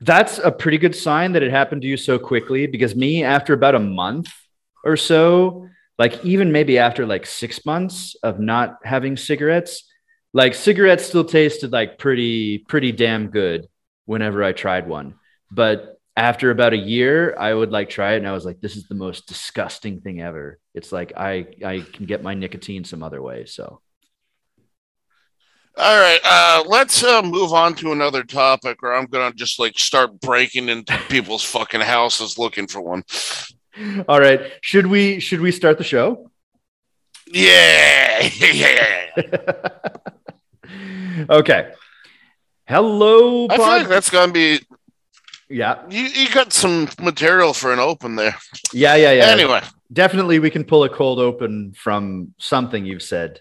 That's 0.00 0.38
a 0.38 0.52
pretty 0.52 0.78
good 0.78 0.94
sign 0.94 1.32
that 1.32 1.42
it 1.42 1.50
happened 1.50 1.82
to 1.82 1.88
you 1.88 1.96
so 1.96 2.18
quickly 2.18 2.66
because 2.66 2.94
me, 2.94 3.24
after 3.24 3.52
about 3.52 3.74
a 3.74 3.80
month 3.80 4.28
or 4.84 4.96
so, 4.96 5.68
like 5.98 6.24
even 6.24 6.52
maybe 6.52 6.78
after 6.78 7.04
like 7.04 7.26
six 7.26 7.66
months 7.66 8.14
of 8.22 8.38
not 8.38 8.78
having 8.84 9.16
cigarettes, 9.16 9.84
like 10.32 10.54
cigarettes 10.54 11.04
still 11.04 11.24
tasted 11.24 11.72
like 11.72 11.98
pretty, 11.98 12.58
pretty 12.58 12.92
damn 12.92 13.28
good 13.28 13.66
whenever 14.04 14.44
I 14.44 14.52
tried 14.52 14.86
one. 14.86 15.14
But 15.50 15.98
after 16.16 16.50
about 16.50 16.72
a 16.72 16.78
year, 16.78 17.36
I 17.38 17.52
would 17.52 17.70
like 17.70 17.90
try 17.90 18.12
it 18.14 18.18
and 18.18 18.28
I 18.28 18.32
was 18.32 18.44
like, 18.44 18.60
this 18.60 18.76
is 18.76 18.88
the 18.88 18.94
most 18.94 19.26
disgusting 19.26 20.00
thing 20.00 20.20
ever. 20.20 20.58
It's 20.74 20.92
like 20.92 21.12
I 21.16 21.46
I 21.64 21.84
can 21.92 22.06
get 22.06 22.22
my 22.22 22.34
nicotine 22.34 22.84
some 22.84 23.02
other 23.02 23.22
way. 23.22 23.46
So 23.46 23.80
All 25.78 26.00
right, 26.00 26.20
uh, 26.24 26.64
let's 26.66 27.04
uh, 27.04 27.22
move 27.22 27.52
on 27.52 27.74
to 27.76 27.92
another 27.92 28.24
topic, 28.24 28.82
or 28.82 28.92
I'm 28.92 29.06
gonna 29.06 29.32
just 29.32 29.58
like 29.58 29.78
start 29.78 30.20
breaking 30.20 30.68
into 30.68 30.98
people's 31.08 31.44
fucking 31.44 31.80
houses 31.80 32.36
looking 32.36 32.66
for 32.66 32.80
one. 32.80 33.04
all 34.08 34.20
right. 34.20 34.40
Should 34.60 34.88
we 34.88 35.20
should 35.20 35.40
we 35.40 35.52
start 35.52 35.78
the 35.78 35.84
show? 35.84 36.30
Yeah, 37.28 38.28
yeah. 38.52 39.06
okay. 41.30 41.72
Hello, 42.66 43.46
I 43.48 43.56
feel 43.56 43.66
like 43.66 43.88
that's 43.88 44.10
gonna 44.10 44.32
be 44.32 44.60
yeah, 45.48 45.84
you. 45.88 46.02
You 46.02 46.28
got 46.30 46.52
some 46.52 46.88
material 47.00 47.54
for 47.54 47.72
an 47.72 47.78
open 47.78 48.16
there. 48.16 48.36
yeah, 48.72 48.96
yeah, 48.96 49.12
yeah. 49.12 49.26
Anyway, 49.26 49.62
Definitely, 49.90 50.38
we 50.38 50.50
can 50.50 50.64
pull 50.64 50.84
a 50.84 50.88
cold 50.90 51.18
open 51.18 51.72
from 51.72 52.34
something 52.38 52.84
you've 52.84 53.02
said. 53.02 53.40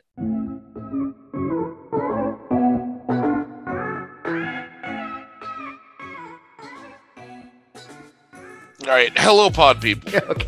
All 8.88 8.94
right. 8.94 9.12
Hello, 9.18 9.50
pod 9.50 9.82
people. 9.82 10.16
okay. 10.30 10.48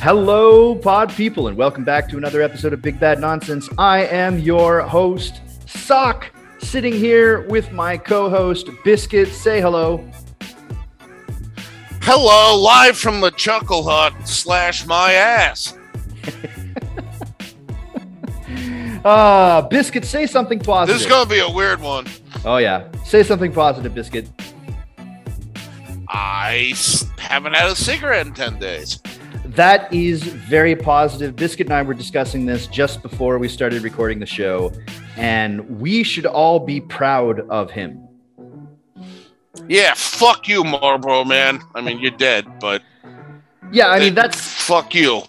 Hello, 0.00 0.74
pod 0.74 1.10
people, 1.14 1.48
and 1.48 1.56
welcome 1.56 1.84
back 1.84 2.08
to 2.10 2.18
another 2.18 2.42
episode 2.42 2.74
of 2.74 2.82
Big 2.82 3.00
Bad 3.00 3.18
Nonsense. 3.18 3.68
I 3.78 4.04
am 4.06 4.38
your 4.38 4.82
host, 4.82 5.40
Sock, 5.66 6.30
sitting 6.58 6.92
here 6.92 7.48
with 7.48 7.72
my 7.72 7.96
co-host, 7.96 8.68
Biscuit. 8.84 9.28
Say 9.28 9.60
hello. 9.60 10.06
Hello, 12.02 12.60
live 12.60 12.98
from 12.98 13.20
the 13.22 13.30
Chuckle 13.30 13.84
Hut 13.84 14.12
slash 14.28 14.84
my 14.86 15.14
ass. 15.14 15.78
Ah, 19.02 19.66
Biscuit, 19.70 20.04
say 20.04 20.26
something 20.26 20.58
positive. 20.58 20.96
This 20.96 21.06
is 21.06 21.10
gonna 21.10 21.28
be 21.28 21.38
a 21.38 21.50
weird 21.50 21.80
one. 21.80 22.06
oh 22.44 22.58
yeah, 22.58 22.86
say 23.04 23.22
something 23.22 23.50
positive, 23.50 23.94
Biscuit. 23.94 24.28
I 26.08 26.74
haven't 27.18 27.54
had 27.54 27.70
a 27.70 27.76
cigarette 27.76 28.26
in 28.26 28.34
ten 28.34 28.58
days. 28.58 29.00
That 29.44 29.92
is 29.92 30.22
very 30.22 30.76
positive. 30.76 31.36
Biscuit 31.36 31.66
and 31.66 31.74
I 31.74 31.82
were 31.82 31.94
discussing 31.94 32.46
this 32.46 32.66
just 32.66 33.02
before 33.02 33.38
we 33.38 33.48
started 33.48 33.82
recording 33.82 34.18
the 34.18 34.26
show, 34.26 34.72
and 35.16 35.80
we 35.80 36.02
should 36.02 36.26
all 36.26 36.60
be 36.60 36.80
proud 36.80 37.40
of 37.48 37.70
him. 37.70 38.06
Yeah, 39.68 39.94
fuck 39.94 40.48
you, 40.48 40.62
Marlboro 40.62 41.24
man. 41.24 41.60
I 41.74 41.80
mean, 41.80 41.98
you're 41.98 42.10
dead, 42.10 42.46
but 42.60 42.82
Yeah, 43.72 43.88
I 43.88 43.98
mean 43.98 44.14
that's 44.14 44.36
fuck 44.66 44.94
you. 44.94 45.22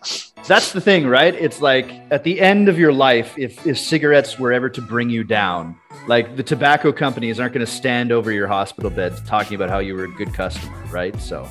that's 0.47 0.71
the 0.71 0.81
thing, 0.81 1.07
right? 1.07 1.33
It's 1.35 1.61
like 1.61 1.91
at 2.11 2.23
the 2.23 2.39
end 2.41 2.69
of 2.69 2.80
your 2.80 2.93
life, 2.93 3.38
if 3.38 3.66
if 3.67 3.77
cigarettes 3.77 4.39
were 4.39 4.52
ever 4.52 4.69
to 4.69 4.81
bring 4.81 5.09
you 5.09 5.23
down, 5.23 5.75
like 6.07 6.35
the 6.35 6.43
tobacco 6.43 6.91
companies 6.91 7.39
aren't 7.39 7.53
going 7.53 7.65
to 7.65 7.71
stand 7.71 8.11
over 8.11 8.31
your 8.31 8.47
hospital 8.47 8.89
bed 8.89 9.13
talking 9.25 9.55
about 9.55 9.69
how 9.69 9.80
you 9.80 9.93
were 9.95 10.05
a 10.05 10.11
good 10.11 10.33
customer, 10.33 10.77
right? 10.91 11.19
So 11.21 11.47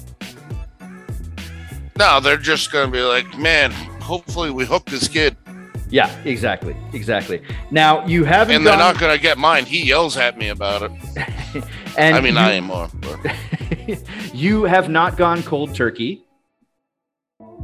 No, 1.99 2.21
they're 2.21 2.37
just 2.37 2.73
gonna 2.73 2.91
be 2.91 3.03
like, 3.03 3.39
man. 3.39 3.73
Hopefully, 4.01 4.53
we 4.53 4.65
hook 4.65 4.87
this 4.87 5.09
kid, 5.09 5.37
yeah, 5.89 6.11
exactly, 6.25 6.77
exactly. 6.93 7.43
Now 7.71 8.05
you 8.07 8.25
haven't 8.25 8.57
and 8.57 8.67
they're 8.67 8.73
gone, 8.77 8.95
not 8.95 9.01
gonna 9.01 9.19
get 9.19 9.39
mine. 9.39 9.65
He 9.65 9.85
yells 9.87 10.17
at 10.17 10.37
me 10.37 10.49
about 10.49 10.83
it. 10.83 10.91
and 11.99 12.17
I 12.17 12.21
mean, 12.21 12.35
you, 12.35 12.41
I 12.41 12.53
am 12.53 12.65
more. 12.65 12.89
but- 13.01 13.21
you 14.35 14.65
have 14.65 14.89
not 14.89 15.17
gone 15.17 15.43
cold 15.43 15.75
turkey. 15.75 16.26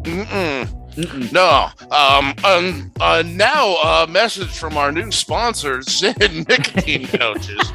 Mm-mm. 0.03 0.95
Mm-mm. 0.95 1.33
No. 1.33 1.71
Um. 1.91 2.35
um 2.45 2.93
uh, 3.01 3.23
now, 3.25 3.77
a 3.77 4.07
message 4.07 4.51
from 4.51 4.77
our 4.77 4.93
new 4.93 5.11
sponsor, 5.11 5.79
Zyn 5.81 6.47
nicotine 6.49 7.07
pouches. 7.09 7.73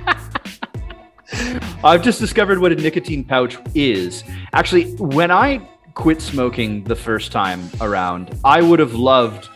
I've 1.84 2.04
just 2.04 2.20
discovered 2.20 2.60
what 2.60 2.72
a 2.72 2.76
nicotine 2.76 3.24
pouch 3.24 3.58
is. 3.76 4.24
Actually, 4.54 4.94
when 4.96 5.32
I 5.32 5.58
quit 5.94 6.22
smoking 6.22 6.84
the 6.84 6.96
first 6.96 7.32
time 7.32 7.70
around, 7.82 8.38
I 8.46 8.62
would 8.62 8.80
have 8.80 8.94
loved 8.94 9.50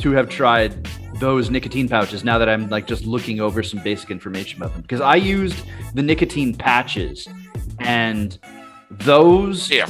to 0.00 0.12
have 0.12 0.28
tried 0.28 0.86
those 1.18 1.50
nicotine 1.50 1.88
pouches 1.88 2.22
now 2.22 2.38
that 2.38 2.48
I'm 2.48 2.68
like 2.68 2.86
just 2.86 3.04
looking 3.04 3.40
over 3.40 3.62
some 3.62 3.80
basic 3.82 4.10
information 4.10 4.60
about 4.60 4.72
them 4.72 4.82
because 4.82 5.00
I 5.00 5.16
used 5.16 5.64
the 5.94 6.02
nicotine 6.02 6.54
patches 6.54 7.26
and 7.80 8.38
those 8.90 9.70
Yeah. 9.70 9.88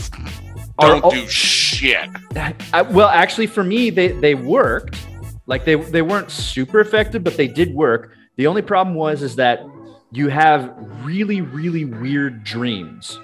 Don't 0.81 1.11
do 1.11 1.27
shit. 1.27 1.68
I, 2.73 2.83
well 2.83 3.09
actually 3.09 3.47
for 3.47 3.65
me 3.65 3.91
they 3.91 4.09
they 4.09 4.35
worked 4.35 4.97
like 5.47 5.65
they 5.65 5.75
they 5.77 6.03
weren't 6.03 6.31
super 6.31 6.81
effective 6.81 7.23
but 7.25 7.37
they 7.37 7.49
did 7.49 7.75
work 7.75 8.13
the 8.37 8.47
only 8.47 8.63
problem 8.63 8.95
was 8.95 9.23
is 9.23 9.37
that 9.37 9.61
you 10.13 10.29
have 10.29 10.73
really 11.05 11.41
really 11.41 11.85
weird 11.85 12.45
dreams 12.45 13.19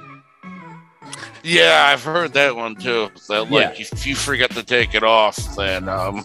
Yeah, 1.42 1.88
I've 1.92 2.02
heard 2.02 2.32
that 2.32 2.56
one 2.56 2.74
too. 2.76 3.10
That 3.28 3.50
like 3.50 3.78
Yeah. 3.78 3.86
if 3.92 4.06
you 4.06 4.16
forget 4.16 4.50
to 4.52 4.62
take 4.62 4.94
it 4.94 5.04
off, 5.04 5.36
then 5.56 5.88
um, 5.90 6.22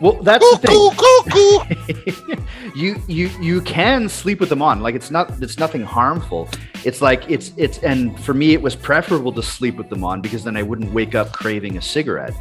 well 0.00 0.22
that's 0.22 0.48
the 0.50 0.58
thing. 0.58 0.90
Cuckoo, 0.90 2.34
cuckoo. 2.34 2.42
you 2.74 3.00
you 3.06 3.28
you 3.40 3.60
can 3.62 4.08
sleep 4.08 4.40
with 4.40 4.48
them 4.48 4.62
on. 4.62 4.80
Like 4.80 4.94
it's 4.94 5.10
not 5.10 5.42
it's 5.42 5.58
nothing 5.58 5.82
harmful. 5.82 6.48
It's 6.84 7.00
like 7.00 7.30
it's 7.30 7.52
it's 7.56 7.78
and 7.78 8.18
for 8.20 8.34
me 8.34 8.52
it 8.52 8.60
was 8.60 8.76
preferable 8.76 9.32
to 9.32 9.42
sleep 9.42 9.76
with 9.76 9.88
them 9.88 10.04
on 10.04 10.20
because 10.20 10.44
then 10.44 10.56
i 10.56 10.62
wouldn't 10.62 10.92
wake 10.92 11.14
up 11.14 11.32
craving 11.32 11.78
a 11.78 11.82
cigarette. 11.82 12.34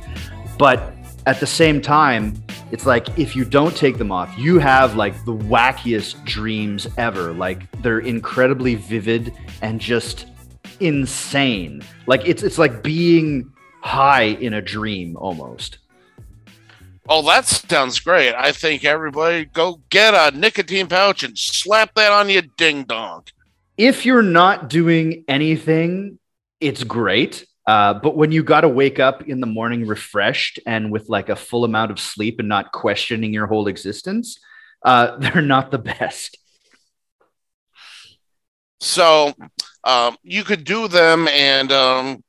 But 0.58 0.94
at 1.26 1.40
the 1.40 1.48
same 1.48 1.82
time 1.82 2.34
it's 2.72 2.86
like 2.86 3.18
if 3.18 3.36
you 3.36 3.46
don't 3.46 3.76
take 3.76 3.98
them 3.98 4.12
off 4.12 4.38
you 4.38 4.60
have 4.60 4.96
like 4.96 5.14
the 5.26 5.36
wackiest 5.36 6.24
dreams 6.26 6.88
ever. 6.98 7.34
Like 7.34 7.72
they're 7.82 8.00
incredibly 8.00 8.76
vivid 8.76 9.34
and 9.62 9.80
just 9.80 10.28
insane. 10.80 11.82
Like 12.08 12.22
it's 12.26 12.44
it's 12.44 12.58
like 12.58 12.84
being 12.84 13.52
high 13.82 14.24
in 14.24 14.56
a 14.56 14.62
dream 14.62 15.16
almost 15.18 15.78
Oh, 17.08 17.22
that 17.28 17.46
sounds 17.46 18.00
great. 18.00 18.34
I 18.34 18.52
think 18.52 18.84
everybody 18.84 19.46
go 19.46 19.80
get 19.92 20.16
a 20.16 20.36
nicotine 20.36 20.88
pouch 20.88 21.24
and 21.24 21.38
slap 21.38 21.94
that 21.96 22.12
on 22.12 22.30
your 22.30 22.44
ding 22.58 22.84
dong. 22.84 23.26
if 23.78 24.06
you're 24.06 24.24
not 24.24 24.70
doing 24.70 25.24
anything, 25.28 26.18
it's 26.60 26.84
great. 26.84 27.46
Uh, 27.68 27.94
but 27.94 28.16
when 28.16 28.32
you 28.32 28.42
got 28.42 28.62
to 28.62 28.70
wake 28.70 29.00
up 29.00 29.28
in 29.28 29.40
the 29.40 29.48
morning 29.48 29.86
refreshed 29.86 30.60
and 30.66 30.92
with 30.92 31.10
like 31.10 31.30
a 31.30 31.36
full 31.36 31.64
amount 31.64 31.92
of 31.92 32.00
sleep 32.00 32.40
and 32.40 32.48
not 32.48 32.72
questioning 32.72 33.34
your 33.34 33.48
whole 33.48 33.68
existence, 33.68 34.40
uh, 34.84 35.18
they're 35.20 35.42
not 35.42 35.72
the 35.72 35.78
best. 35.78 36.38
So 38.80 39.34
um, 39.84 40.18
you 40.24 40.44
could 40.44 40.64
do 40.64 40.88
them 40.88 41.28
and 41.28 41.72
um, 41.72 42.24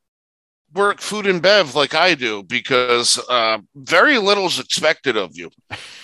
work 0.76 1.00
food 1.00 1.26
and 1.26 1.42
bev 1.42 1.74
like 1.74 1.94
I 1.94 2.14
do 2.14 2.42
because 2.42 3.18
uh, 3.28 3.58
very 3.74 4.18
little 4.18 4.46
is 4.46 4.60
expected 4.60 5.16
of 5.16 5.36
you. 5.36 5.50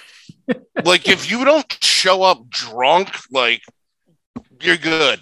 like 0.84 1.08
if 1.08 1.30
you 1.30 1.44
don't 1.44 1.70
show 1.82 2.22
up 2.22 2.48
drunk, 2.48 3.10
like 3.30 3.62
you're 4.60 4.76
good. 4.78 5.20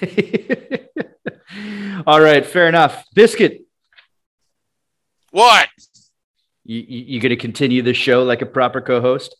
All 2.06 2.20
right, 2.20 2.46
fair 2.46 2.68
enough. 2.68 3.04
Biscuit, 3.14 3.62
What? 5.32 5.68
you, 6.64 6.80
you, 6.80 7.04
you 7.06 7.20
going 7.20 7.30
to 7.30 7.36
continue 7.36 7.82
the 7.82 7.92
show 7.94 8.22
like 8.22 8.42
a 8.42 8.46
proper 8.46 8.80
co-host? 8.80 9.36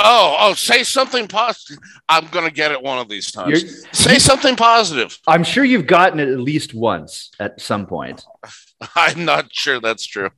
Oh, 0.00 0.36
oh, 0.38 0.54
say 0.54 0.84
something 0.84 1.26
positive. 1.26 1.82
I'm 2.08 2.28
gonna 2.28 2.52
get 2.52 2.70
it 2.70 2.80
one 2.80 2.98
of 2.98 3.08
these 3.08 3.32
times. 3.32 3.62
You're, 3.62 3.72
Say 3.92 4.18
something 4.18 4.54
positive. 4.54 5.18
I'm 5.26 5.42
sure 5.42 5.64
you've 5.64 5.88
gotten 5.88 6.20
it 6.20 6.28
at 6.28 6.38
least 6.38 6.72
once 6.72 7.30
at 7.40 7.60
some 7.60 7.86
point. 7.86 8.24
I'm 8.94 9.24
not 9.24 9.52
sure 9.52 9.80
that's 9.80 10.06
true. 10.06 10.30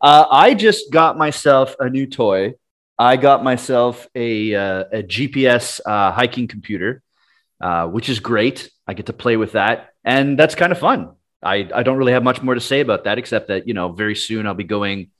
Uh, 0.00 0.26
I 0.30 0.54
just 0.54 0.92
got 0.92 1.18
myself 1.18 1.74
a 1.80 1.90
new 1.90 2.06
toy. 2.06 2.54
I 2.96 3.16
got 3.16 3.42
myself 3.42 4.06
a, 4.14 4.54
uh, 4.54 4.84
a 4.92 5.02
GPS 5.02 5.80
uh, 5.84 6.12
hiking 6.12 6.46
computer, 6.46 7.02
uh, 7.60 7.86
which 7.86 8.08
is 8.08 8.20
great. 8.20 8.70
I 8.86 8.94
get 8.94 9.06
to 9.06 9.12
play 9.12 9.36
with 9.36 9.52
that, 9.52 9.90
and 10.04 10.38
that's 10.38 10.54
kind 10.54 10.72
of 10.72 10.78
fun. 10.78 11.12
I, 11.42 11.68
I 11.72 11.82
don't 11.82 11.96
really 11.96 12.12
have 12.12 12.24
much 12.24 12.42
more 12.42 12.54
to 12.54 12.60
say 12.60 12.80
about 12.80 13.04
that, 13.04 13.18
except 13.18 13.48
that 13.48 13.66
you 13.66 13.74
know 13.74 13.90
very 13.92 14.14
soon 14.14 14.46
I'll 14.46 14.54
be 14.54 14.64
going 14.64 15.10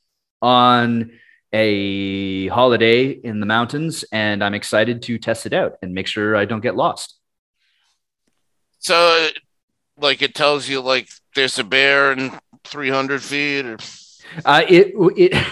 on 0.41 1.13
a 1.53 2.49
holiday 2.49 3.09
in 3.09 3.41
the 3.41 3.47
mountains, 3.47 4.05
and 4.13 4.45
I'm 4.45 4.55
excited 4.55 5.03
to 5.03 5.19
test 5.19 5.47
it 5.47 5.53
out 5.53 5.77
and 5.83 5.95
make 5.95 6.07
sure 6.07 6.37
I 6.37 6.45
don't 6.45 6.61
get 6.61 6.77
lost. 6.77 7.17
So, 8.81 9.29
like, 9.99 10.23
it 10.23 10.35
tells 10.35 10.69
you 10.69 10.81
like 10.81 11.09
there's 11.35 11.59
a 11.59 11.65
bear 11.65 12.13
in 12.13 12.33
300 12.65 13.23
feet, 13.23 13.67
or 13.67 13.79
Uh, 14.45 14.63
it 14.69 14.93
it 15.17 15.33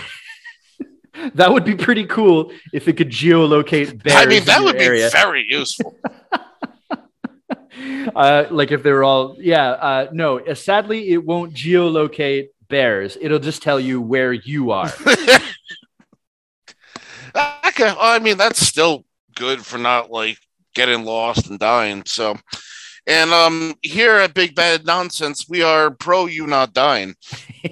that 1.34 1.52
would 1.52 1.64
be 1.64 1.74
pretty 1.74 2.04
cool 2.04 2.52
if 2.72 2.88
it 2.88 2.96
could 2.96 3.10
geolocate 3.10 4.02
bears. 4.02 4.18
I 4.18 4.26
mean, 4.26 4.44
that 4.44 4.62
would 4.62 4.78
be 4.78 5.08
very 5.10 5.44
useful. 5.48 5.96
uh, 8.14 8.44
like 8.50 8.70
if 8.70 8.82
they 8.82 8.92
were 8.92 9.04
all 9.04 9.36
yeah. 9.38 9.70
Uh, 9.70 10.08
no, 10.12 10.40
uh, 10.40 10.54
sadly, 10.54 11.10
it 11.10 11.24
won't 11.24 11.54
geolocate 11.54 12.48
bears. 12.68 13.16
It'll 13.20 13.38
just 13.38 13.62
tell 13.62 13.80
you 13.80 14.00
where 14.00 14.32
you 14.32 14.72
are. 14.72 14.92
Okay, 17.80 17.94
I 17.98 18.18
mean, 18.18 18.38
that's 18.38 18.60
still 18.60 19.04
good 19.34 19.64
for 19.64 19.78
not 19.78 20.10
like 20.10 20.38
getting 20.74 21.04
lost 21.04 21.48
and 21.50 21.58
dying. 21.58 22.02
So, 22.06 22.36
and 23.06 23.30
um, 23.32 23.74
here 23.82 24.16
at 24.16 24.34
Big 24.34 24.54
Bad 24.54 24.86
Nonsense, 24.86 25.48
we 25.48 25.62
are 25.62 25.90
pro 25.90 26.26
you 26.26 26.46
not 26.46 26.72
dying. 26.72 27.14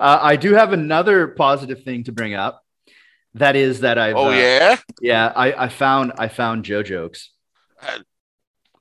uh, 0.00 0.18
I 0.22 0.36
do 0.36 0.54
have 0.54 0.72
another 0.72 1.28
positive 1.28 1.82
thing 1.82 2.04
to 2.04 2.12
bring 2.12 2.34
up. 2.34 2.62
That 3.34 3.56
is 3.56 3.80
that 3.80 3.98
I've 3.98 4.16
Oh 4.16 4.28
uh, 4.28 4.34
yeah, 4.34 4.76
yeah 5.00 5.32
I, 5.36 5.64
I 5.64 5.68
found 5.68 6.12
I 6.16 6.28
found 6.28 6.64
Joe 6.64 6.82
jokes. 6.82 7.30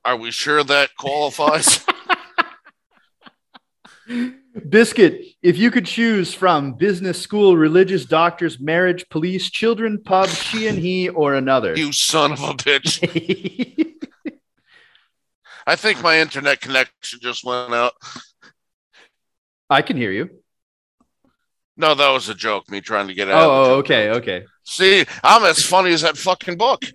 are 0.05 0.15
we 0.15 0.31
sure 0.31 0.63
that 0.63 0.95
qualifies? 0.95 1.85
Biscuit, 4.69 5.25
if 5.41 5.57
you 5.57 5.69
could 5.69 5.85
choose 5.85 6.33
from 6.33 6.73
business 6.73 7.21
school, 7.21 7.57
religious 7.57 8.05
doctors, 8.05 8.59
marriage, 8.59 9.07
police, 9.09 9.49
children, 9.49 10.01
pub, 10.01 10.29
she 10.29 10.67
and 10.67 10.77
he, 10.77 11.09
or 11.09 11.33
another. 11.35 11.75
you 11.75 11.91
son 11.91 12.31
of 12.31 12.39
a 12.41 12.53
bitch! 12.53 13.93
I 15.67 15.75
think 15.75 16.01
my 16.01 16.19
internet 16.19 16.61
connection 16.61 17.19
just 17.21 17.43
went 17.43 17.73
out. 17.73 17.93
I 19.69 19.81
can 19.81 19.97
hear 19.97 20.11
you. 20.11 20.29
No, 21.75 21.93
that 21.93 22.11
was 22.11 22.29
a 22.29 22.35
joke. 22.35 22.69
Me 22.71 22.79
trying 22.79 23.07
to 23.07 23.13
get 23.13 23.29
out. 23.29 23.43
Oh, 23.43 23.49
oh, 23.49 23.75
okay, 23.79 24.11
okay. 24.11 24.45
See, 24.63 25.05
I'm 25.23 25.43
as 25.43 25.61
funny 25.61 25.91
as 25.91 26.01
that 26.03 26.17
fucking 26.17 26.57
book. 26.57 26.83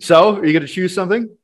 So, 0.00 0.36
are 0.36 0.44
you 0.44 0.52
going 0.52 0.66
to 0.66 0.72
choose 0.72 0.94
something? 0.94 1.34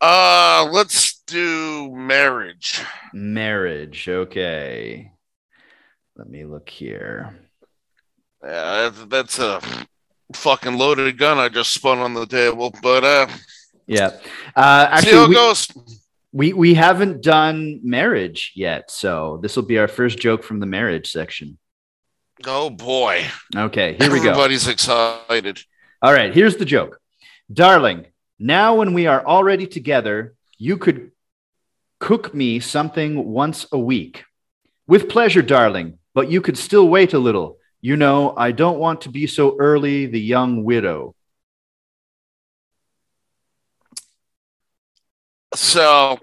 Uh, 0.00 0.66
let's 0.72 1.11
do 1.32 1.90
marriage. 1.94 2.80
Marriage. 3.12 4.08
Okay. 4.08 5.10
Let 6.16 6.28
me 6.28 6.44
look 6.44 6.68
here. 6.68 7.34
Yeah, 8.44 8.90
that's, 8.90 9.04
that's 9.06 9.38
a 9.38 9.60
fucking 10.34 10.76
loaded 10.76 11.16
gun 11.18 11.38
I 11.38 11.48
just 11.48 11.72
spun 11.72 11.98
on 11.98 12.14
the 12.14 12.26
table. 12.26 12.74
But 12.82 13.04
uh, 13.04 13.26
Yeah. 13.86 14.06
Uh, 14.54 15.00
see 15.00 15.10
how 15.10 15.24
actually, 15.24 15.24
it 15.24 15.28
we, 15.28 15.34
goes. 15.34 15.68
we 16.32 16.52
we 16.52 16.74
haven't 16.74 17.22
done 17.22 17.80
marriage 17.82 18.52
yet, 18.54 18.90
so 18.90 19.38
this 19.42 19.56
will 19.56 19.64
be 19.64 19.78
our 19.78 19.88
first 19.88 20.18
joke 20.18 20.42
from 20.42 20.60
the 20.60 20.66
marriage 20.66 21.10
section. 21.10 21.58
Oh 22.44 22.70
boy, 22.70 23.24
Okay, 23.54 23.94
here 23.94 24.10
we 24.10 24.18
go. 24.18 24.30
Everybody's 24.30 24.66
excited. 24.66 25.62
All 26.02 26.12
right, 26.12 26.34
here's 26.34 26.56
the 26.56 26.64
joke. 26.64 26.98
Darling, 27.52 28.06
now 28.38 28.74
when 28.74 28.92
we 28.94 29.06
are 29.06 29.24
already 29.24 29.66
together, 29.68 30.34
you 30.58 30.76
could 30.76 31.11
cook 32.02 32.34
me 32.34 32.58
something 32.58 33.24
once 33.32 33.64
a 33.70 33.78
week. 33.78 34.24
With 34.88 35.08
pleasure, 35.08 35.40
darling, 35.40 35.98
but 36.14 36.28
you 36.28 36.40
could 36.40 36.58
still 36.58 36.88
wait 36.88 37.12
a 37.12 37.18
little. 37.20 37.58
You 37.80 37.96
know, 37.96 38.34
I 38.36 38.50
don't 38.50 38.80
want 38.80 39.02
to 39.02 39.08
be 39.08 39.28
so 39.28 39.56
early, 39.60 40.06
the 40.06 40.20
young 40.20 40.64
widow. 40.64 41.14
So, 45.54 46.18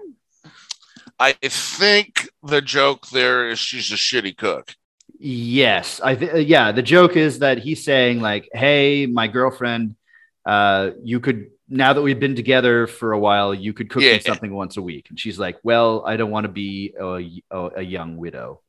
I 1.18 1.32
think 1.32 2.28
the 2.42 2.60
joke 2.60 3.08
there 3.08 3.48
is 3.48 3.58
she's 3.58 3.90
a 3.90 3.94
shitty 3.94 4.36
cook. 4.36 4.74
Yes, 5.18 5.98
I 6.04 6.14
th- 6.14 6.46
yeah. 6.46 6.72
The 6.72 6.82
joke 6.82 7.16
is 7.16 7.38
that 7.38 7.56
he's 7.56 7.84
saying 7.84 8.20
like, 8.20 8.50
"Hey, 8.52 9.06
my 9.06 9.28
girlfriend, 9.28 9.96
uh, 10.44 10.90
you 11.02 11.20
could 11.20 11.50
now 11.70 11.92
that 11.92 12.02
we've 12.02 12.20
been 12.20 12.34
together 12.34 12.86
for 12.86 13.12
a 13.12 13.18
while, 13.18 13.54
you 13.54 13.72
could 13.72 13.88
cook 13.88 14.02
Yeah. 14.02 14.14
me 14.14 14.20
something 14.20 14.52
once 14.52 14.76
a 14.76 14.82
week." 14.82 15.06
And 15.08 15.18
she's 15.18 15.38
like, 15.38 15.58
"Well, 15.62 16.04
I 16.06 16.16
don't 16.16 16.30
want 16.30 16.44
to 16.44 16.52
be 16.52 16.92
a, 17.00 17.30
a, 17.50 17.70
a 17.76 17.82
young 17.82 18.16
widow." 18.16 18.60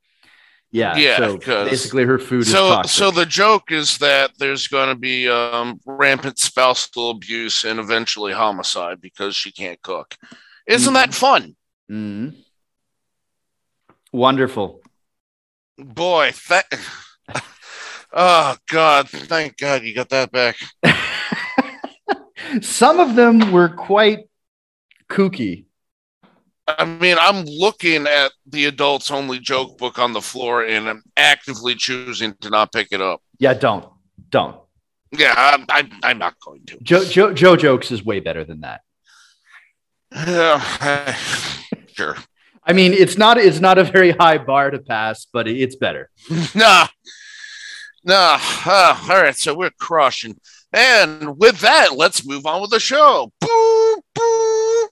Yeah, 0.70 0.96
Yeah, 0.96 1.16
So 1.18 1.38
basically, 1.66 2.04
her 2.04 2.18
food 2.18 2.46
So, 2.46 2.82
so 2.84 3.10
the 3.10 3.26
joke 3.26 3.70
is 3.70 3.98
that 3.98 4.30
there's 4.38 4.68
going 4.68 4.88
to 4.88 4.94
be 4.98 5.28
um, 5.28 5.78
rampant 5.84 6.38
spousal 6.38 7.10
abuse 7.10 7.64
and 7.64 7.78
eventually 7.78 8.32
homicide 8.32 8.98
because 9.02 9.36
she 9.36 9.52
can't 9.52 9.80
cook. 9.82 10.14
Isn't 10.66 10.94
that 10.94 11.12
fun? 11.12 11.56
Mm-hmm. 11.90 12.38
Wonderful. 14.12 14.80
Boy, 15.76 16.32
that. 16.48 16.64
Oh 18.12 18.56
God! 18.68 19.08
Thank 19.08 19.58
God 19.58 19.82
you 19.82 19.94
got 19.94 20.08
that 20.10 20.32
back. 20.32 20.56
Some 22.60 23.00
of 23.00 23.14
them 23.16 23.52
were 23.52 23.68
quite 23.68 24.28
kooky. 25.08 25.66
I 26.66 26.84
mean, 26.84 27.16
I'm 27.18 27.44
looking 27.44 28.06
at 28.06 28.32
the 28.46 28.66
adults 28.66 29.10
only 29.10 29.38
joke 29.38 29.78
book 29.78 29.98
on 29.98 30.12
the 30.12 30.20
floor 30.20 30.64
and 30.64 30.88
I'm 30.88 31.02
actively 31.16 31.74
choosing 31.74 32.34
to 32.40 32.50
not 32.50 32.72
pick 32.72 32.88
it 32.92 33.00
up. 33.00 33.20
Yeah, 33.38 33.54
don't, 33.54 33.86
don't. 34.30 34.56
Yeah, 35.10 35.34
I'm, 35.36 35.66
I'm, 35.68 35.90
I'm 36.02 36.18
not 36.18 36.34
going 36.40 36.64
to. 36.66 36.78
Joe, 36.82 37.04
Joe, 37.04 37.34
Joe 37.34 37.56
jokes 37.56 37.90
is 37.90 38.04
way 38.04 38.20
better 38.20 38.44
than 38.44 38.62
that. 38.62 38.80
Sure. 41.94 42.16
I 42.64 42.72
mean, 42.72 42.92
it's 42.92 43.18
not 43.18 43.38
it's 43.38 43.60
not 43.60 43.78
a 43.78 43.84
very 43.84 44.12
high 44.12 44.38
bar 44.38 44.70
to 44.70 44.78
pass, 44.78 45.26
but 45.30 45.48
it's 45.48 45.76
better. 45.76 46.10
Nah, 46.54 46.88
nah. 48.04 48.38
Uh, 48.64 48.98
all 49.10 49.22
right, 49.22 49.36
so 49.36 49.54
we're 49.54 49.70
crushing. 49.70 50.38
And 50.72 51.38
with 51.38 51.60
that, 51.60 51.96
let's 51.96 52.26
move 52.26 52.46
on 52.46 52.62
with 52.62 52.70
the 52.70 52.80
show. 52.80 53.30
Boo, 53.40 54.02
boo. 54.14 54.88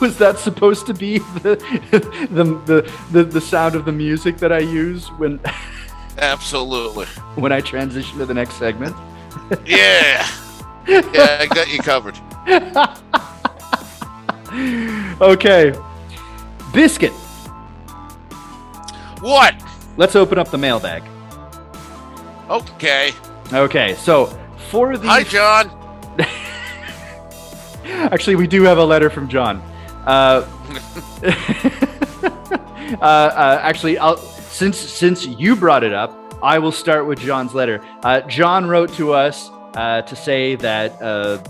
Was 0.00 0.18
that 0.18 0.38
supposed 0.38 0.86
to 0.86 0.94
be 0.94 1.18
the 1.18 1.56
the, 2.30 2.42
the 2.66 2.92
the 3.12 3.24
the 3.24 3.40
sound 3.40 3.76
of 3.76 3.84
the 3.84 3.92
music 3.92 4.38
that 4.38 4.52
I 4.52 4.58
use 4.58 5.06
when 5.12 5.40
Absolutely. 6.18 7.06
when 7.36 7.52
I 7.52 7.60
transition 7.60 8.18
to 8.18 8.26
the 8.26 8.34
next 8.34 8.54
segment? 8.54 8.96
Yeah. 9.64 10.28
Yeah, 10.86 11.38
I 11.40 11.46
got 11.46 11.70
you 11.72 11.78
covered. 11.78 12.18
Okay. 15.20 15.72
Biscuit. 16.72 17.12
What? 19.20 19.54
Let's 19.96 20.16
open 20.16 20.38
up 20.38 20.50
the 20.50 20.58
mailbag. 20.58 21.04
Okay. 22.50 23.12
Okay, 23.52 23.94
so 23.94 24.26
for 24.70 24.96
the 24.96 25.06
Hi, 25.06 25.22
John. 25.22 25.70
Actually, 27.84 28.36
we 28.36 28.46
do 28.46 28.62
have 28.62 28.78
a 28.78 28.84
letter 28.84 29.10
from 29.10 29.28
John. 29.28 29.62
Uh, 30.06 30.44
uh, 33.00 33.04
uh, 33.04 33.60
actually, 33.62 33.98
I'll, 33.98 34.16
since 34.16 34.76
since 34.76 35.24
you 35.24 35.54
brought 35.54 35.84
it 35.84 35.92
up, 35.92 36.12
I 36.42 36.58
will 36.58 36.72
start 36.72 37.06
with 37.06 37.20
John's 37.20 37.54
letter. 37.54 37.80
Uh, 38.02 38.22
John 38.22 38.66
wrote 38.66 38.92
to 38.94 39.12
us 39.12 39.50
uh, 39.74 40.02
to 40.02 40.16
say 40.16 40.56
that 40.56 41.00
uh, 41.00 41.42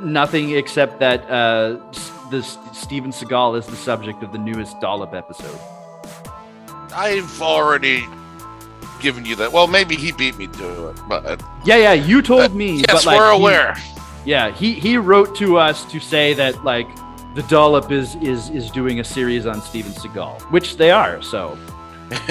nothing 0.00 0.50
except 0.50 0.98
that 1.00 1.28
uh, 1.30 1.78
the 2.30 2.42
Steven 2.72 3.10
Seagal 3.10 3.58
is 3.58 3.66
the 3.66 3.76
subject 3.76 4.22
of 4.22 4.32
the 4.32 4.38
newest 4.38 4.80
Dollop 4.80 5.14
episode. 5.14 5.58
I've 6.94 7.40
already 7.42 8.04
given 9.00 9.24
you 9.24 9.36
that. 9.36 9.52
Well, 9.52 9.66
maybe 9.66 9.96
he 9.96 10.12
beat 10.12 10.36
me 10.38 10.46
to 10.46 10.88
it, 10.88 10.96
but 11.08 11.42
Yeah, 11.64 11.76
yeah, 11.76 11.92
you 11.92 12.22
told 12.22 12.54
me. 12.54 12.76
yes, 12.78 12.86
but, 12.88 13.06
like, 13.06 13.18
we're 13.18 13.32
he- 13.34 13.38
aware. 13.38 13.76
Yeah, 14.24 14.50
he 14.50 14.72
he 14.72 14.96
wrote 14.98 15.36
to 15.36 15.56
us 15.58 15.84
to 15.92 16.00
say 16.00 16.34
that 16.34 16.64
like 16.64 16.88
the 17.36 17.42
dollop 17.44 17.92
is 17.92 18.16
is 18.16 18.50
is 18.50 18.70
doing 18.72 18.98
a 19.00 19.04
series 19.04 19.46
on 19.46 19.60
Steven 19.60 19.92
Seagal, 19.92 20.40
which 20.50 20.76
they 20.78 20.90
are. 20.90 21.22
So 21.22 21.56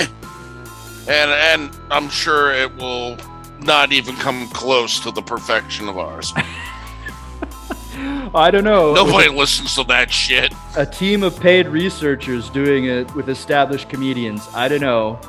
and 1.07 1.31
and 1.31 1.71
I'm 1.89 2.09
sure 2.09 2.51
it 2.53 2.75
will 2.75 3.17
not 3.59 3.93
even 3.93 4.15
come 4.17 4.47
close 4.49 4.99
to 5.01 5.11
the 5.11 5.21
perfection 5.21 5.87
of 5.87 5.97
ours. 5.97 6.33
I 8.35 8.51
don't 8.51 8.63
know. 8.63 8.93
Nobody 8.93 9.29
listens 9.29 9.75
to 9.75 9.83
that 9.85 10.11
shit. 10.11 10.53
A 10.75 10.85
team 10.85 11.23
of 11.23 11.39
paid 11.39 11.67
researchers 11.67 12.49
doing 12.49 12.85
it 12.85 13.13
with 13.15 13.29
established 13.29 13.89
comedians. 13.89 14.47
I 14.53 14.67
don't 14.67 14.81
know. 14.81 15.19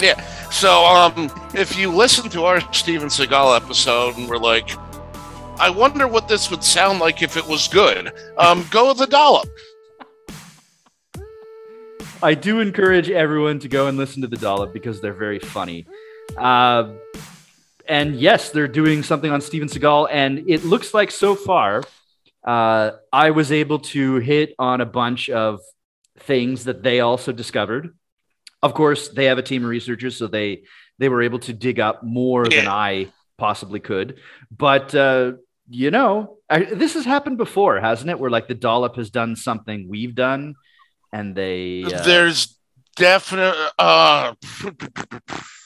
Yeah. 0.00 0.20
So 0.50 0.84
um, 0.84 1.30
if 1.54 1.78
you 1.78 1.94
listen 1.94 2.28
to 2.30 2.44
our 2.44 2.60
Steven 2.72 3.08
Seagal 3.08 3.56
episode 3.56 4.16
and 4.16 4.28
we're 4.28 4.38
like, 4.38 4.70
I 5.60 5.70
wonder 5.70 6.08
what 6.08 6.26
this 6.26 6.50
would 6.50 6.64
sound 6.64 6.98
like 6.98 7.22
if 7.22 7.36
it 7.36 7.46
was 7.46 7.68
good, 7.68 8.12
um, 8.36 8.66
go 8.70 8.88
with 8.88 8.98
the 8.98 9.06
dollop. 9.06 9.48
I 12.20 12.34
do 12.34 12.58
encourage 12.58 13.10
everyone 13.10 13.60
to 13.60 13.68
go 13.68 13.86
and 13.86 13.96
listen 13.96 14.22
to 14.22 14.28
the 14.28 14.36
dollop 14.36 14.72
because 14.72 15.00
they're 15.00 15.12
very 15.12 15.38
funny. 15.38 15.86
Uh, 16.36 16.92
and 17.88 18.20
yes, 18.20 18.50
they're 18.50 18.68
doing 18.68 19.02
something 19.02 19.30
on 19.30 19.40
Steven 19.40 19.68
Seagal, 19.68 20.08
and 20.10 20.44
it 20.48 20.64
looks 20.64 20.92
like 20.92 21.10
so 21.10 21.34
far, 21.34 21.82
uh, 22.46 22.92
I 23.12 23.30
was 23.30 23.50
able 23.50 23.78
to 23.80 24.16
hit 24.16 24.54
on 24.58 24.80
a 24.80 24.86
bunch 24.86 25.30
of 25.30 25.60
things 26.20 26.64
that 26.64 26.82
they 26.82 27.00
also 27.00 27.32
discovered. 27.32 27.96
Of 28.62 28.74
course, 28.74 29.08
they 29.08 29.26
have 29.26 29.38
a 29.38 29.42
team 29.42 29.64
of 29.64 29.70
researchers, 29.70 30.16
so 30.16 30.26
they 30.26 30.64
they 30.98 31.08
were 31.08 31.22
able 31.22 31.38
to 31.40 31.52
dig 31.52 31.80
up 31.80 32.02
more 32.02 32.44
yeah. 32.46 32.56
than 32.56 32.68
I 32.68 33.08
possibly 33.38 33.80
could. 33.80 34.18
But 34.50 34.94
uh, 34.94 35.32
you 35.68 35.90
know, 35.90 36.38
I, 36.50 36.64
this 36.64 36.94
has 36.94 37.04
happened 37.04 37.38
before, 37.38 37.80
hasn't 37.80 38.10
it? 38.10 38.18
Where 38.18 38.30
like 38.30 38.48
the 38.48 38.54
dollop 38.54 38.96
has 38.96 39.10
done 39.10 39.36
something 39.36 39.88
we've 39.88 40.14
done, 40.14 40.56
and 41.12 41.34
they 41.34 41.84
uh, 41.84 42.02
there's 42.02 42.58
definite. 42.96 43.54
Uh, 43.78 44.34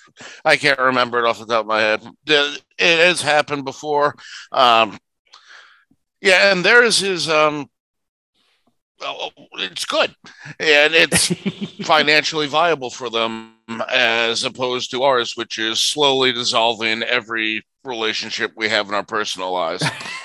I 0.44 0.56
can't 0.56 0.78
remember 0.78 1.18
it 1.18 1.28
off 1.28 1.38
the 1.38 1.46
top 1.46 1.60
of 1.60 1.66
my 1.66 1.80
head. 1.80 2.02
It 2.26 2.62
has 2.78 3.22
happened 3.22 3.64
before. 3.64 4.14
Um, 4.50 4.98
yeah, 6.20 6.52
and 6.52 6.64
there 6.64 6.84
is 6.84 6.98
his 6.98 7.28
um, 7.28 7.68
oh, 9.02 9.30
it's 9.54 9.84
good 9.84 10.14
and 10.58 10.94
it's 10.94 11.28
financially 11.86 12.46
viable 12.46 12.90
for 12.90 13.10
them 13.10 13.54
as 13.88 14.44
opposed 14.44 14.90
to 14.90 15.02
ours 15.02 15.36
which 15.36 15.58
is 15.58 15.80
slowly 15.80 16.32
dissolving 16.32 17.02
every 17.02 17.64
relationship 17.84 18.52
we 18.56 18.68
have 18.68 18.88
in 18.88 18.94
our 18.94 19.04
personal 19.04 19.52
lives 19.52 19.84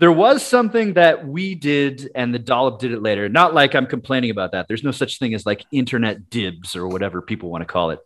there 0.00 0.10
was 0.10 0.42
something 0.42 0.94
that 0.94 1.28
we 1.28 1.54
did 1.54 2.10
and 2.14 2.34
the 2.34 2.38
dollop 2.38 2.80
did 2.80 2.90
it 2.90 3.02
later 3.02 3.28
not 3.28 3.54
like 3.54 3.74
i'm 3.74 3.86
complaining 3.86 4.30
about 4.30 4.52
that 4.52 4.66
there's 4.66 4.82
no 4.82 4.90
such 4.90 5.18
thing 5.18 5.34
as 5.34 5.46
like 5.46 5.64
internet 5.70 6.30
dibs 6.30 6.74
or 6.74 6.88
whatever 6.88 7.22
people 7.22 7.50
want 7.50 7.62
to 7.62 7.66
call 7.66 7.90
it 7.90 8.00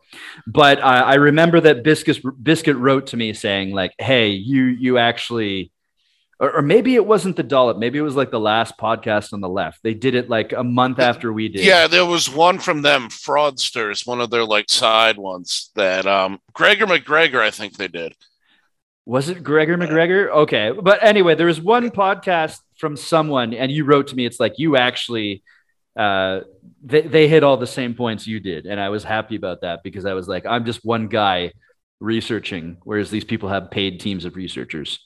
but 0.47 0.83
i, 0.85 1.01
I 1.01 1.15
remember 1.15 1.61
that 1.61 1.83
biscuit 1.83 2.19
biscuit 2.43 2.77
wrote 2.77 3.07
to 3.09 3.17
me 3.17 3.33
saying 3.33 3.71
like 3.71 3.95
hey 3.99 4.31
you 4.31 4.65
you 4.65 4.99
actually 4.99 5.71
or, 6.41 6.57
or, 6.57 6.63
maybe 6.63 6.97
it 6.97 7.07
wasn't 7.07 7.37
the 7.37 7.45
dollop. 7.45 7.79
Maybe 7.79 7.97
it 7.97 8.03
was 8.03 8.17
like 8.17 8.33
the 8.33 8.41
last 8.41 8.77
podcast 8.77 9.33
on 9.33 9.41
the 9.41 9.49
left. 9.49 9.85
They 9.85 9.95
did 9.95 10.17
it 10.17 10.29
like 10.29 10.53
a 10.53 10.65
month 10.65 10.99
after 10.99 11.33
we 11.33 11.49
did. 11.49 11.65
Yeah, 11.65 11.87
there 11.87 12.05
was 12.05 12.29
one 12.29 12.59
from 12.59 12.83
them, 12.83 13.09
fraudsters, 13.09 14.05
one 14.05 14.21
of 14.21 14.31
their 14.31 14.45
like 14.45 14.69
side 14.69 15.17
ones 15.17 15.71
that 15.77 16.07
um 16.07 16.41
Gregor 16.53 16.89
MacGregor, 16.89 17.41
I 17.41 17.51
think 17.51 17.77
they 17.77 17.87
did. 17.87 18.17
Was 19.07 19.29
it 19.29 19.43
Gregor 19.43 19.77
MacGregor? 19.77 20.31
Okay, 20.31 20.73
but 20.73 21.03
anyway, 21.03 21.35
there 21.35 21.47
was 21.47 21.61
one 21.61 21.91
podcast 21.91 22.59
from 22.79 22.97
someone, 22.97 23.53
and 23.53 23.71
you 23.71 23.85
wrote 23.85 24.09
to 24.09 24.17
me. 24.17 24.25
It's 24.25 24.41
like 24.41 24.55
you 24.59 24.77
actually, 24.77 25.43
uh, 25.97 26.41
they 26.83 27.03
they 27.03 27.29
hit 27.29 27.43
all 27.43 27.59
the 27.59 27.67
same 27.67 27.95
points 27.95 28.27
you 28.27 28.41
did, 28.41 28.65
and 28.67 28.81
I 28.81 28.89
was 28.89 29.05
happy 29.05 29.37
about 29.37 29.61
that 29.61 29.83
because 29.83 30.07
I 30.07 30.15
was 30.15 30.27
like, 30.27 30.47
I'm 30.47 30.65
just 30.65 30.85
one 30.85 31.09
guy 31.09 31.53
researching, 32.01 32.79
whereas 32.85 33.11
these 33.11 33.25
people 33.25 33.51
have 33.51 33.71
paid 33.71 34.01
teams 34.01 34.25
of 34.25 34.37
researchers. 34.37 34.99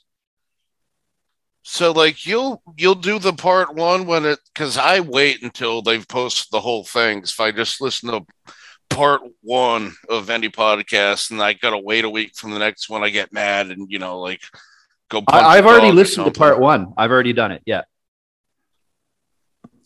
So 1.63 1.93
like 1.93 2.25
you'll 2.25 2.63
you'll 2.77 2.95
do 2.95 3.19
the 3.19 3.33
part 3.33 3.75
one 3.75 4.07
when 4.07 4.25
it 4.25 4.39
because 4.55 4.79
I 4.79 5.01
wait 5.01 5.43
until 5.43 5.83
they've 5.83 6.07
posted 6.07 6.47
the 6.51 6.61
whole 6.61 6.85
thing. 6.85 7.19
If 7.19 7.41
I 7.41 7.53
just 7.53 7.81
listen 7.81 8.11
to 8.11 8.25
part 8.91 9.23
one 9.43 9.95
of 10.09 10.31
any 10.31 10.49
podcast 10.49 11.31
and 11.31 11.41
I 11.41 11.53
gotta 11.53 11.79
wait 11.79 12.05
a 12.05 12.11
week 12.11 12.35
from 12.37 12.51
the 12.51 12.59
next 12.59 12.89
one, 12.89 13.03
I 13.03 13.11
get 13.11 13.33
mad 13.33 13.71
and 13.71 13.91
you 13.91 13.99
know 13.99 14.21
like 14.21 14.43
go. 15.09 15.23
I, 15.29 15.57
have 15.57 15.67
already 15.67 15.93
listened 15.93 16.27
to 16.27 16.33
part 16.33 16.59
one. 16.59 16.93
I've 16.97 17.11
already 17.11 17.33
done 17.33 17.53
it. 17.53 17.63
Yeah. 17.65 17.83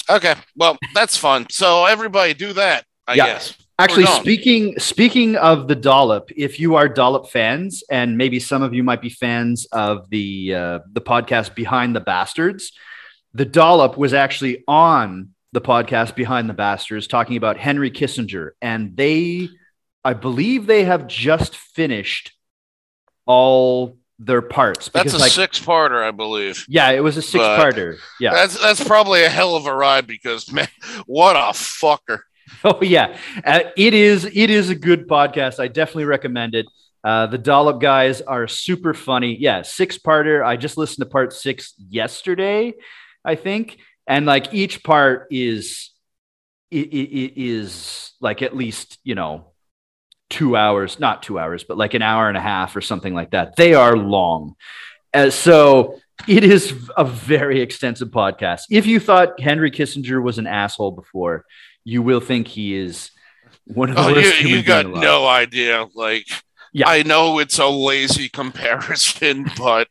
Okay, 0.08 0.34
well 0.56 0.78
that's 0.94 1.16
fun. 1.16 1.46
So 1.50 1.86
everybody 1.86 2.34
do 2.34 2.52
that. 2.54 2.84
I 3.06 3.14
yeah. 3.14 3.26
guess. 3.26 3.56
Actually, 3.78 4.06
speaking 4.06 4.78
speaking 4.78 5.36
of 5.36 5.66
the 5.66 5.74
dollop, 5.74 6.30
if 6.36 6.60
you 6.60 6.76
are 6.76 6.88
dollop 6.88 7.30
fans, 7.30 7.82
and 7.90 8.16
maybe 8.16 8.38
some 8.38 8.62
of 8.62 8.74
you 8.74 8.84
might 8.84 9.00
be 9.00 9.08
fans 9.08 9.66
of 9.72 10.08
the 10.10 10.54
uh, 10.54 10.78
the 10.92 11.00
podcast 11.00 11.54
Behind 11.54 11.96
the 11.96 12.00
Bastards, 12.00 12.72
the 13.34 13.44
dollop 13.44 13.96
was 13.96 14.14
actually 14.14 14.62
on 14.68 15.31
the 15.52 15.60
podcast 15.60 16.14
Behind 16.14 16.48
the 16.48 16.54
Bastards 16.54 17.06
talking 17.06 17.36
about 17.36 17.56
Henry 17.56 17.90
Kissinger, 17.90 18.50
and 18.60 18.96
they, 18.96 19.48
I 20.04 20.14
believe, 20.14 20.66
they 20.66 20.84
have 20.84 21.06
just 21.06 21.56
finished 21.56 22.32
all 23.26 23.98
their 24.18 24.42
parts. 24.42 24.88
That's 24.88 25.14
a 25.14 25.18
like, 25.18 25.32
six-parter, 25.32 26.02
I 26.02 26.10
believe. 26.10 26.64
Yeah, 26.68 26.90
it 26.90 27.00
was 27.00 27.16
a 27.16 27.22
six-parter. 27.22 27.98
Yeah, 28.20 28.32
that's 28.32 28.60
that's 28.60 28.82
probably 28.82 29.24
a 29.24 29.28
hell 29.28 29.56
of 29.56 29.66
a 29.66 29.74
ride 29.74 30.06
because 30.06 30.50
man, 30.52 30.68
what 31.06 31.36
a 31.36 31.52
fucker. 31.52 32.20
Oh 32.64 32.80
yeah, 32.82 33.16
uh, 33.44 33.60
it 33.76 33.94
is. 33.94 34.24
It 34.24 34.50
is 34.50 34.68
a 34.68 34.74
good 34.74 35.08
podcast. 35.08 35.58
I 35.58 35.68
definitely 35.68 36.04
recommend 36.04 36.54
it. 36.54 36.66
Uh, 37.02 37.26
the 37.26 37.38
Dollop 37.38 37.80
guys 37.80 38.20
are 38.20 38.46
super 38.46 38.94
funny. 38.94 39.36
Yeah, 39.38 39.62
six 39.62 39.96
parter. 39.98 40.44
I 40.44 40.56
just 40.56 40.76
listened 40.76 41.04
to 41.04 41.10
part 41.10 41.32
six 41.32 41.74
yesterday, 41.78 42.74
I 43.24 43.36
think, 43.36 43.78
and 44.06 44.26
like 44.26 44.52
each 44.52 44.82
part 44.82 45.28
is 45.30 45.90
it, 46.70 46.88
it, 46.88 47.18
it 47.18 47.40
is 47.40 48.12
like 48.20 48.42
at 48.42 48.56
least 48.56 48.98
you 49.04 49.14
know 49.14 49.52
two 50.30 50.56
hours, 50.56 50.98
not 50.98 51.22
two 51.22 51.38
hours, 51.38 51.64
but 51.64 51.76
like 51.76 51.94
an 51.94 52.02
hour 52.02 52.28
and 52.28 52.36
a 52.36 52.40
half 52.40 52.74
or 52.74 52.80
something 52.80 53.14
like 53.14 53.32
that. 53.32 53.56
They 53.56 53.74
are 53.74 53.96
long, 53.96 54.54
uh, 55.12 55.30
so 55.30 55.98
it 56.28 56.44
is 56.44 56.90
a 56.96 57.04
very 57.04 57.60
extensive 57.60 58.08
podcast. 58.08 58.62
If 58.70 58.86
you 58.86 59.00
thought 59.00 59.40
Henry 59.40 59.70
Kissinger 59.70 60.22
was 60.22 60.38
an 60.38 60.46
asshole 60.46 60.92
before, 60.92 61.44
you 61.84 62.02
will 62.02 62.20
think 62.20 62.48
he 62.48 62.74
is 62.74 63.10
one 63.64 63.90
of 63.90 63.96
the 63.96 64.02
oh, 64.02 64.12
worst. 64.12 64.40
You, 64.40 64.56
you 64.56 64.62
got 64.62 64.86
no 64.86 65.26
idea. 65.26 65.86
Like, 65.94 66.26
yeah. 66.72 66.88
I 66.88 67.02
know 67.02 67.38
it's 67.38 67.58
a 67.58 67.66
lazy 67.66 68.28
comparison, 68.32 69.46
but 69.56 69.88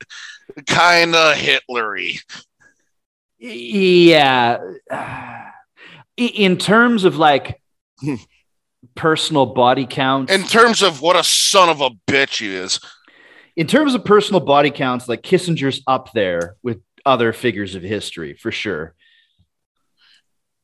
kind 0.68 1.16
of 1.16 1.36
Hitlery. 1.36 2.20
Yeah. 3.42 4.60
In 6.18 6.58
terms 6.58 7.04
of 7.04 7.18
like 7.18 7.60
personal 8.96 9.48
body 9.48 9.88
count, 9.88 10.30
in 10.30 10.44
terms 10.44 10.84
of 10.84 11.02
what 11.02 11.16
a 11.16 11.24
son 11.24 11.68
of 11.70 11.82
a 11.82 11.90
bitch 12.08 12.40
he 12.40 12.54
is, 12.54 12.80
in 13.56 13.66
terms 13.66 13.96
of 13.96 14.06
personal 14.06 14.40
body 14.40 14.70
counts, 14.70 15.08
like 15.08 15.24
Kissinger's 15.24 15.82
up 15.88 16.12
there 16.14 16.58
with 16.62 16.80
other 17.06 17.34
figures 17.34 17.74
of 17.74 17.82
history 17.82 18.36
for 18.36 18.52
sure. 18.52 18.94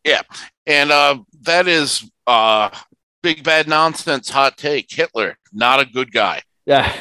Yeah, 0.04 0.22
and 0.68 0.92
uh, 0.92 1.20
that 1.42 1.68
is 1.68 2.08
uh, 2.28 2.70
big 3.24 3.44
bad 3.44 3.68
nonsense. 3.68 4.30
Hot 4.30 4.58
take: 4.58 4.92
Hitler, 4.92 5.38
not 5.52 5.80
a 5.80 5.86
good 5.86 6.12
guy. 6.12 6.44
Yeah, 6.68 6.94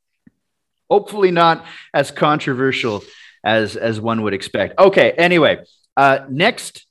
hopefully 0.90 1.30
not 1.30 1.64
as 1.94 2.10
controversial 2.10 3.02
as 3.44 3.76
as 3.76 4.00
one 4.00 4.22
would 4.22 4.34
expect. 4.34 4.78
Okay, 4.78 5.12
anyway, 5.12 5.64
uh, 5.96 6.20
next 6.28 6.86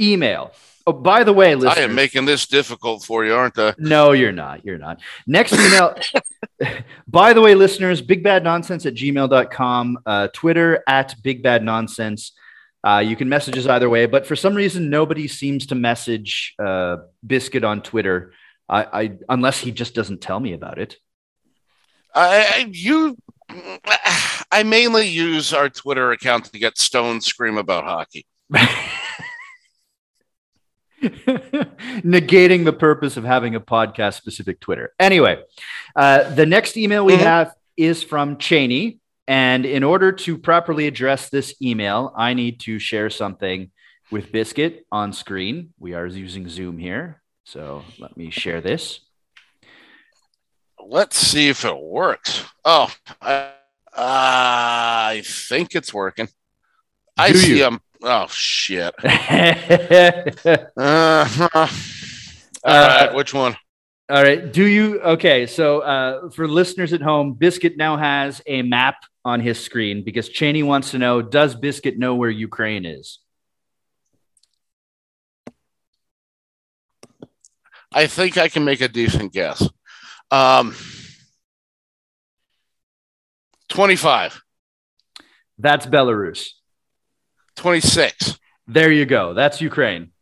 email. 0.00 0.52
Oh, 0.86 0.92
by 0.92 1.24
the 1.24 1.32
way, 1.32 1.54
listeners, 1.54 1.78
I 1.78 1.82
am 1.82 1.94
making 1.94 2.24
this 2.24 2.46
difficult 2.46 3.04
for 3.04 3.24
you, 3.24 3.34
aren't 3.34 3.58
I? 3.58 3.74
No, 3.78 4.12
you're 4.12 4.32
not. 4.32 4.64
You're 4.64 4.78
not. 4.78 5.00
Next 5.26 5.52
email. 5.52 5.94
by 7.06 7.32
the 7.32 7.40
way, 7.40 7.54
listeners, 7.54 8.00
bigbadnonsense 8.00 8.86
at 8.86 8.94
gmail.com, 8.94 9.98
uh, 10.06 10.28
Twitter 10.28 10.82
at 10.86 11.14
bigbadnonsense. 11.22 12.32
Uh, 12.82 13.02
you 13.04 13.14
can 13.14 13.28
message 13.28 13.58
us 13.58 13.66
either 13.66 13.90
way, 13.90 14.06
but 14.06 14.26
for 14.26 14.34
some 14.34 14.54
reason, 14.54 14.88
nobody 14.88 15.28
seems 15.28 15.66
to 15.66 15.74
message 15.74 16.54
uh, 16.58 16.96
Biscuit 17.26 17.62
on 17.62 17.82
Twitter. 17.82 18.32
I, 18.68 18.84
I, 18.84 19.18
unless 19.28 19.60
he 19.60 19.72
just 19.72 19.94
doesn't 19.94 20.22
tell 20.22 20.40
me 20.40 20.54
about 20.54 20.78
it. 20.78 20.96
I 22.14 22.68
you 22.72 23.16
I 24.52 24.62
mainly 24.64 25.06
use 25.08 25.52
our 25.52 25.68
Twitter 25.68 26.10
account 26.12 26.46
to 26.46 26.58
get 26.58 26.76
Stone 26.76 27.20
scream 27.20 27.56
about 27.56 27.84
hockey. 27.84 28.26
Negating 31.02 32.64
the 32.64 32.72
purpose 32.72 33.16
of 33.16 33.24
having 33.24 33.54
a 33.54 33.60
podcast 33.60 34.14
specific 34.14 34.60
Twitter. 34.60 34.92
Anyway, 34.98 35.42
uh, 35.94 36.34
the 36.34 36.46
next 36.46 36.76
email 36.76 37.04
we 37.04 37.14
mm-hmm. 37.14 37.22
have 37.22 37.54
is 37.76 38.02
from 38.02 38.36
Cheney. 38.38 38.98
And 39.28 39.64
in 39.64 39.84
order 39.84 40.10
to 40.10 40.36
properly 40.36 40.88
address 40.88 41.30
this 41.30 41.54
email, 41.62 42.12
I 42.16 42.34
need 42.34 42.58
to 42.60 42.80
share 42.80 43.10
something 43.10 43.70
with 44.10 44.32
Biscuit 44.32 44.84
on 44.90 45.12
screen. 45.12 45.72
We 45.78 45.94
are 45.94 46.06
using 46.06 46.48
Zoom 46.48 46.78
here. 46.78 47.22
So 47.44 47.84
let 48.00 48.16
me 48.16 48.30
share 48.30 48.60
this. 48.60 49.00
Let's 50.84 51.16
see 51.16 51.48
if 51.48 51.64
it 51.64 51.78
works. 51.78 52.44
Oh, 52.64 52.92
I, 53.22 53.52
I 53.96 55.22
think 55.24 55.74
it's 55.74 55.92
working. 55.92 56.26
Do 56.26 56.32
I 57.18 57.32
see 57.32 57.58
him. 57.60 57.80
Oh 58.02 58.26
shit. 58.28 58.94
uh, 59.04 60.68
all 62.64 62.72
uh, 62.72 63.06
right, 63.08 63.14
which 63.14 63.34
one? 63.34 63.56
All 64.08 64.22
right. 64.22 64.50
Do 64.52 64.64
you 64.66 65.00
okay? 65.00 65.46
So 65.46 65.80
uh, 65.80 66.30
for 66.30 66.48
listeners 66.48 66.92
at 66.92 67.02
home, 67.02 67.34
Biscuit 67.34 67.76
now 67.76 67.96
has 67.96 68.40
a 68.46 68.62
map 68.62 68.96
on 69.24 69.40
his 69.40 69.60
screen 69.60 70.02
because 70.02 70.28
Cheney 70.28 70.62
wants 70.62 70.92
to 70.92 70.98
know: 70.98 71.20
Does 71.20 71.54
Biscuit 71.54 71.98
know 71.98 72.14
where 72.14 72.30
Ukraine 72.30 72.86
is? 72.86 73.18
I 77.92 78.06
think 78.06 78.38
I 78.38 78.48
can 78.48 78.64
make 78.64 78.80
a 78.80 78.88
decent 78.88 79.32
guess. 79.32 79.68
Um, 80.30 80.74
25, 83.70 84.42
That's 85.58 85.86
Belarus. 85.86 86.50
26. 87.56 88.38
There 88.66 88.92
you 88.92 89.06
go. 89.06 89.34
That's 89.34 89.60
Ukraine. 89.60 90.12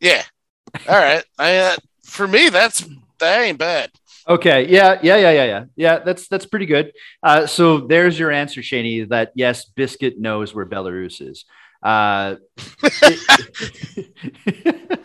Yeah. 0.00 0.22
All 0.88 0.96
right. 0.96 1.24
I, 1.38 1.58
uh, 1.58 1.76
for 2.04 2.26
me, 2.26 2.48
that's 2.48 2.86
that 3.18 3.42
ain't 3.42 3.58
bad. 3.58 3.90
Okay. 4.28 4.68
Yeah. 4.68 4.98
Yeah. 5.02 5.16
Yeah. 5.16 5.30
Yeah. 5.30 5.44
Yeah. 5.44 5.64
Yeah. 5.76 5.98
That's 5.98 6.28
that's 6.28 6.46
pretty 6.46 6.66
good. 6.66 6.92
Uh, 7.22 7.46
so 7.46 7.86
there's 7.86 8.18
your 8.18 8.30
answer, 8.30 8.62
Shaney. 8.62 9.08
That 9.08 9.32
yes, 9.34 9.66
Biscuit 9.66 10.18
knows 10.18 10.54
where 10.54 10.66
Belarus 10.66 11.20
is. 11.20 11.44
Uh, 11.82 12.36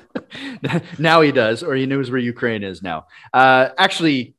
now 1.00 1.22
he 1.22 1.32
does, 1.32 1.64
or 1.64 1.76
he 1.76 1.86
knows 1.86 2.10
where 2.10 2.20
Ukraine 2.20 2.64
is 2.64 2.82
now. 2.82 3.06
Uh, 3.34 3.70
actually, 3.78 4.36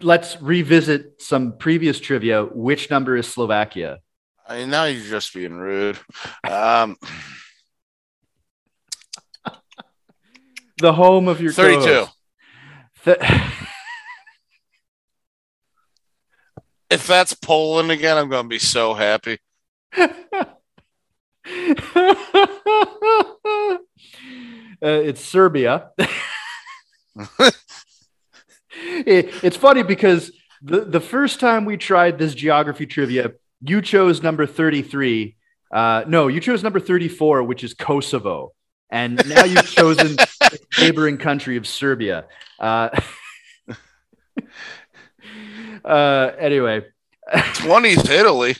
let's 0.00 0.40
revisit 0.40 1.20
some 1.20 1.56
previous 1.58 2.00
trivia. 2.00 2.44
Which 2.44 2.90
number 2.90 3.16
is 3.16 3.26
Slovakia? 3.26 3.98
I 4.46 4.58
mean, 4.58 4.70
now 4.70 4.84
you're 4.84 5.04
just 5.04 5.34
being 5.34 5.54
rude. 5.54 5.98
Um, 6.44 6.96
The 10.80 10.92
home 10.92 11.26
of 11.26 11.40
your 11.40 11.50
32. 11.52 12.06
Th- 13.04 13.18
If 16.90 17.06
that's 17.06 17.34
Poland 17.34 17.90
again, 17.90 18.16
I'm 18.16 18.30
going 18.30 18.44
to 18.44 18.48
be 18.48 18.58
so 18.58 18.94
happy. 18.94 19.38
uh, 19.98 20.14
it's 24.80 25.22
Serbia. 25.22 25.90
It- 29.06 29.44
it's 29.44 29.56
funny 29.56 29.82
because 29.82 30.32
the, 30.62 30.80
the 30.80 31.00
first 31.00 31.40
time 31.40 31.64
we 31.64 31.76
tried 31.76 32.18
this 32.18 32.34
geography 32.34 32.86
trivia, 32.86 33.32
you 33.60 33.80
chose 33.82 34.22
number 34.22 34.46
33. 34.46 35.36
Uh, 35.72 36.04
no, 36.06 36.28
you 36.28 36.40
chose 36.40 36.62
number 36.62 36.80
34, 36.80 37.42
which 37.44 37.64
is 37.64 37.74
Kosovo. 37.74 38.52
And 38.90 39.26
now 39.28 39.44
you've 39.44 39.70
chosen 39.70 40.16
the 40.16 40.58
neighboring 40.80 41.18
country 41.18 41.56
of 41.56 41.66
Serbia. 41.66 42.24
Uh, 42.58 42.88
uh, 45.84 46.30
anyway, 46.38 46.84
20's 47.32 48.08
Italy. 48.08 48.56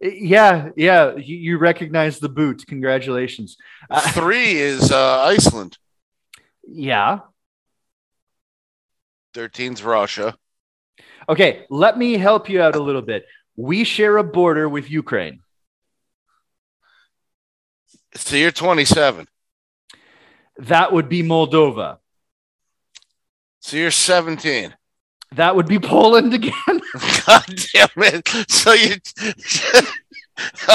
yeah, 0.00 0.70
yeah, 0.76 1.16
you, 1.16 1.36
you 1.36 1.58
recognize 1.58 2.18
the 2.18 2.28
boot. 2.28 2.64
Congratulations. 2.66 3.56
Uh, 3.90 4.00
Three 4.12 4.52
is 4.56 4.92
uh, 4.92 5.20
Iceland. 5.22 5.76
yeah. 6.66 7.20
13's 9.38 9.84
Russia. 9.84 10.36
Okay, 11.28 11.64
let 11.70 11.96
me 11.96 12.14
help 12.14 12.48
you 12.48 12.60
out 12.60 12.74
a 12.74 12.82
little 12.82 13.02
bit. 13.02 13.24
We 13.54 13.84
share 13.84 14.16
a 14.16 14.24
border 14.24 14.68
with 14.68 14.90
Ukraine. 14.90 15.40
So 18.16 18.34
you're 18.34 18.50
27. 18.50 19.28
That 20.58 20.92
would 20.92 21.08
be 21.08 21.22
Moldova. 21.22 21.98
So 23.60 23.76
you're 23.76 23.92
17. 23.92 24.74
That 25.36 25.54
would 25.54 25.68
be 25.68 25.78
Poland 25.78 26.34
again. 26.34 26.52
God 27.26 27.44
damn 27.72 27.88
it. 27.96 28.28
So 28.48 28.72
you. 28.72 28.96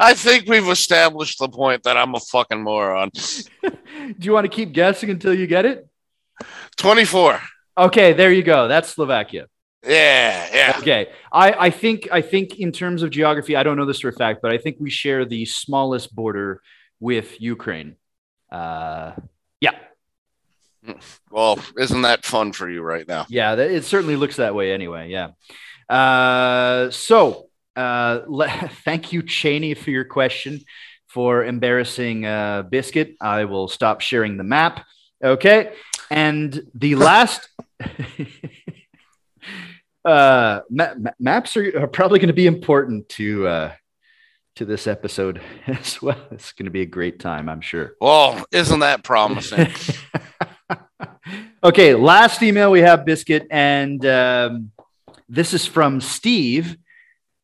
I 0.00 0.14
think 0.14 0.48
we've 0.48 0.68
established 0.68 1.38
the 1.38 1.48
point 1.48 1.82
that 1.84 1.96
I'm 1.96 2.14
a 2.14 2.20
fucking 2.20 2.62
moron. 2.62 3.10
Do 3.62 4.14
you 4.18 4.32
want 4.32 4.44
to 4.44 4.54
keep 4.54 4.72
guessing 4.72 5.10
until 5.10 5.34
you 5.34 5.46
get 5.46 5.66
it? 5.66 5.86
24. 6.76 7.40
Okay, 7.86 8.12
there 8.12 8.32
you 8.32 8.42
go. 8.42 8.68
That's 8.68 8.90
Slovakia. 8.94 9.46
Yeah, 9.86 10.48
yeah. 10.52 10.74
Okay. 10.78 11.08
I, 11.32 11.52
I 11.66 11.70
think 11.70 12.08
I 12.12 12.20
think 12.20 12.58
in 12.60 12.72
terms 12.72 13.02
of 13.02 13.08
geography, 13.10 13.56
I 13.56 13.62
don't 13.62 13.76
know 13.78 13.86
this 13.86 14.00
for 14.00 14.08
a 14.08 14.12
fact, 14.12 14.40
but 14.42 14.52
I 14.52 14.58
think 14.58 14.76
we 14.78 14.90
share 14.90 15.24
the 15.24 15.46
smallest 15.46 16.14
border 16.14 16.60
with 17.00 17.40
Ukraine. 17.40 17.96
Uh, 18.52 19.12
yeah, 19.60 19.76
Well, 21.30 21.58
isn't 21.78 22.02
that 22.02 22.24
fun 22.26 22.52
for 22.52 22.68
you 22.68 22.82
right 22.82 23.06
now? 23.08 23.24
yeah, 23.30 23.54
that, 23.54 23.70
it 23.70 23.84
certainly 23.84 24.16
looks 24.16 24.36
that 24.36 24.54
way 24.54 24.72
anyway. 24.72 25.08
Yeah. 25.08 25.28
Uh, 25.88 26.90
so 26.90 27.48
uh, 27.76 28.20
le- 28.26 28.48
thank 28.84 29.12
you, 29.14 29.22
Cheney, 29.22 29.72
for 29.74 29.90
your 29.90 30.04
question 30.04 30.60
for 31.06 31.44
embarrassing 31.44 32.26
uh, 32.26 32.62
Biscuit. 32.68 33.16
I 33.20 33.44
will 33.46 33.68
stop 33.68 34.00
sharing 34.02 34.36
the 34.36 34.44
map. 34.44 34.84
Okay. 35.24 35.72
And 36.10 36.62
the 36.74 36.96
last. 36.96 37.48
uh, 40.04 40.60
ma- 40.70 40.94
ma- 40.98 41.10
maps 41.18 41.56
are, 41.56 41.82
are 41.82 41.88
probably 41.88 42.18
going 42.18 42.28
to 42.28 42.34
be 42.34 42.46
important 42.46 43.08
to 43.10 43.46
uh, 43.46 43.72
to 44.56 44.64
this 44.64 44.86
episode 44.86 45.40
as 45.66 46.00
well. 46.02 46.18
It's 46.30 46.52
going 46.52 46.66
to 46.66 46.70
be 46.70 46.82
a 46.82 46.86
great 46.86 47.18
time, 47.18 47.48
I'm 47.48 47.60
sure. 47.60 47.94
Well, 48.00 48.44
isn't 48.52 48.80
that 48.80 49.02
promising? 49.02 49.68
okay, 51.64 51.94
last 51.94 52.42
email 52.42 52.70
we 52.70 52.80
have, 52.80 53.04
Biscuit, 53.04 53.46
and 53.50 54.04
um, 54.06 54.72
this 55.28 55.54
is 55.54 55.66
from 55.66 56.00
Steve, 56.00 56.76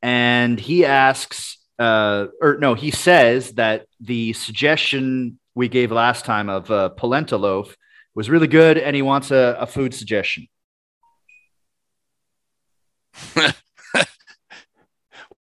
and 0.03 0.59
he 0.59 0.85
asks, 0.85 1.59
uh, 1.79 2.27
or 2.41 2.59
no, 2.59 2.75
he 2.75 2.91
says 2.91 3.53
that 3.53 3.87
the 4.01 4.33
suggestion 4.33 5.39
we 5.55 5.69
gave 5.69 5.91
last 5.91 6.25
time 6.25 6.49
of 6.49 6.71
uh, 6.71 6.91
polenta 6.91 7.37
loaf 7.37 7.77
was 8.17 8.29
really 8.31 8.49
good, 8.49 8.79
and 8.79 8.97
he 8.97 9.03
wants 9.03 9.31
a, 9.31 9.57
a 9.61 9.67
food 9.67 9.93
suggestion. 9.95 10.49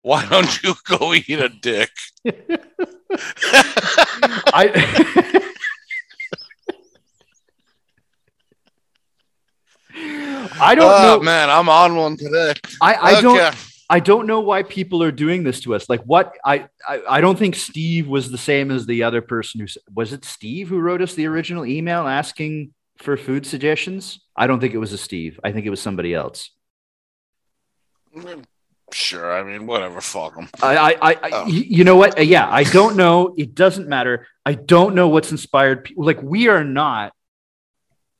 Why 0.00 0.26
don't 0.26 0.62
you 0.62 0.74
go 0.84 1.14
eat 1.14 1.28
a 1.38 1.50
dick? 1.50 1.90
I. 4.52 4.70
I 10.60 10.74
don't 10.74 10.90
oh, 10.90 11.16
know. 11.18 11.20
man, 11.22 11.50
I'm 11.50 11.68
on 11.68 11.94
one 11.96 12.16
today. 12.16 12.54
I, 12.80 12.94
I 12.94 13.20
don't. 13.20 13.54
I 13.92 14.00
don't 14.00 14.26
know 14.26 14.40
why 14.40 14.62
people 14.62 15.02
are 15.02 15.12
doing 15.12 15.44
this 15.44 15.60
to 15.60 15.74
us. 15.74 15.88
Like 15.88 16.02
what 16.04 16.34
I, 16.44 16.66
I 16.88 17.02
I 17.16 17.20
don't 17.20 17.38
think 17.38 17.54
Steve 17.56 18.08
was 18.08 18.30
the 18.30 18.38
same 18.38 18.70
as 18.70 18.86
the 18.86 19.02
other 19.02 19.20
person 19.22 19.60
who 19.60 19.66
was 19.94 20.12
it 20.12 20.24
Steve 20.24 20.68
who 20.68 20.78
wrote 20.80 21.02
us 21.02 21.14
the 21.14 21.26
original 21.26 21.64
email 21.66 22.06
asking 22.08 22.72
for 22.98 23.16
food 23.16 23.44
suggestions. 23.46 24.20
I 24.36 24.46
don't 24.46 24.60
think 24.60 24.74
it 24.74 24.78
was 24.78 24.92
a 24.92 24.98
Steve. 24.98 25.38
I 25.44 25.52
think 25.52 25.66
it 25.66 25.70
was 25.70 25.82
somebody 25.82 26.14
else. 26.14 26.50
Sure, 28.92 29.32
I 29.32 29.42
mean, 29.42 29.66
whatever. 29.66 30.00
Fuck 30.00 30.36
them. 30.36 30.48
I 30.62 30.76
I, 30.76 30.90
I, 31.10 31.12
I 31.22 31.30
Oh. 31.32 31.46
you 31.46 31.84
know 31.84 31.96
what? 31.96 32.18
Uh, 32.18 32.22
Yeah, 32.22 32.48
I 32.48 32.64
don't 32.64 32.96
know. 32.96 33.34
It 33.38 33.54
doesn't 33.54 33.88
matter. 33.88 34.26
I 34.44 34.54
don't 34.54 34.94
know 34.94 35.08
what's 35.08 35.30
inspired 35.30 35.84
people. 35.84 36.04
Like 36.04 36.22
we 36.22 36.48
are 36.48 36.64
not 36.64 37.12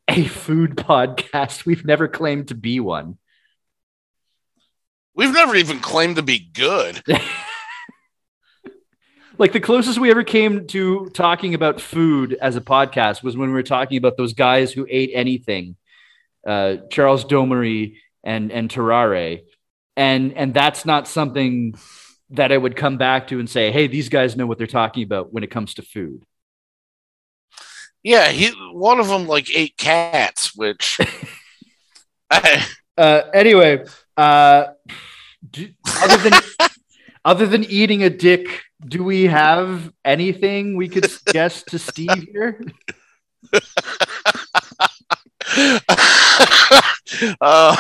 a 0.09 0.25
food 0.25 0.77
podcast. 0.77 1.67
We've 1.67 1.85
never 1.85 2.09
claimed 2.09 2.49
to 2.49 2.55
be 2.55 2.81
one. 2.81 3.19
We've 5.15 5.33
never 5.33 5.55
even 5.55 5.81
claimed 5.81 6.17
to 6.17 6.23
be 6.23 6.39
good. 6.39 7.03
like 9.39 9.53
the 9.53 9.61
closest 9.61 9.99
we 9.99 10.11
ever 10.11 10.23
came 10.23 10.67
to 10.69 11.11
talking 11.15 11.55
about 11.55 11.81
food 11.81 12.35
as 12.41 12.57
a 12.57 12.61
podcast 12.61 13.23
was 13.23 13.37
when 13.37 13.49
we 13.49 13.55
were 13.55 13.63
talking 13.63 13.99
about 13.99 14.17
those 14.17 14.33
guys 14.33 14.73
who 14.73 14.87
ate 14.89 15.11
anything 15.15 15.77
uh, 16.47 16.77
charles 16.91 17.25
domery 17.25 17.97
and 18.25 18.53
and 18.53 18.71
Tarrare 18.71 19.43
and 19.97 20.33
and 20.35 20.55
that's 20.55 20.85
not 20.85 21.09
something 21.09 21.75
that 22.31 22.53
i 22.53 22.57
would 22.57 22.77
come 22.77 22.99
back 22.99 23.29
to 23.29 23.39
and 23.41 23.49
say 23.51 23.73
hey 23.73 23.87
these 23.87 24.09
guys 24.09 24.37
know 24.37 24.47
what 24.47 24.59
they're 24.59 24.67
talking 24.67 25.03
about 25.03 25.33
when 25.33 25.43
it 25.43 25.51
comes 25.51 25.75
to 25.75 25.83
food 25.83 26.25
Yeah, 28.03 28.29
he 28.29 28.49
one 28.73 28.99
of 28.99 29.09
them 29.09 29.27
like 29.29 29.55
ate 29.55 29.77
cats, 29.77 30.55
which 30.57 30.99
I, 32.31 32.67
uh, 32.97 33.23
anyway 33.33 33.85
uh, 34.17 34.67
do, 35.51 35.69
other 36.03 36.17
than 36.19 36.33
other 37.25 37.47
than 37.47 37.65
eating 37.65 38.03
a 38.03 38.11
dick 38.11 38.63
do 38.87 39.05
we 39.05 39.27
have 39.27 39.93
anything 40.05 40.77
we 40.77 40.89
could 40.89 41.09
suggest 41.11 41.67
to 41.69 41.79
steve 41.79 42.27
here 42.33 42.61
uh, 47.41 47.77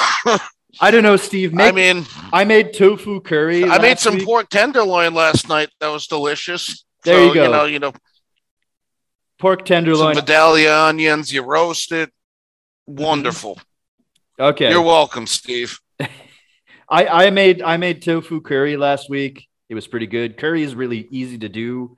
i 0.80 0.90
don't 0.90 1.02
know 1.02 1.16
steve 1.16 1.52
make, 1.52 1.68
I 1.68 1.72
mean, 1.72 2.06
I 2.32 2.44
made 2.44 2.72
tofu 2.72 3.20
curry. 3.20 3.64
I 3.64 3.78
made 3.78 3.98
some 3.98 4.14
week. 4.14 4.24
pork 4.24 4.48
tenderloin 4.48 5.12
last 5.12 5.48
night. 5.48 5.68
That 5.80 5.88
was 5.88 6.06
delicious. 6.06 6.84
There 7.04 7.16
So, 7.16 7.26
you 7.26 7.34
go. 7.34 7.44
You 7.44 7.50
know, 7.50 7.64
you 7.66 7.78
know, 7.78 7.92
pork 9.38 9.60
some 9.60 9.66
tenderloin. 9.66 10.14
Vidalia 10.14 10.74
onions. 10.74 11.30
You 11.32 11.42
roast 11.42 11.92
it. 11.92 12.10
Wonderful. 12.86 13.60
Okay, 14.40 14.70
You're 14.70 14.82
welcome, 14.82 15.26
Steve. 15.26 15.78
I, 16.88 17.26
I 17.26 17.30
made 17.30 17.62
I 17.62 17.76
made 17.76 18.02
tofu 18.02 18.40
curry 18.40 18.76
last 18.76 19.08
week. 19.08 19.48
It 19.68 19.74
was 19.74 19.86
pretty 19.86 20.06
good. 20.06 20.36
Curry 20.36 20.62
is 20.62 20.74
really 20.74 21.06
easy 21.10 21.38
to 21.38 21.48
do. 21.48 21.96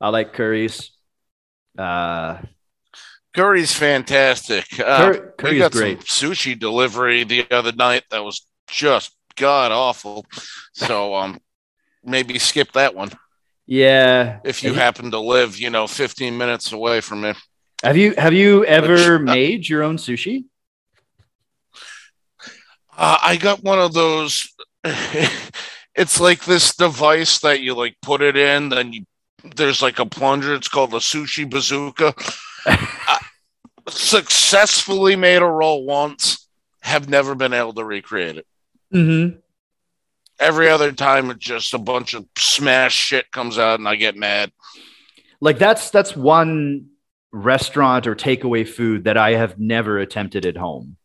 I 0.00 0.08
like 0.08 0.32
curries. 0.32 0.90
Uh, 1.78 2.38
Curry's 3.34 3.72
fantastic. 3.72 4.66
Uh, 4.78 5.12
Cur- 5.12 5.34
curry 5.38 5.50
we 5.52 5.56
is 5.58 5.62
got 5.62 5.72
great. 5.72 6.02
some 6.06 6.30
sushi 6.32 6.58
delivery 6.58 7.24
the 7.24 7.46
other 7.50 7.72
night 7.72 8.02
that 8.10 8.24
was 8.24 8.46
just 8.68 9.12
god 9.36 9.72
awful. 9.72 10.26
So 10.74 11.14
um, 11.14 11.38
maybe 12.04 12.38
skip 12.38 12.72
that 12.72 12.94
one 12.94 13.10
Yeah. 13.66 14.40
if 14.44 14.62
you 14.62 14.74
happen 14.74 15.10
to 15.12 15.18
live, 15.18 15.58
you 15.58 15.70
know, 15.70 15.86
15 15.86 16.36
minutes 16.36 16.72
away 16.72 17.00
from 17.00 17.24
it. 17.24 17.36
have 17.82 17.96
you 17.96 18.14
have 18.18 18.34
you 18.34 18.64
ever 18.66 19.18
Which- 19.18 19.22
made 19.22 19.68
your 19.68 19.82
own 19.82 19.96
sushi? 19.96 20.44
Uh, 22.96 23.18
I 23.22 23.36
got 23.36 23.62
one 23.62 23.78
of 23.78 23.92
those. 23.92 24.52
it's 25.94 26.20
like 26.20 26.44
this 26.44 26.74
device 26.74 27.40
that 27.40 27.60
you 27.60 27.74
like 27.74 27.96
put 28.02 28.22
it 28.22 28.36
in, 28.36 28.68
then 28.68 28.92
you 28.92 29.04
there's 29.56 29.82
like 29.82 29.98
a 29.98 30.06
plunger. 30.06 30.54
It's 30.54 30.68
called 30.68 30.94
a 30.94 30.98
sushi 30.98 31.48
bazooka. 31.48 32.14
Successfully 33.88 35.16
made 35.16 35.42
a 35.42 35.46
roll 35.46 35.84
once. 35.84 36.48
Have 36.80 37.08
never 37.08 37.34
been 37.34 37.52
able 37.52 37.74
to 37.74 37.84
recreate 37.84 38.38
it. 38.38 38.46
Mm-hmm. 38.92 39.38
Every 40.38 40.68
other 40.68 40.92
time, 40.92 41.30
it's 41.30 41.44
just 41.44 41.74
a 41.74 41.78
bunch 41.78 42.14
of 42.14 42.26
smash 42.36 42.94
shit 42.94 43.30
comes 43.30 43.58
out, 43.58 43.78
and 43.78 43.88
I 43.88 43.96
get 43.96 44.16
mad. 44.16 44.50
Like 45.40 45.58
that's 45.58 45.90
that's 45.90 46.16
one 46.16 46.88
restaurant 47.32 48.06
or 48.06 48.14
takeaway 48.14 48.68
food 48.68 49.04
that 49.04 49.16
I 49.16 49.32
have 49.32 49.58
never 49.58 49.98
attempted 49.98 50.44
at 50.46 50.56
home. 50.56 50.96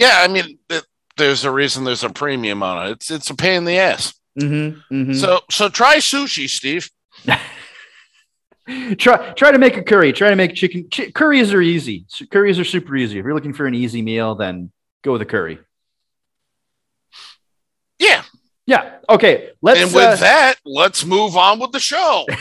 Yeah, 0.00 0.22
I 0.22 0.28
mean, 0.28 0.58
it, 0.70 0.84
there's 1.18 1.44
a 1.44 1.50
reason 1.50 1.84
there's 1.84 2.02
a 2.02 2.08
premium 2.08 2.62
on 2.62 2.86
it. 2.86 2.92
It's 2.92 3.10
it's 3.10 3.28
a 3.28 3.34
pain 3.34 3.58
in 3.58 3.64
the 3.66 3.76
ass. 3.76 4.14
Mm-hmm. 4.40 5.12
So 5.12 5.40
so 5.50 5.68
try 5.68 5.96
sushi, 5.98 6.48
Steve. 6.48 6.90
try 8.96 9.32
try 9.34 9.52
to 9.52 9.58
make 9.58 9.76
a 9.76 9.82
curry. 9.82 10.14
Try 10.14 10.30
to 10.30 10.36
make 10.36 10.54
chicken. 10.54 10.88
Chi- 10.90 11.10
curries 11.10 11.52
are 11.52 11.60
easy. 11.60 12.06
Curries 12.30 12.58
are 12.58 12.64
super 12.64 12.96
easy. 12.96 13.18
If 13.18 13.26
you're 13.26 13.34
looking 13.34 13.52
for 13.52 13.66
an 13.66 13.74
easy 13.74 14.00
meal, 14.00 14.34
then 14.34 14.72
go 15.04 15.12
with 15.12 15.20
a 15.20 15.26
curry. 15.26 15.58
Yeah, 17.98 18.22
Yeah. 18.64 18.96
Okay. 19.10 19.50
Let's. 19.60 19.82
and 19.82 19.94
with 19.94 20.04
uh, 20.04 20.16
that, 20.16 20.54
let's 20.64 21.04
move 21.04 21.36
on 21.36 21.58
with 21.58 21.72
the 21.72 21.80
show. 21.80 22.24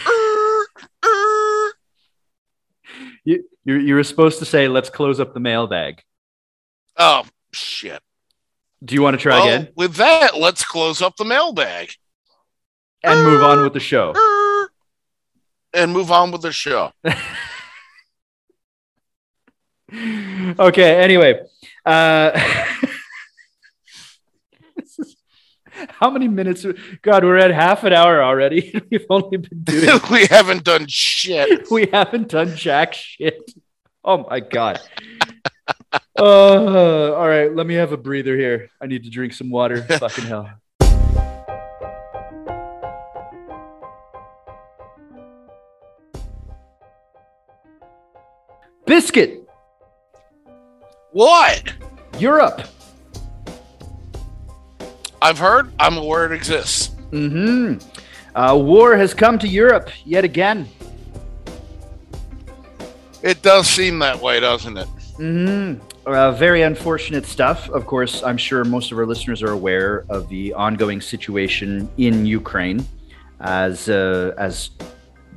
you, 3.25 3.43
you 3.65 3.75
you 3.75 3.95
were 3.95 4.05
supposed 4.05 4.39
to 4.39 4.45
say, 4.45 4.69
"Let's 4.69 4.89
close 4.89 5.19
up 5.19 5.33
the 5.33 5.41
mailbag." 5.41 6.01
oh 7.01 7.23
shit! 7.51 8.01
Do 8.83 8.95
you 8.95 9.01
want 9.01 9.17
to 9.17 9.21
try 9.21 9.39
Well, 9.39 9.45
again 9.47 9.69
with 9.75 9.95
that, 9.95 10.37
let's 10.37 10.63
close 10.63 11.01
up 11.01 11.15
the 11.17 11.25
mailbag 11.25 11.91
and 13.03 13.23
move 13.23 13.43
on 13.43 13.63
with 13.63 13.73
the 13.73 13.79
show? 13.79 14.13
and 15.73 15.93
move 15.93 16.11
on 16.11 16.31
with 16.31 16.41
the 16.41 16.51
show. 16.51 16.91
okay. 20.59 21.01
Anyway, 21.03 21.39
uh, 21.85 22.31
is- 24.77 25.15
how 25.89 26.09
many 26.09 26.27
minutes? 26.27 26.65
God, 27.01 27.23
we're 27.23 27.37
at 27.37 27.51
half 27.51 27.83
an 27.83 27.93
hour 27.93 28.23
already. 28.23 28.81
We've 28.91 29.05
only 29.09 29.37
been 29.37 29.63
doing. 29.63 29.99
we 30.11 30.25
haven't 30.27 30.63
done 30.63 30.85
shit. 30.87 31.69
we 31.71 31.87
haven't 31.87 32.29
done 32.29 32.55
jack 32.55 32.93
shit. 32.93 33.51
Oh 34.03 34.25
my 34.29 34.39
god. 34.39 34.79
Uh, 36.23 37.13
all 37.15 37.27
right, 37.29 37.55
let 37.55 37.65
me 37.65 37.75
have 37.75 37.93
a 37.93 37.97
breather 37.97 38.35
here. 38.35 38.69
I 38.81 38.87
need 38.87 39.03
to 39.05 39.09
drink 39.09 39.31
some 39.31 39.49
water. 39.49 39.83
Fucking 39.99 40.25
hell. 40.25 40.49
Biscuit, 48.85 49.47
What? 51.11 51.73
Europe. 52.17 52.61
I've 55.21 55.37
heard. 55.37 55.71
I'm 55.79 55.97
aware 55.97 56.25
it 56.25 56.31
exists. 56.31 56.87
hmm 57.11 57.75
Uh, 58.35 58.55
war 58.55 58.95
has 58.95 59.13
come 59.13 59.37
to 59.39 59.47
Europe 59.47 59.89
yet 60.05 60.23
again. 60.23 60.67
It 63.21 63.41
does 63.41 63.67
seem 63.67 63.99
that 63.99 64.19
way, 64.21 64.39
doesn't 64.39 64.77
it? 64.77 64.87
hmm 65.17 65.73
Uh, 66.09 66.31
very 66.31 66.63
unfortunate 66.63 67.23
stuff. 67.23 67.69
Of 67.69 67.85
course, 67.85 68.23
I'm 68.23 68.35
sure 68.35 68.63
most 68.63 68.91
of 68.91 68.97
our 68.97 69.05
listeners 69.05 69.43
are 69.43 69.51
aware 69.51 70.05
of 70.09 70.27
the 70.27 70.51
ongoing 70.55 71.01
situation 71.01 71.87
in 71.97 72.25
Ukraine. 72.25 72.83
As 73.41 73.89
uh, 73.89 74.33
as 74.39 74.71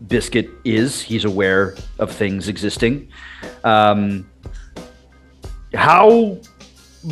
Biscuit 0.08 0.48
is, 0.64 1.02
he's 1.02 1.26
aware 1.26 1.76
of 1.98 2.10
things 2.10 2.48
existing. 2.48 3.08
Um, 3.64 4.30
how 5.74 6.38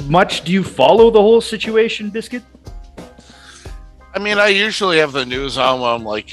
much 0.08 0.42
do 0.44 0.52
you 0.52 0.64
follow 0.64 1.10
the 1.10 1.20
whole 1.20 1.42
situation, 1.42 2.08
Biscuit? 2.08 2.42
I 4.14 4.20
mean, 4.20 4.38
I 4.38 4.48
usually 4.48 4.96
have 5.00 5.12
the 5.12 5.26
news 5.26 5.58
on 5.58 5.82
when 5.82 5.90
I'm 5.90 6.04
like 6.04 6.32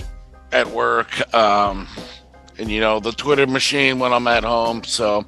at 0.54 0.66
work, 0.66 1.12
um, 1.34 1.90
and 2.58 2.72
you 2.72 2.80
know 2.80 3.02
the 3.02 3.12
Twitter 3.12 3.48
machine 3.48 4.00
when 4.00 4.13
I'm 4.13 4.28
at 4.28 4.46
home. 4.46 4.86
So 4.86 5.26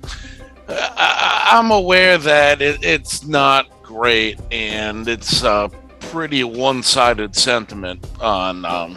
I, 0.70 1.50
I'm 1.52 1.72
aware 1.72 2.18
that 2.18 2.62
it, 2.62 2.84
it's 2.84 3.26
not 3.26 3.70
great, 3.84 4.40
and 4.52 5.08
it's 5.08 5.44
a 5.44 5.70
pretty 6.00 6.44
one-sided 6.44 7.36
sentiment 7.36 8.06
on 8.22 8.66
um, 8.66 8.96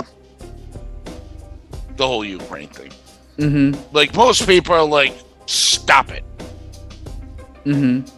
the 1.96 2.06
whole 2.06 2.24
Ukraine 2.24 2.68
thing. 2.68 2.92
Mm-hmm. 3.38 3.94
Like 3.94 4.14
most 4.14 4.46
people 4.46 4.74
are 4.74 4.84
like, 4.84 5.14
"Stop 5.46 6.10
it." 6.10 6.24
Mm-hmm. 7.64 8.08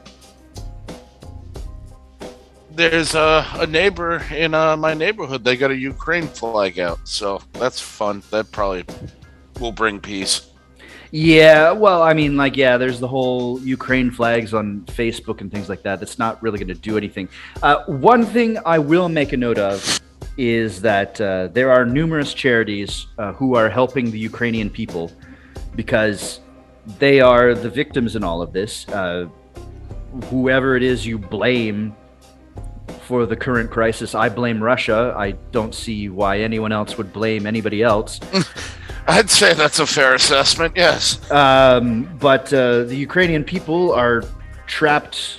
There's 2.72 3.14
a, 3.14 3.46
a 3.54 3.66
neighbor 3.66 4.20
in 4.32 4.52
uh, 4.52 4.76
my 4.76 4.94
neighborhood. 4.94 5.44
They 5.44 5.56
got 5.56 5.70
a 5.70 5.76
Ukraine 5.76 6.26
flag 6.26 6.80
out, 6.80 7.06
so 7.06 7.40
that's 7.52 7.80
fun. 7.80 8.22
That 8.30 8.50
probably 8.50 8.84
will 9.60 9.70
bring 9.70 10.00
peace. 10.00 10.50
Yeah, 11.16 11.70
well, 11.70 12.02
I 12.02 12.12
mean, 12.12 12.36
like, 12.36 12.56
yeah, 12.56 12.76
there's 12.76 12.98
the 12.98 13.06
whole 13.06 13.60
Ukraine 13.60 14.10
flags 14.10 14.52
on 14.52 14.80
Facebook 14.86 15.42
and 15.42 15.48
things 15.48 15.68
like 15.68 15.84
that. 15.84 16.00
That's 16.00 16.18
not 16.18 16.42
really 16.42 16.58
going 16.58 16.74
to 16.74 16.74
do 16.74 16.96
anything. 16.96 17.28
Uh, 17.62 17.84
one 17.84 18.26
thing 18.26 18.58
I 18.66 18.80
will 18.80 19.08
make 19.08 19.32
a 19.32 19.36
note 19.36 19.56
of 19.56 20.00
is 20.36 20.80
that 20.80 21.20
uh, 21.20 21.46
there 21.52 21.70
are 21.70 21.86
numerous 21.86 22.34
charities 22.34 23.06
uh, 23.18 23.32
who 23.34 23.54
are 23.54 23.70
helping 23.70 24.10
the 24.10 24.18
Ukrainian 24.18 24.68
people 24.68 25.12
because 25.76 26.40
they 26.98 27.20
are 27.20 27.54
the 27.54 27.70
victims 27.70 28.16
in 28.16 28.24
all 28.24 28.42
of 28.42 28.52
this. 28.52 28.88
Uh, 28.88 29.28
whoever 30.24 30.76
it 30.76 30.82
is 30.82 31.06
you 31.06 31.16
blame 31.16 31.94
for 33.02 33.24
the 33.24 33.36
current 33.36 33.70
crisis, 33.70 34.16
I 34.16 34.30
blame 34.30 34.60
Russia. 34.60 35.14
I 35.16 35.36
don't 35.52 35.76
see 35.76 36.08
why 36.08 36.40
anyone 36.40 36.72
else 36.72 36.98
would 36.98 37.12
blame 37.12 37.46
anybody 37.46 37.84
else. 37.84 38.18
I'd 39.06 39.30
say 39.30 39.52
that's 39.54 39.78
a 39.80 39.86
fair 39.86 40.14
assessment. 40.14 40.74
Yes. 40.76 41.30
Um, 41.30 42.04
but 42.18 42.52
uh, 42.52 42.84
the 42.84 42.96
Ukrainian 42.96 43.44
people 43.44 43.92
are 43.92 44.22
trapped 44.66 45.38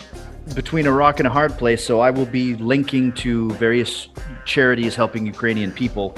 between 0.53 0.85
a 0.85 0.91
rock 0.91 1.19
and 1.19 1.27
a 1.27 1.31
hard 1.31 1.57
place. 1.57 1.83
So 1.83 1.99
I 1.99 2.11
will 2.11 2.27
be 2.27 2.55
linking 2.55 3.11
to 3.13 3.49
various 3.51 4.09
charities 4.45 4.95
helping 4.95 5.25
Ukrainian 5.25 5.71
people 5.71 6.15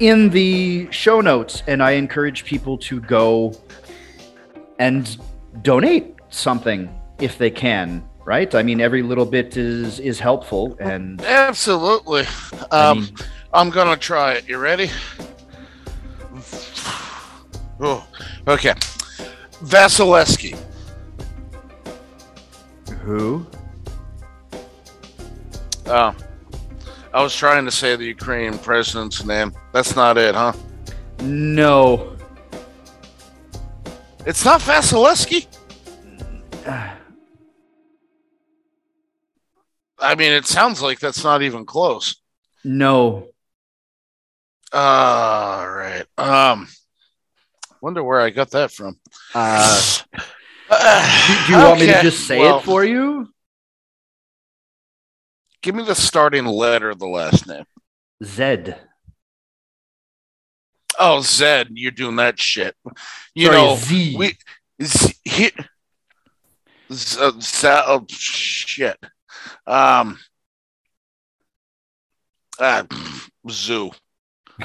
in 0.00 0.28
the 0.30 0.88
show 0.92 1.20
notes, 1.20 1.62
and 1.66 1.82
I 1.82 1.92
encourage 1.92 2.44
people 2.44 2.76
to 2.78 3.00
go 3.00 3.52
and 4.78 5.16
donate 5.62 6.14
something 6.28 6.88
if 7.18 7.38
they 7.38 7.50
can. 7.50 8.06
Right? 8.24 8.54
I 8.54 8.62
mean, 8.62 8.82
every 8.82 9.02
little 9.02 9.24
bit 9.24 9.56
is 9.56 9.98
is 10.00 10.20
helpful, 10.20 10.76
and 10.80 11.20
Absolutely. 11.22 12.26
I 12.70 12.90
Um, 12.90 12.98
mean, 13.00 13.08
I'm 13.54 13.70
gonna 13.70 13.96
try 13.96 14.32
it. 14.34 14.46
You 14.46 14.58
ready? 14.58 14.90
Oh, 17.80 18.06
okay. 18.46 18.74
Vasilevsky. 19.62 20.58
who? 23.02 23.46
Oh, 25.86 26.14
I 27.14 27.22
was 27.22 27.34
trying 27.34 27.64
to 27.64 27.70
say 27.70 27.96
the 27.96 28.04
Ukrainian 28.04 28.58
president's 28.58 29.24
name. 29.24 29.54
That's 29.72 29.96
not 29.96 30.18
it, 30.18 30.34
huh? 30.34 30.52
No. 31.22 32.16
It's 34.26 34.44
not 34.44 34.60
Vasilevsky. 34.60 35.46
I 40.00 40.14
mean, 40.14 40.32
it 40.32 40.46
sounds 40.46 40.82
like 40.82 41.00
that's 41.00 41.24
not 41.24 41.42
even 41.42 41.64
close. 41.64 42.16
No. 42.62 43.28
All 44.72 45.70
right. 45.70 46.04
Um, 46.18 46.68
wonder 47.80 48.02
where 48.02 48.20
I 48.20 48.30
got 48.30 48.50
that 48.50 48.70
from. 48.72 48.98
Uh, 49.34 49.82
Uh, 50.70 51.46
do 51.46 51.52
you 51.54 51.58
want 51.58 51.80
me 51.80 51.86
to 51.86 52.02
just 52.02 52.26
say 52.26 52.38
well, 52.40 52.58
it 52.58 52.62
for 52.62 52.84
you? 52.84 53.26
Give 55.62 55.74
me 55.74 55.82
the 55.82 55.94
starting 55.94 56.44
letter 56.44 56.90
of 56.90 56.98
the 56.98 57.06
last 57.06 57.46
name. 57.46 57.64
Zed. 58.22 58.78
Oh, 61.00 61.22
Zed, 61.22 61.68
you're 61.70 61.90
doing 61.90 62.16
that 62.16 62.38
shit. 62.38 62.76
You 63.34 63.46
Sorry, 63.46 63.56
know, 63.56 63.76
Z. 63.76 64.16
we 64.18 64.36
Z, 64.82 65.14
he, 65.24 65.50
Z, 66.92 67.18
uh, 67.20 67.32
Z, 67.40 67.68
oh, 67.86 68.04
shit. 68.08 68.98
Um, 69.66 70.18
uh, 72.58 72.84
zoo. 73.50 73.90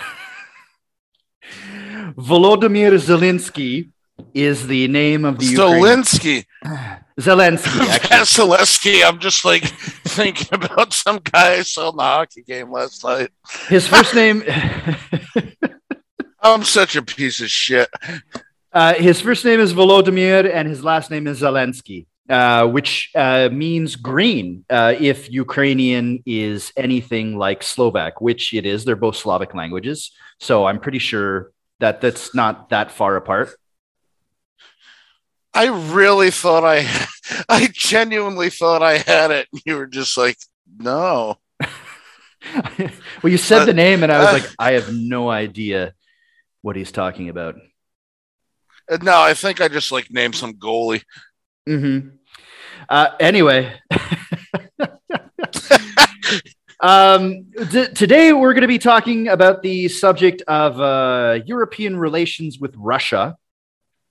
Volodymyr 2.12 2.94
Zelensky 3.00 3.90
is 4.34 4.68
the 4.68 4.88
name 4.88 5.26
of 5.26 5.40
the 5.40 5.46
Zelensky, 5.46 6.46
Zelensky. 7.20 8.12
Actually. 8.12 9.04
I'm 9.04 9.20
just 9.20 9.46
like 9.46 9.64
thinking 10.06 10.50
about 10.52 10.94
some 10.94 11.20
guy 11.24 11.54
I 11.54 11.62
saw 11.62 11.90
in 11.90 11.98
the 11.98 12.04
hockey 12.04 12.42
game 12.44 12.72
last 12.72 13.04
night. 13.04 13.30
His 13.68 13.88
first 13.88 14.14
name. 14.22 14.44
I'm 16.42 16.64
such 16.64 16.96
a 16.96 17.02
piece 17.02 17.40
of 17.42 17.50
shit. 17.50 17.90
Uh, 18.72 18.96
his 18.96 19.22
first 19.22 19.46
name 19.46 19.60
is 19.60 19.74
Volodymyr, 19.74 20.52
and 20.54 20.68
his 20.68 20.84
last 20.84 21.10
name 21.10 21.28
is 21.28 21.42
Zelensky, 21.42 22.08
uh, 22.28 22.68
which 22.68 23.12
uh, 23.16 23.48
means 23.52 23.96
green 23.96 24.66
uh, 24.70 24.94
if 25.00 25.32
Ukrainian 25.32 26.22
is 26.26 26.74
anything 26.76 27.38
like 27.38 27.64
Slovak, 27.64 28.20
which 28.20 28.54
it 28.54 28.66
is. 28.66 28.84
They're 28.84 28.98
both 28.98 29.16
Slavic 29.16 29.54
languages, 29.54 30.12
so 30.40 30.66
I'm 30.66 30.80
pretty 30.80 31.00
sure 31.00 31.53
that 31.84 32.00
that's 32.00 32.34
not 32.34 32.70
that 32.70 32.94
far 32.94 33.18
apart. 33.18 33.50
I 35.54 35.68
really 35.94 36.32
thought 36.32 36.64
I, 36.64 36.88
I 37.50 37.68
genuinely 37.74 38.50
thought 38.50 38.82
I 38.82 39.00
had 39.00 39.32
it. 39.32 39.50
You 39.66 39.76
were 39.76 39.88
just 39.88 40.18
like, 40.18 40.38
no. 40.78 41.40
well, 43.20 43.32
you 43.34 43.38
said 43.38 43.64
Uh, 43.64 43.66
the 43.66 43.74
name, 43.74 44.02
and 44.02 44.14
I 44.14 44.20
was 44.20 44.30
uh, 44.30 44.32
like, 44.32 44.50
I 44.58 44.72
have 44.74 44.94
no 44.94 45.30
idea 45.30 45.94
what 46.62 46.78
he's 46.78 46.94
talking 46.94 47.28
about. 47.28 47.56
Uh, 48.90 48.98
No, 49.02 49.20
I 49.20 49.34
think 49.34 49.60
I 49.60 49.68
just 49.68 49.92
like 49.92 50.08
named 50.10 50.36
some 50.36 50.54
goalie. 50.54 51.04
Mm-hmm. 51.68 52.16
Uh, 52.88 53.08
anyway, 53.20 53.74
um, 56.84 57.46
today 57.96 58.34
we're 58.34 58.54
going 58.54 58.64
to 58.64 58.68
be 58.68 58.78
talking 58.78 59.30
about 59.30 59.62
the 59.62 59.88
subject 59.88 60.44
of 60.48 60.80
uh, 60.82 61.40
European 61.46 61.98
relations 61.98 62.60
with 62.60 62.76
Russia. 62.78 63.38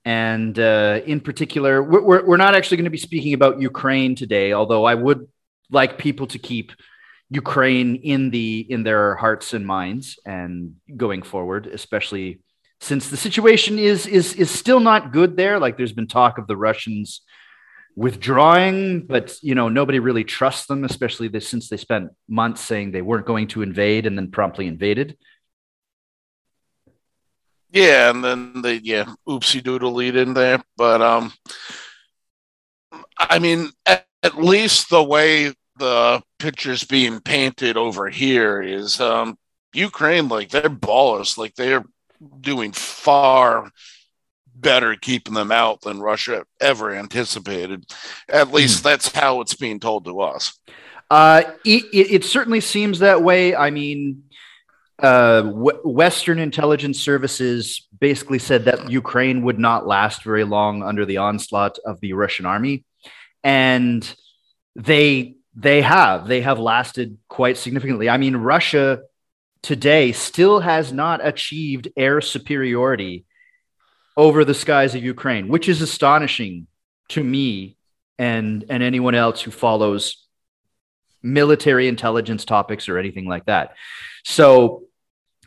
And 0.05 0.57
uh, 0.57 1.01
in 1.05 1.21
particular, 1.21 1.83
we're, 1.83 2.01
we're, 2.01 2.25
we're 2.25 2.37
not 2.37 2.55
actually 2.55 2.77
going 2.77 2.85
to 2.85 2.91
be 2.91 2.97
speaking 2.97 3.35
about 3.35 3.61
Ukraine 3.61 4.15
today, 4.15 4.53
although 4.53 4.85
I 4.85 4.95
would 4.95 5.27
like 5.69 5.99
people 5.99 6.25
to 6.27 6.39
keep 6.39 6.71
Ukraine 7.29 7.95
in 7.97 8.31
the 8.31 8.65
in 8.67 8.83
their 8.83 9.15
hearts 9.15 9.53
and 9.53 9.65
minds 9.65 10.19
and 10.25 10.75
going 10.97 11.21
forward, 11.21 11.67
especially 11.67 12.41
since 12.81 13.09
the 13.09 13.17
situation 13.17 13.77
is 13.77 14.07
is 14.07 14.33
is 14.33 14.51
still 14.51 14.79
not 14.79 15.13
good 15.13 15.37
there. 15.37 15.59
Like 15.59 15.77
there's 15.77 15.93
been 15.93 16.07
talk 16.07 16.37
of 16.37 16.47
the 16.47 16.57
Russians 16.57 17.21
withdrawing, 17.95 19.05
but 19.05 19.37
you 19.41 19.55
know 19.55 19.69
nobody 19.69 19.99
really 19.99 20.23
trusts 20.23 20.67
them, 20.67 20.83
especially 20.83 21.27
this, 21.27 21.47
since 21.47 21.69
they 21.69 21.77
spent 21.77 22.11
months 22.27 22.61
saying 22.61 22.91
they 22.91 23.01
weren't 23.01 23.25
going 23.25 23.47
to 23.49 23.61
invade 23.61 24.05
and 24.05 24.17
then 24.17 24.31
promptly 24.31 24.67
invaded. 24.67 25.17
Yeah, 27.71 28.11
and 28.11 28.23
then 28.23 28.61
the 28.61 28.79
yeah, 28.83 29.13
oopsie 29.27 29.63
doodle 29.63 29.93
lead 29.93 30.15
in 30.15 30.33
there. 30.33 30.61
But 30.77 31.01
um 31.01 31.33
I 33.17 33.39
mean 33.39 33.69
at, 33.85 34.05
at 34.21 34.37
least 34.37 34.89
the 34.89 35.03
way 35.03 35.53
the 35.77 36.21
picture's 36.37 36.83
being 36.83 37.19
painted 37.19 37.77
over 37.77 38.09
here 38.09 38.61
is 38.61 39.01
um 39.01 39.37
Ukraine, 39.73 40.29
like 40.29 40.49
they're 40.49 40.69
ballers, 40.69 41.37
like 41.37 41.55
they're 41.55 41.83
doing 42.41 42.71
far 42.71 43.71
better 44.55 44.95
keeping 44.95 45.33
them 45.33 45.51
out 45.51 45.81
than 45.81 45.99
Russia 45.99 46.45
ever 46.59 46.93
anticipated. 46.93 47.85
At 48.29 48.51
least 48.51 48.83
that's 48.83 49.11
how 49.11 49.41
it's 49.41 49.55
being 49.55 49.79
told 49.79 50.05
to 50.05 50.21
us. 50.21 50.57
Uh, 51.09 51.43
it, 51.65 51.83
it, 51.93 52.11
it 52.11 52.23
certainly 52.23 52.61
seems 52.61 52.99
that 52.99 53.21
way. 53.21 53.55
I 53.55 53.69
mean, 53.69 54.23
uh, 54.99 55.41
w- 55.41 55.81
Western 55.83 56.39
intelligence 56.39 56.99
services 56.99 57.87
basically 57.99 58.39
said 58.39 58.65
that 58.65 58.89
Ukraine 58.89 59.43
would 59.43 59.59
not 59.59 59.85
last 59.85 60.23
very 60.23 60.43
long 60.43 60.81
under 60.81 61.05
the 61.05 61.17
onslaught 61.17 61.77
of 61.85 61.99
the 61.99 62.13
Russian 62.13 62.45
army, 62.45 62.85
and 63.43 64.15
they 64.75 65.35
they 65.55 65.81
have 65.81 66.27
they 66.27 66.41
have 66.41 66.59
lasted 66.59 67.17
quite 67.27 67.57
significantly. 67.57 68.09
I 68.09 68.17
mean, 68.17 68.35
Russia 68.35 69.01
today 69.61 70.11
still 70.11 70.59
has 70.59 70.91
not 70.91 71.25
achieved 71.25 71.89
air 71.95 72.21
superiority 72.21 73.25
over 74.15 74.45
the 74.45 74.53
skies 74.53 74.95
of 74.95 75.03
Ukraine, 75.03 75.47
which 75.47 75.67
is 75.67 75.81
astonishing 75.81 76.67
to 77.09 77.23
me 77.23 77.77
and 78.19 78.65
and 78.69 78.83
anyone 78.83 79.15
else 79.15 79.41
who 79.41 79.51
follows 79.51 80.25
military 81.21 81.87
intelligence 81.87 82.45
topics 82.45 82.89
or 82.89 82.97
anything 82.97 83.27
like 83.27 83.45
that. 83.45 83.75
So 84.25 84.83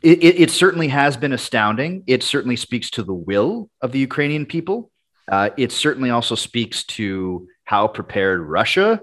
it, 0.03 0.23
it, 0.23 0.41
it 0.43 0.51
certainly 0.51 0.89
has 0.89 1.17
been 1.17 1.33
astounding. 1.33 2.03
It 2.07 2.23
certainly 2.23 2.57
speaks 2.57 2.91
to 2.93 3.03
the 3.03 3.15
will 3.15 3.71
of 3.81 3.93
the 3.93 3.99
Ukrainian 3.99 4.47
people. 4.47 4.91
Uh, 5.31 5.51
it 5.57 5.73
certainly 5.73 6.11
also 6.11 6.35
speaks 6.35 6.85
to 6.85 7.49
how 7.65 7.89
prepared 7.89 8.41
Russia 8.41 9.01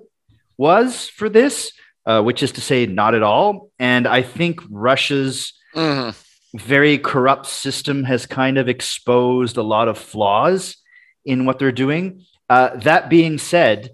was 0.58 1.10
for 1.10 1.30
this, 1.30 1.72
uh, 2.06 2.22
which 2.22 2.42
is 2.42 2.54
to 2.54 2.62
say, 2.62 2.86
not 2.86 3.14
at 3.16 3.24
all. 3.24 3.70
And 3.80 4.08
I 4.08 4.22
think 4.22 4.62
Russia's 4.70 5.54
Mhm. 5.76 6.16
Very 6.54 6.98
corrupt 6.98 7.48
system 7.48 8.04
has 8.04 8.26
kind 8.26 8.58
of 8.58 8.70
exposed 8.70 9.58
a 9.58 9.64
lot 9.64 9.88
of 9.88 9.98
flaws 9.98 10.78
in 11.26 11.46
what 11.46 11.60
they're 11.60 11.72
doing. 11.72 12.26
Uh, 12.50 12.76
that 12.78 13.10
being 13.10 13.38
said, 13.38 13.92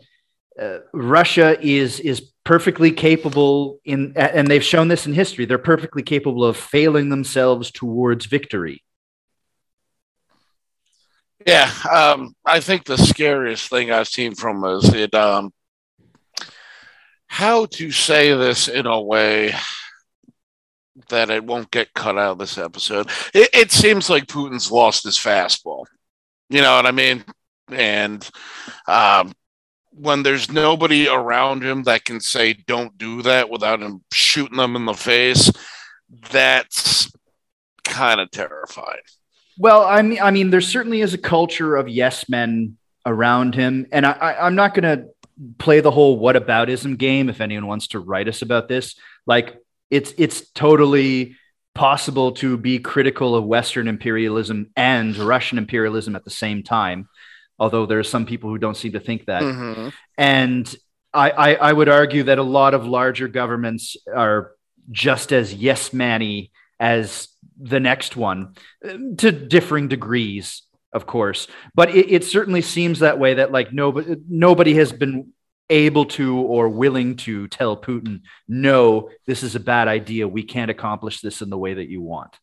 uh, 0.60 0.80
Russia 0.94 1.58
is 1.62 2.00
is 2.00 2.32
perfectly 2.44 2.92
capable 2.92 3.80
in, 3.86 4.14
and 4.18 4.48
they've 4.48 4.64
shown 4.64 4.88
this 4.88 5.06
in 5.06 5.14
history. 5.14 5.46
They're 5.46 5.58
perfectly 5.58 6.04
capable 6.04 6.44
of 6.44 6.58
failing 6.58 7.10
themselves 7.10 7.72
towards 7.72 8.26
victory. 8.26 8.84
Yeah, 11.46 11.72
um, 11.90 12.36
I 12.46 12.60
think 12.60 12.84
the 12.84 12.98
scariest 12.98 13.70
thing 13.70 13.92
I've 13.92 14.10
seen 14.10 14.36
from 14.36 14.66
is 14.66 14.94
it 14.94 15.16
um, 15.16 15.54
how 17.28 17.68
to 17.68 17.92
say 17.92 18.34
this 18.34 18.68
in 18.68 18.86
a 18.86 19.00
way 19.00 19.54
that 21.10 21.30
it 21.30 21.44
won't 21.44 21.72
get 21.72 21.94
cut 21.94 22.18
out 22.18 22.34
of 22.34 22.38
this 22.38 22.58
episode. 22.58 23.10
It, 23.34 23.50
it 23.54 23.72
seems 23.72 24.10
like 24.10 24.26
Putin's 24.28 24.72
lost 24.72 25.04
his 25.04 25.18
fastball. 25.18 25.86
You 26.50 26.62
know 26.62 26.76
what 26.76 26.86
I 26.86 26.92
mean? 26.92 27.24
And 27.72 28.28
um, 28.88 29.34
when 29.92 30.24
there's 30.24 30.52
nobody 30.52 31.08
around 31.08 31.64
him 31.64 31.84
that 31.84 32.06
can 32.06 32.20
say 32.20 32.54
"Don't 32.54 32.98
do 32.98 33.22
that" 33.24 33.50
without 33.50 33.82
him 33.82 34.02
shooting 34.12 34.58
them 34.58 34.76
in 34.76 34.86
the 34.86 34.94
face, 34.94 35.52
that's 36.32 37.12
kind 37.84 38.20
of 38.20 38.32
terrifying. 38.32 39.02
Well, 39.58 39.86
I 39.86 40.02
mean, 40.02 40.20
I 40.22 40.32
mean, 40.32 40.50
there 40.50 40.62
certainly 40.62 41.02
is 41.02 41.14
a 41.14 41.18
culture 41.18 41.76
of 41.76 41.90
yes 41.90 42.30
men 42.30 42.78
around 43.06 43.56
him, 43.56 43.88
and 43.92 44.06
I, 44.06 44.12
I, 44.12 44.46
I'm 44.46 44.56
not 44.56 44.74
going 44.74 44.84
to 44.84 45.10
play 45.58 45.82
the 45.82 45.92
whole 45.92 46.18
"what 46.18 46.36
whataboutism 46.36 46.98
game. 46.98 47.30
If 47.30 47.42
anyone 47.42 47.68
wants 47.68 47.88
to 47.90 48.00
write 48.00 48.28
us 48.28 48.42
about 48.42 48.68
this, 48.68 48.96
like 49.26 49.58
it's 49.90 50.14
it's 50.18 50.50
totally 50.52 51.36
possible 51.76 52.34
to 52.34 52.58
be 52.58 52.80
critical 52.80 53.36
of 53.36 53.46
Western 53.46 53.88
imperialism 53.88 54.70
and 54.76 55.16
Russian 55.18 55.58
imperialism 55.58 56.16
at 56.16 56.24
the 56.24 56.30
same 56.30 56.64
time. 56.64 57.08
Although 57.58 57.86
there 57.86 58.00
are 58.00 58.04
some 58.04 58.26
people 58.26 58.50
who 58.50 58.58
don't 58.58 58.78
seem 58.78 58.94
to 58.94 59.00
think 59.00 59.26
that. 59.26 59.42
Mhm. 59.42 59.94
And 60.18 60.76
I, 61.14 61.30
I, 61.32 61.54
I 61.56 61.74
would 61.74 61.90
argue 61.90 62.24
that 62.24 62.38
a 62.38 62.44
lot 62.44 62.74
of 62.74 62.86
larger 62.86 63.28
governments 63.28 63.98
are 64.14 64.52
just 64.92 65.32
as 65.32 65.54
yes 65.54 65.92
manny 65.92 66.52
as 66.80 67.28
the 67.60 67.80
next 67.80 68.16
one 68.16 68.56
to 69.18 69.32
differing 69.32 69.88
degrees, 69.88 70.64
of 70.94 71.06
course. 71.06 71.48
But 71.76 71.94
it, 71.96 72.12
it 72.12 72.24
certainly 72.24 72.62
seems 72.62 73.00
that 73.00 73.20
way 73.20 73.36
that 73.36 73.52
like 73.52 73.74
nobody 73.74 74.16
nobody 74.30 74.76
has 74.76 74.92
been 74.92 75.34
able 75.70 76.06
to 76.06 76.38
or 76.38 76.68
willing 76.70 77.16
to 77.16 77.48
tell 77.48 77.78
Putin, 77.78 78.22
no, 78.48 79.10
this 79.28 79.44
is 79.44 79.56
a 79.56 79.60
bad 79.60 79.88
idea. 79.88 80.28
We 80.28 80.44
can't 80.44 80.72
accomplish 80.72 81.22
this 81.22 81.42
in 81.42 81.50
the 81.50 81.58
way 81.58 81.76
that 81.76 81.90
you 81.90 82.02
want. 82.02 82.38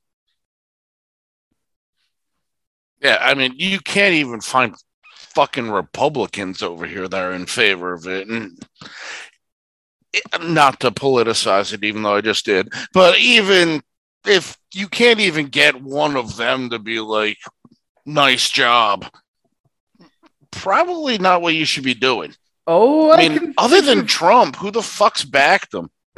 Yeah, 3.02 3.18
I 3.20 3.34
mean, 3.34 3.54
you 3.56 3.78
can't 3.80 4.14
even 4.14 4.40
find 4.40 4.74
fucking 5.14 5.70
Republicans 5.70 6.62
over 6.62 6.86
here 6.86 7.06
that 7.08 7.22
are 7.22 7.32
in 7.32 7.46
favor 7.46 7.92
of 7.92 8.06
it. 8.06 8.28
And 8.28 8.58
it- 10.12 10.42
not 10.42 10.80
to 10.80 10.90
politicize 10.90 11.72
it, 11.72 11.84
even 11.84 12.02
though 12.02 12.16
I 12.16 12.20
just 12.22 12.46
did, 12.46 12.72
but 12.92 13.18
even 13.18 13.82
if 14.24 14.56
you 14.72 14.88
can't 14.88 15.20
even 15.20 15.46
get 15.46 15.80
one 15.80 16.16
of 16.16 16.36
them 16.36 16.70
to 16.70 16.78
be 16.78 17.00
like, 17.00 17.36
nice 18.04 18.48
job, 18.48 19.06
probably 20.50 21.18
not 21.18 21.42
what 21.42 21.54
you 21.54 21.64
should 21.64 21.84
be 21.84 21.94
doing. 21.94 22.34
Oh, 22.66 23.12
I 23.12 23.28
mean, 23.28 23.54
other 23.56 23.80
than 23.80 24.00
of- 24.00 24.06
Trump, 24.06 24.56
who 24.56 24.70
the 24.70 24.82
fuck's 24.82 25.24
backed 25.24 25.72
them? 25.72 25.90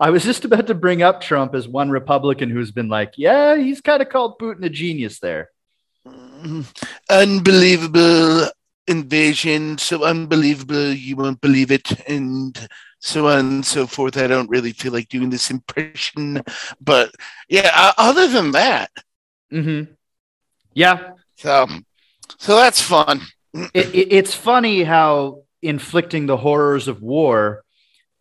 I 0.00 0.10
was 0.10 0.24
just 0.24 0.44
about 0.44 0.68
to 0.68 0.74
bring 0.74 1.02
up 1.02 1.20
Trump 1.20 1.54
as 1.54 1.66
one 1.66 1.90
Republican 1.90 2.50
who's 2.50 2.70
been 2.70 2.88
like, 2.88 3.14
yeah, 3.16 3.56
he's 3.56 3.80
kind 3.80 4.00
of 4.00 4.08
called 4.08 4.38
Putin 4.38 4.64
a 4.64 4.68
genius 4.68 5.18
there. 5.18 5.50
Mm, 6.06 6.64
unbelievable 7.10 8.48
invasion, 8.86 9.76
so 9.76 10.04
unbelievable 10.04 10.92
you 10.92 11.16
won't 11.16 11.40
believe 11.40 11.70
it, 11.70 11.90
and 12.08 12.68
so 13.00 13.28
on 13.28 13.38
and 13.38 13.66
so 13.66 13.86
forth. 13.86 14.16
I 14.16 14.26
don't 14.26 14.48
really 14.48 14.72
feel 14.72 14.92
like 14.92 15.08
doing 15.08 15.30
this 15.30 15.50
impression, 15.50 16.42
but 16.80 17.12
yeah. 17.48 17.92
Other 17.98 18.28
than 18.28 18.52
that, 18.52 18.90
mm-hmm. 19.52 19.92
yeah. 20.74 21.12
So, 21.36 21.66
so 22.38 22.56
that's 22.56 22.80
fun. 22.80 23.20
It, 23.52 23.94
it, 23.94 24.12
it's 24.12 24.34
funny 24.34 24.82
how 24.84 25.42
inflicting 25.62 26.26
the 26.26 26.36
horrors 26.36 26.88
of 26.88 27.02
war 27.02 27.64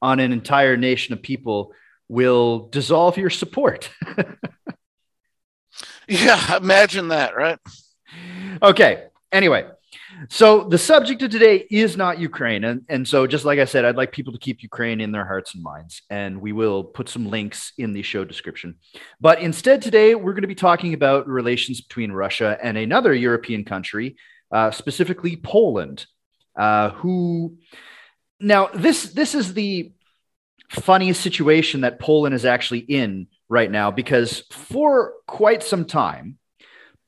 on 0.01 0.19
an 0.19 0.31
entire 0.31 0.77
nation 0.77 1.13
of 1.13 1.21
people 1.21 1.73
will 2.07 2.69
dissolve 2.69 3.17
your 3.17 3.29
support. 3.29 3.89
yeah, 6.07 6.57
imagine 6.57 7.09
that, 7.09 7.35
right? 7.35 7.59
Okay. 8.61 9.03
Anyway, 9.31 9.67
so 10.27 10.63
the 10.63 10.77
subject 10.77 11.21
of 11.21 11.29
today 11.29 11.67
is 11.69 11.95
not 11.95 12.19
Ukraine. 12.19 12.63
And, 12.63 12.81
and 12.89 13.07
so, 13.07 13.27
just 13.27 13.45
like 13.45 13.59
I 13.59 13.65
said, 13.65 13.85
I'd 13.85 13.95
like 13.95 14.11
people 14.11 14.33
to 14.33 14.39
keep 14.39 14.63
Ukraine 14.63 14.99
in 14.99 15.11
their 15.11 15.25
hearts 15.25 15.53
and 15.53 15.63
minds. 15.63 16.01
And 16.09 16.41
we 16.41 16.51
will 16.51 16.83
put 16.83 17.07
some 17.07 17.29
links 17.29 17.73
in 17.77 17.93
the 17.93 18.01
show 18.01 18.25
description. 18.25 18.75
But 19.21 19.39
instead, 19.39 19.81
today, 19.81 20.15
we're 20.15 20.33
going 20.33 20.41
to 20.41 20.47
be 20.47 20.55
talking 20.55 20.93
about 20.93 21.27
relations 21.27 21.79
between 21.79 22.11
Russia 22.11 22.57
and 22.61 22.77
another 22.77 23.13
European 23.13 23.63
country, 23.63 24.17
uh, 24.51 24.71
specifically 24.71 25.35
Poland, 25.35 26.05
uh, 26.55 26.91
who 26.91 27.57
now 28.39 28.67
this 28.73 29.11
this 29.13 29.35
is 29.35 29.53
the 29.53 29.91
funniest 30.69 31.21
situation 31.21 31.81
that 31.81 31.99
Poland 31.99 32.35
is 32.35 32.45
actually 32.45 32.79
in 32.79 33.27
right 33.49 33.71
now 33.71 33.89
because 33.89 34.43
for 34.51 35.13
quite 35.27 35.63
some 35.63 35.85
time, 35.85 36.37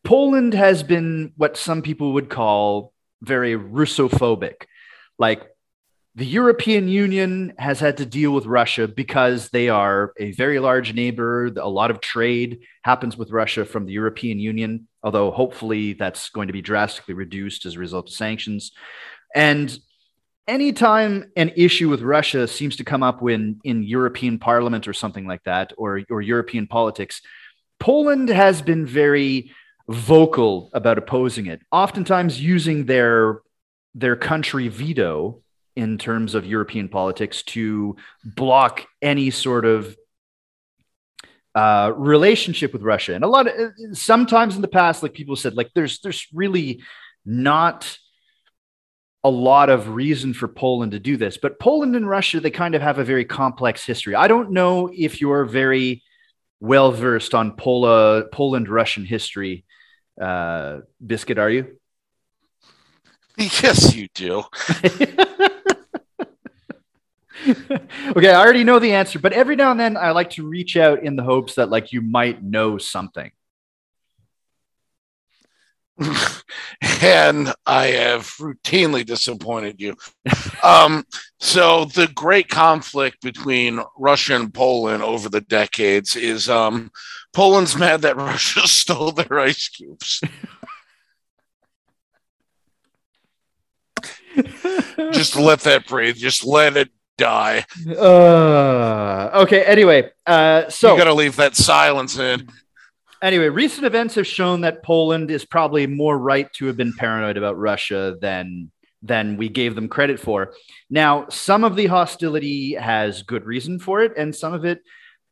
Poland 0.03 0.53
has 0.53 0.83
been 0.83 1.33
what 1.37 1.57
some 1.57 1.81
people 1.81 2.13
would 2.13 2.29
call 2.29 2.93
very 3.21 3.53
Russophobic. 3.53 4.63
Like 5.19 5.43
the 6.15 6.25
European 6.25 6.89
Union 6.89 7.53
has 7.57 7.79
had 7.79 7.97
to 7.97 8.05
deal 8.05 8.31
with 8.31 8.45
Russia 8.45 8.87
because 8.87 9.49
they 9.49 9.69
are 9.69 10.13
a 10.19 10.33
very 10.33 10.59
large 10.59 10.93
neighbor. 10.93 11.45
A 11.45 11.69
lot 11.69 11.89
of 11.89 12.01
trade 12.01 12.59
happens 12.83 13.15
with 13.15 13.31
Russia 13.31 13.63
from 13.63 13.85
the 13.85 13.93
European 13.93 14.37
Union, 14.37 14.87
although 15.03 15.31
hopefully 15.31 15.93
that's 15.93 16.29
going 16.29 16.47
to 16.47 16.53
be 16.53 16.61
drastically 16.61 17.13
reduced 17.13 17.65
as 17.65 17.75
a 17.75 17.79
result 17.79 18.09
of 18.09 18.13
sanctions. 18.13 18.73
And 19.33 19.77
anytime 20.49 21.31
an 21.37 21.53
issue 21.55 21.87
with 21.87 22.01
Russia 22.01 22.45
seems 22.45 22.75
to 22.75 22.83
come 22.83 23.03
up 23.03 23.21
when 23.21 23.61
in 23.63 23.83
European 23.83 24.37
Parliament 24.37 24.89
or 24.89 24.93
something 24.93 25.25
like 25.25 25.43
that, 25.45 25.71
or, 25.77 26.01
or 26.09 26.21
European 26.21 26.67
politics, 26.67 27.21
Poland 27.79 28.27
has 28.27 28.61
been 28.61 28.85
very 28.85 29.51
vocal 29.87 30.71
about 30.73 30.97
opposing 30.97 31.45
it, 31.45 31.61
oftentimes 31.71 32.41
using 32.41 32.85
their 32.85 33.41
their 33.93 34.15
country 34.15 34.69
veto 34.69 35.41
in 35.75 35.97
terms 35.97 36.35
of 36.35 36.45
European 36.45 36.89
politics 36.89 37.43
to 37.43 37.95
block 38.23 38.85
any 39.01 39.29
sort 39.29 39.65
of 39.65 39.95
uh, 41.55 41.91
relationship 41.95 42.73
with 42.73 42.81
Russia. 42.81 43.15
And 43.15 43.23
a 43.23 43.27
lot 43.27 43.47
of 43.47 43.73
sometimes 43.93 44.55
in 44.55 44.61
the 44.61 44.67
past, 44.67 45.03
like 45.03 45.13
people 45.13 45.35
said, 45.35 45.55
like 45.55 45.71
there's 45.75 45.99
there's 45.99 46.27
really 46.33 46.81
not 47.25 47.97
a 49.23 49.29
lot 49.29 49.69
of 49.69 49.89
reason 49.89 50.33
for 50.33 50.47
Poland 50.47 50.93
to 50.93 50.99
do 50.99 51.15
this. 51.17 51.37
But 51.37 51.59
Poland 51.59 51.95
and 51.95 52.09
Russia, 52.09 52.39
they 52.39 52.51
kind 52.51 52.73
of 52.73 52.81
have 52.81 52.97
a 52.97 53.03
very 53.03 53.25
complex 53.25 53.85
history. 53.85 54.15
I 54.15 54.27
don't 54.27 54.51
know 54.51 54.89
if 54.91 55.21
you're 55.21 55.45
very 55.45 56.03
well 56.59 56.91
versed 56.91 57.35
on 57.35 57.55
Pola, 57.55 58.23
Poland 58.31 58.67
Russian 58.67 59.05
history 59.05 59.65
uh, 60.19 60.79
Biscuit, 61.05 61.37
are 61.37 61.49
you? 61.49 61.77
Yes, 63.37 63.95
you 63.95 64.07
do. 64.13 64.43
okay, 68.15 68.29
I 68.29 68.39
already 68.39 68.63
know 68.63 68.79
the 68.79 68.93
answer, 68.93 69.19
but 69.19 69.33
every 69.33 69.55
now 69.55 69.71
and 69.71 69.79
then 69.79 69.97
I 69.97 70.11
like 70.11 70.31
to 70.31 70.47
reach 70.47 70.77
out 70.77 71.03
in 71.03 71.15
the 71.15 71.23
hopes 71.23 71.55
that 71.55 71.69
like 71.69 71.91
you 71.91 72.01
might 72.01 72.43
know 72.43 72.77
something. 72.77 73.31
and 77.01 77.53
I 77.65 77.87
have 77.87 78.25
routinely 78.39 79.05
disappointed 79.05 79.79
you. 79.79 79.95
um, 80.63 81.05
so 81.39 81.85
the 81.85 82.07
great 82.07 82.49
conflict 82.49 83.21
between 83.21 83.81
Russia 83.97 84.35
and 84.35 84.53
Poland 84.53 85.03
over 85.03 85.29
the 85.29 85.41
decades 85.41 86.15
is 86.15 86.49
um, 86.49 86.91
Poland's 87.33 87.77
mad 87.77 88.01
that 88.01 88.17
Russia 88.17 88.67
stole 88.67 89.11
their 89.11 89.39
ice 89.39 89.67
cubes. 89.69 90.21
Just 95.11 95.35
let 95.35 95.61
that 95.61 95.87
breathe. 95.87 96.15
Just 96.15 96.45
let 96.45 96.77
it 96.77 96.89
die. 97.17 97.65
Uh, 97.87 99.29
okay. 99.43 99.63
Anyway, 99.63 100.09
uh, 100.25 100.69
so 100.69 100.91
you 100.91 100.97
got 100.97 101.05
to 101.05 101.13
leave 101.13 101.35
that 101.35 101.55
silence 101.55 102.17
in. 102.17 102.47
Anyway, 103.21 103.49
recent 103.49 103.85
events 103.85 104.15
have 104.15 104.25
shown 104.25 104.61
that 104.61 104.81
Poland 104.83 105.29
is 105.29 105.45
probably 105.45 105.85
more 105.85 106.17
right 106.17 106.51
to 106.53 106.65
have 106.65 106.75
been 106.75 106.93
paranoid 106.93 107.37
about 107.37 107.57
Russia 107.57 108.17
than 108.19 108.71
than 109.03 109.37
we 109.37 109.49
gave 109.49 109.75
them 109.75 109.87
credit 109.87 110.19
for. 110.19 110.53
Now, 110.89 111.27
some 111.29 111.63
of 111.63 111.75
the 111.75 111.87
hostility 111.87 112.73
has 112.73 113.23
good 113.23 113.45
reason 113.45 113.79
for 113.79 114.01
it, 114.01 114.13
and 114.17 114.35
some 114.35 114.53
of 114.53 114.65
it 114.65 114.81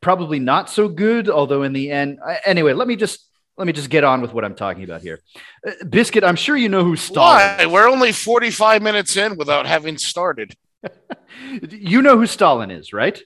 probably 0.01 0.39
not 0.39 0.69
so 0.69 0.87
good. 0.87 1.29
Although 1.29 1.63
in 1.63 1.73
the 1.73 1.91
end, 1.91 2.19
anyway, 2.45 2.73
let 2.73 2.87
me 2.87 2.95
just 2.95 3.27
let 3.57 3.65
me 3.65 3.73
just 3.73 3.89
get 3.89 4.03
on 4.03 4.21
with 4.21 4.33
what 4.33 4.45
I'm 4.45 4.55
talking 4.55 4.83
about 4.83 5.01
here. 5.01 5.19
Uh, 5.67 5.71
Biscuit, 5.89 6.23
I'm 6.23 6.37
sure 6.37 6.55
you 6.55 6.69
know 6.69 6.83
who 6.83 6.95
Stalin. 6.95 7.57
Why? 7.57 7.65
We're 7.65 7.89
only 7.89 8.11
45 8.13 8.81
minutes 8.81 9.17
in 9.17 9.35
without 9.35 9.65
having 9.65 9.97
started. 9.97 10.55
you 11.69 12.01
know 12.01 12.17
who 12.17 12.25
Stalin 12.25 12.71
is, 12.71 12.93
right? 12.93 13.21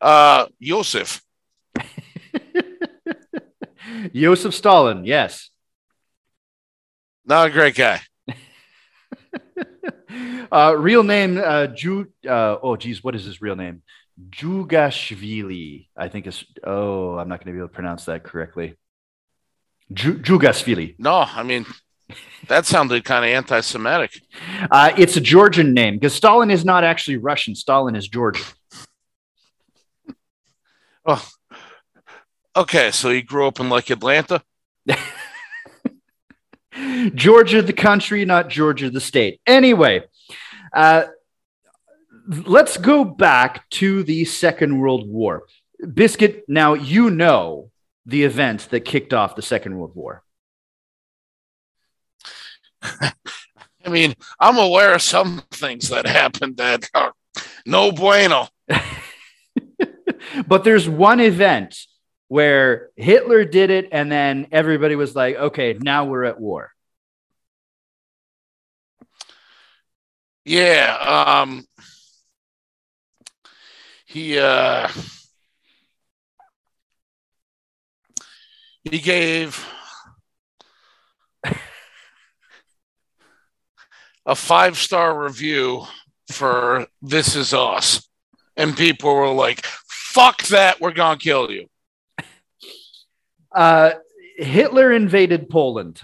Uh, 0.00 0.46
Joseph. 0.60 1.22
Joseph 4.14 4.54
Stalin, 4.54 5.04
yes. 5.04 5.50
Not 7.24 7.48
a 7.48 7.50
great 7.50 7.76
guy. 7.76 8.00
uh, 10.52 10.74
real 10.76 11.04
name, 11.04 11.38
uh, 11.38 11.68
Ju. 11.68 12.08
Uh, 12.26 12.56
oh, 12.62 12.76
geez, 12.76 13.04
what 13.04 13.14
is 13.14 13.24
his 13.24 13.40
real 13.40 13.54
name? 13.54 13.82
Jugashvili, 14.30 15.86
I 15.96 16.08
think 16.08 16.26
is. 16.26 16.44
Oh, 16.64 17.16
I'm 17.16 17.28
not 17.28 17.38
going 17.38 17.46
to 17.46 17.52
be 17.52 17.58
able 17.58 17.68
to 17.68 17.74
pronounce 17.74 18.06
that 18.06 18.24
correctly. 18.24 18.76
Ju- 19.92 20.18
Jugashvili. 20.18 20.96
No, 20.98 21.14
I 21.14 21.44
mean 21.44 21.64
that 22.48 22.66
sounded 22.66 23.04
kind 23.04 23.24
of 23.24 23.30
anti-Semitic. 23.30 24.22
Uh, 24.70 24.92
it's 24.96 25.16
a 25.16 25.20
Georgian 25.20 25.72
name 25.74 25.94
because 25.94 26.14
Stalin 26.14 26.50
is 26.50 26.64
not 26.64 26.84
actually 26.84 27.16
Russian. 27.16 27.54
Stalin 27.54 27.94
is 27.94 28.08
Georgian. 28.08 28.46
oh, 31.06 31.28
okay. 32.56 32.90
So 32.90 33.10
he 33.10 33.22
grew 33.22 33.46
up 33.46 33.60
in 33.60 33.68
like 33.68 33.90
Atlanta. 33.90 34.42
Georgia, 37.14 37.62
the 37.62 37.72
country, 37.72 38.24
not 38.24 38.48
Georgia, 38.48 38.90
the 38.90 39.00
state. 39.00 39.40
Anyway, 39.46 40.02
uh, 40.72 41.04
let's 42.46 42.76
go 42.76 43.04
back 43.04 43.68
to 43.70 44.02
the 44.02 44.24
Second 44.24 44.78
World 44.78 45.08
War. 45.08 45.44
Biscuit, 45.94 46.44
now 46.48 46.74
you 46.74 47.10
know 47.10 47.70
the 48.06 48.24
event 48.24 48.68
that 48.70 48.80
kicked 48.80 49.12
off 49.12 49.36
the 49.36 49.42
Second 49.42 49.76
World 49.76 49.94
War. 49.94 50.22
I 52.82 53.88
mean, 53.88 54.14
I'm 54.38 54.58
aware 54.58 54.94
of 54.94 55.02
some 55.02 55.42
things 55.50 55.88
that 55.88 56.06
happened 56.06 56.56
that 56.58 56.88
are 56.94 57.12
no 57.66 57.92
bueno. 57.92 58.48
but 60.46 60.64
there's 60.64 60.88
one 60.88 61.20
event 61.20 61.76
where 62.28 62.90
Hitler 62.96 63.44
did 63.44 63.70
it, 63.70 63.88
and 63.92 64.10
then 64.10 64.46
everybody 64.52 64.96
was 64.96 65.14
like, 65.14 65.36
okay, 65.36 65.76
now 65.78 66.04
we're 66.06 66.24
at 66.24 66.40
war. 66.40 66.70
Yeah. 70.44 70.96
Um, 71.42 71.64
he 74.06 74.38
uh, 74.38 74.88
he 78.84 78.98
gave 78.98 79.66
a 84.26 84.34
five 84.34 84.76
star 84.78 85.22
review 85.22 85.84
for 86.30 86.86
This 87.00 87.36
Is 87.36 87.52
Us. 87.52 88.08
And 88.56 88.76
people 88.76 89.14
were 89.14 89.32
like, 89.32 89.64
fuck 89.64 90.42
that, 90.44 90.80
we're 90.80 90.92
going 90.92 91.18
to 91.18 91.24
kill 91.24 91.50
you. 91.50 91.68
Uh, 93.50 93.92
Hitler 94.36 94.92
invaded 94.92 95.48
Poland. 95.48 96.02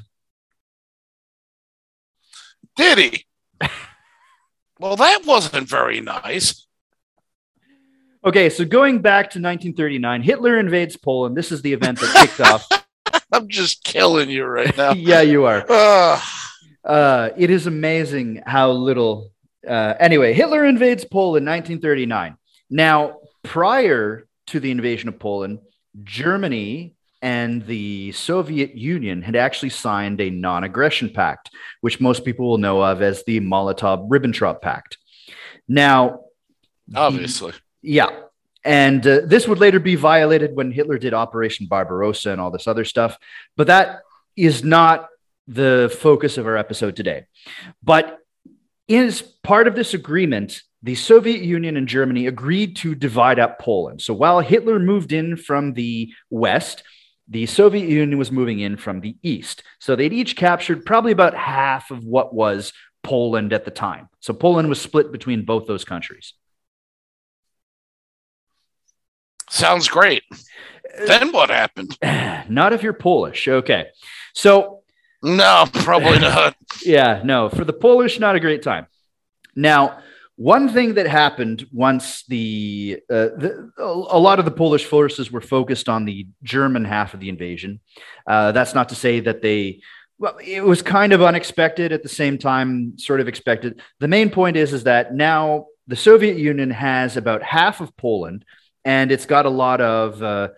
Did 2.77 2.99
he? 2.99 3.25
Well, 4.81 4.95
that 4.95 5.25
wasn't 5.27 5.69
very 5.69 6.01
nice. 6.01 6.69
Okay, 8.25 8.49
so 8.49 8.65
going 8.65 9.01
back 9.01 9.25
to 9.31 9.39
1939, 9.41 10.23
Hitler 10.23 10.59
invades 10.59 10.97
Poland. 10.97 11.37
This 11.37 11.51
is 11.51 11.63
the 11.63 11.73
event 11.73 11.99
that 11.99 12.15
kicked 12.15 12.41
off. 12.41 12.65
I'm 13.33 13.49
just 13.49 13.83
killing 13.83 14.31
you 14.31 14.45
right 14.45 14.77
now. 14.77 14.93
yeah, 14.97 15.23
you 15.23 15.47
are. 15.47 15.65
Ugh. 15.69 16.23
Uh, 16.89 17.31
it 17.37 17.51
is 17.51 17.67
amazing 17.67 18.43
how 18.47 18.71
little. 18.71 19.31
Uh, 19.67 19.95
anyway, 20.01 20.33
Hitler 20.33 20.65
invades 20.65 21.05
Poland 21.05 21.47
in 21.47 21.53
1939. 21.53 22.37
Now, 22.71 23.19
prior 23.43 24.27
to 24.47 24.61
the 24.61 24.71
invasion 24.71 25.09
of 25.11 25.19
Poland, 25.19 25.59
Germany 26.03 26.95
and 27.21 27.67
the 27.67 28.13
Soviet 28.13 28.75
Union 28.75 29.23
had 29.23 29.37
actually 29.37 29.71
signed 29.71 30.21
a 30.21 30.31
non 30.31 30.65
aggression 30.65 31.11
pact, 31.11 31.51
which 31.83 32.01
most 32.01 32.25
people 32.25 32.49
will 32.49 32.59
know 32.59 32.83
of 32.83 33.03
as 33.03 33.23
the 33.25 33.41
Molotov 33.41 34.09
Ribbentrop 34.09 34.63
Pact. 34.63 34.97
Now, 35.67 36.21
obviously. 36.95 37.53
Yeah. 37.83 38.09
And 38.65 39.07
uh, 39.07 39.21
this 39.25 39.47
would 39.47 39.59
later 39.59 39.81
be 39.81 39.95
violated 39.95 40.57
when 40.57 40.73
Hitler 40.73 40.99
did 40.99 41.15
Operation 41.15 41.67
Barbarossa 41.67 42.31
and 42.31 42.41
all 42.41 42.51
this 42.51 42.67
other 42.67 42.85
stuff. 42.85 43.19
But 43.57 43.67
that 43.67 44.01
is 44.37 44.65
not 44.65 45.09
the 45.49 45.95
focus 46.01 46.39
of 46.39 46.47
our 46.47 46.57
episode 46.57 46.95
today. 46.95 47.27
But 47.83 48.19
as 48.89 49.23
part 49.23 49.67
of 49.67 49.75
this 49.75 49.95
agreement, 49.95 50.63
the 50.83 50.95
Soviet 50.95 51.43
Union 51.43 51.77
and 51.77 51.89
Germany 51.89 52.27
agreed 52.27 52.77
to 52.77 52.95
divide 52.95 53.39
up 53.39 53.59
Poland. 53.59 54.01
So 54.01 54.15
while 54.15 54.41
Hitler 54.41 54.79
moved 54.79 55.13
in 55.13 55.37
from 55.37 55.73
the 55.73 56.13
west, 56.31 56.85
the 57.27 57.47
Soviet 57.47 57.89
Union 57.89 58.19
was 58.19 58.31
moving 58.31 58.61
in 58.61 58.77
from 58.77 59.01
the 59.01 59.17
east. 59.23 59.63
So 59.81 59.97
they'd 59.97 60.13
each 60.13 60.37
captured 60.37 60.87
probably 60.87 61.13
about 61.13 61.35
half 61.35 61.91
of 61.91 62.05
what 62.05 62.33
was 62.33 62.73
Poland 63.03 63.53
at 63.53 63.65
the 63.65 63.71
time. 63.71 64.09
So 64.21 64.33
Poland 64.33 64.69
was 64.69 64.81
split 64.81 65.11
between 65.11 65.45
both 65.45 65.67
those 65.67 65.85
countries. 65.85 66.35
Sounds 69.51 69.89
great. 69.89 70.23
Uh, 70.31 71.07
then 71.07 71.33
what 71.33 71.51
happened? 71.51 71.97
Not 72.49 72.73
if 72.73 72.83
you're 72.83 72.93
Polish. 72.93 73.49
Okay. 73.49 73.87
So, 74.35 74.78
no, 75.23 75.65
probably 75.73 76.19
not. 76.21 76.57
yeah, 76.85 77.23
no. 77.25 77.49
For 77.49 77.65
the 77.65 77.73
Polish, 77.73 78.19
not 78.19 78.37
a 78.37 78.41
great 78.41 78.63
time. 78.63 78.87
Now, 79.55 79.99
one 80.37 80.69
thing 80.69 80.95
that 80.95 81.07
happened 81.09 81.67
once 81.73 82.25
the, 82.29 83.01
uh, 83.11 83.35
the, 83.37 83.73
a 83.79 84.19
lot 84.19 84.39
of 84.39 84.45
the 84.45 84.53
Polish 84.53 84.85
forces 84.85 85.33
were 85.33 85.41
focused 85.41 85.89
on 85.89 86.05
the 86.05 86.29
German 86.45 86.85
half 86.85 87.13
of 87.13 87.21
the 87.21 87.29
invasion. 87.29 87.81
Uh, 88.27 88.53
that's 88.53 88.75
not 88.75 88.91
to 88.91 88.95
say 88.95 89.21
that 89.21 89.43
they 89.43 89.81
well, 90.19 90.37
it 90.45 90.65
was 90.65 90.83
kind 90.83 91.13
of 91.13 91.23
unexpected 91.23 91.93
at 91.93 92.03
the 92.03 92.09
same 92.09 92.39
time, 92.39 92.99
sort 92.99 93.21
of 93.21 93.29
expected. 93.29 93.81
The 94.01 94.09
main 94.09 94.31
point 94.31 94.57
is 94.57 94.73
is 94.73 94.85
that 94.85 95.15
now 95.15 95.67
the 95.87 95.97
Soviet 95.97 96.37
Union 96.37 96.71
has 96.71 97.17
about 97.17 97.43
half 97.43 97.81
of 97.81 97.97
Poland, 97.97 98.45
and 98.85 99.13
it's 99.13 99.27
got 99.27 99.47
a 99.47 99.51
lot 99.51 99.81
of 99.81 100.23
uh, 100.23 100.49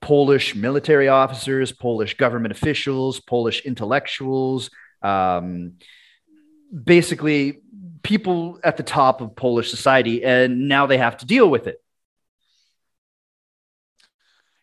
Polish 0.00 0.54
military 0.54 1.08
officers, 1.08 1.72
Polish 1.72 2.16
government 2.16 2.52
officials, 2.52 3.20
Polish 3.20 3.60
intellectuals, 3.64 4.70
um, 5.02 5.74
basically 6.72 7.60
people 8.02 8.58
at 8.64 8.76
the 8.76 8.82
top 8.82 9.20
of 9.20 9.36
Polish 9.36 9.70
society, 9.70 10.24
and 10.24 10.68
now 10.68 10.86
they 10.86 10.98
have 10.98 11.18
to 11.18 11.26
deal 11.26 11.48
with 11.48 11.66
it. 11.66 11.82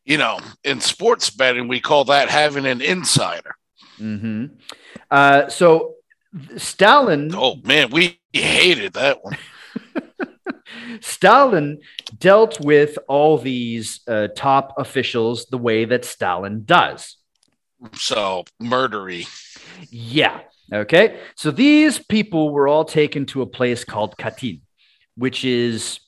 You 0.05 0.17
know, 0.17 0.39
in 0.63 0.79
sports 0.79 1.29
betting, 1.29 1.67
we 1.67 1.81
call 1.81 2.05
that 2.05 2.29
having 2.29 2.65
an 2.65 2.81
insider. 2.81 3.55
Mm-hmm. 3.99 4.45
Uh, 5.11 5.49
so 5.49 5.95
Stalin. 6.55 7.31
Oh 7.35 7.55
man, 7.63 7.89
we 7.89 8.19
hated 8.33 8.93
that 8.93 9.23
one. 9.23 9.37
Stalin 11.01 11.79
dealt 12.17 12.59
with 12.59 12.97
all 13.07 13.37
these 13.37 14.01
uh, 14.07 14.27
top 14.35 14.73
officials 14.77 15.45
the 15.45 15.57
way 15.57 15.85
that 15.85 16.05
Stalin 16.05 16.63
does. 16.65 17.17
So 17.93 18.43
murdery. 18.61 19.27
Yeah. 19.89 20.41
Okay. 20.73 21.19
So 21.35 21.51
these 21.51 21.99
people 21.99 22.51
were 22.51 22.67
all 22.67 22.85
taken 22.85 23.25
to 23.27 23.41
a 23.41 23.45
place 23.45 23.83
called 23.83 24.17
Katyn, 24.17 24.61
which 25.15 25.45
is 25.45 25.99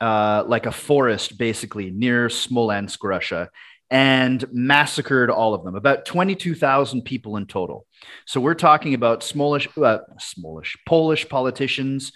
uh, 0.00 0.44
like 0.46 0.66
a 0.66 0.72
forest, 0.72 1.38
basically 1.38 1.90
near 1.90 2.28
Smolensk, 2.28 3.04
Russia, 3.04 3.50
and 3.90 4.44
massacred 4.52 5.30
all 5.30 5.54
of 5.54 5.62
them. 5.64 5.76
About 5.76 6.04
twenty-two 6.04 6.54
thousand 6.54 7.02
people 7.02 7.36
in 7.36 7.46
total. 7.46 7.86
So 8.26 8.40
we're 8.40 8.54
talking 8.54 8.94
about 8.94 9.20
Smolish, 9.20 9.68
uh, 9.80 10.00
Smolish, 10.18 10.76
Polish 10.86 11.28
politicians. 11.28 12.12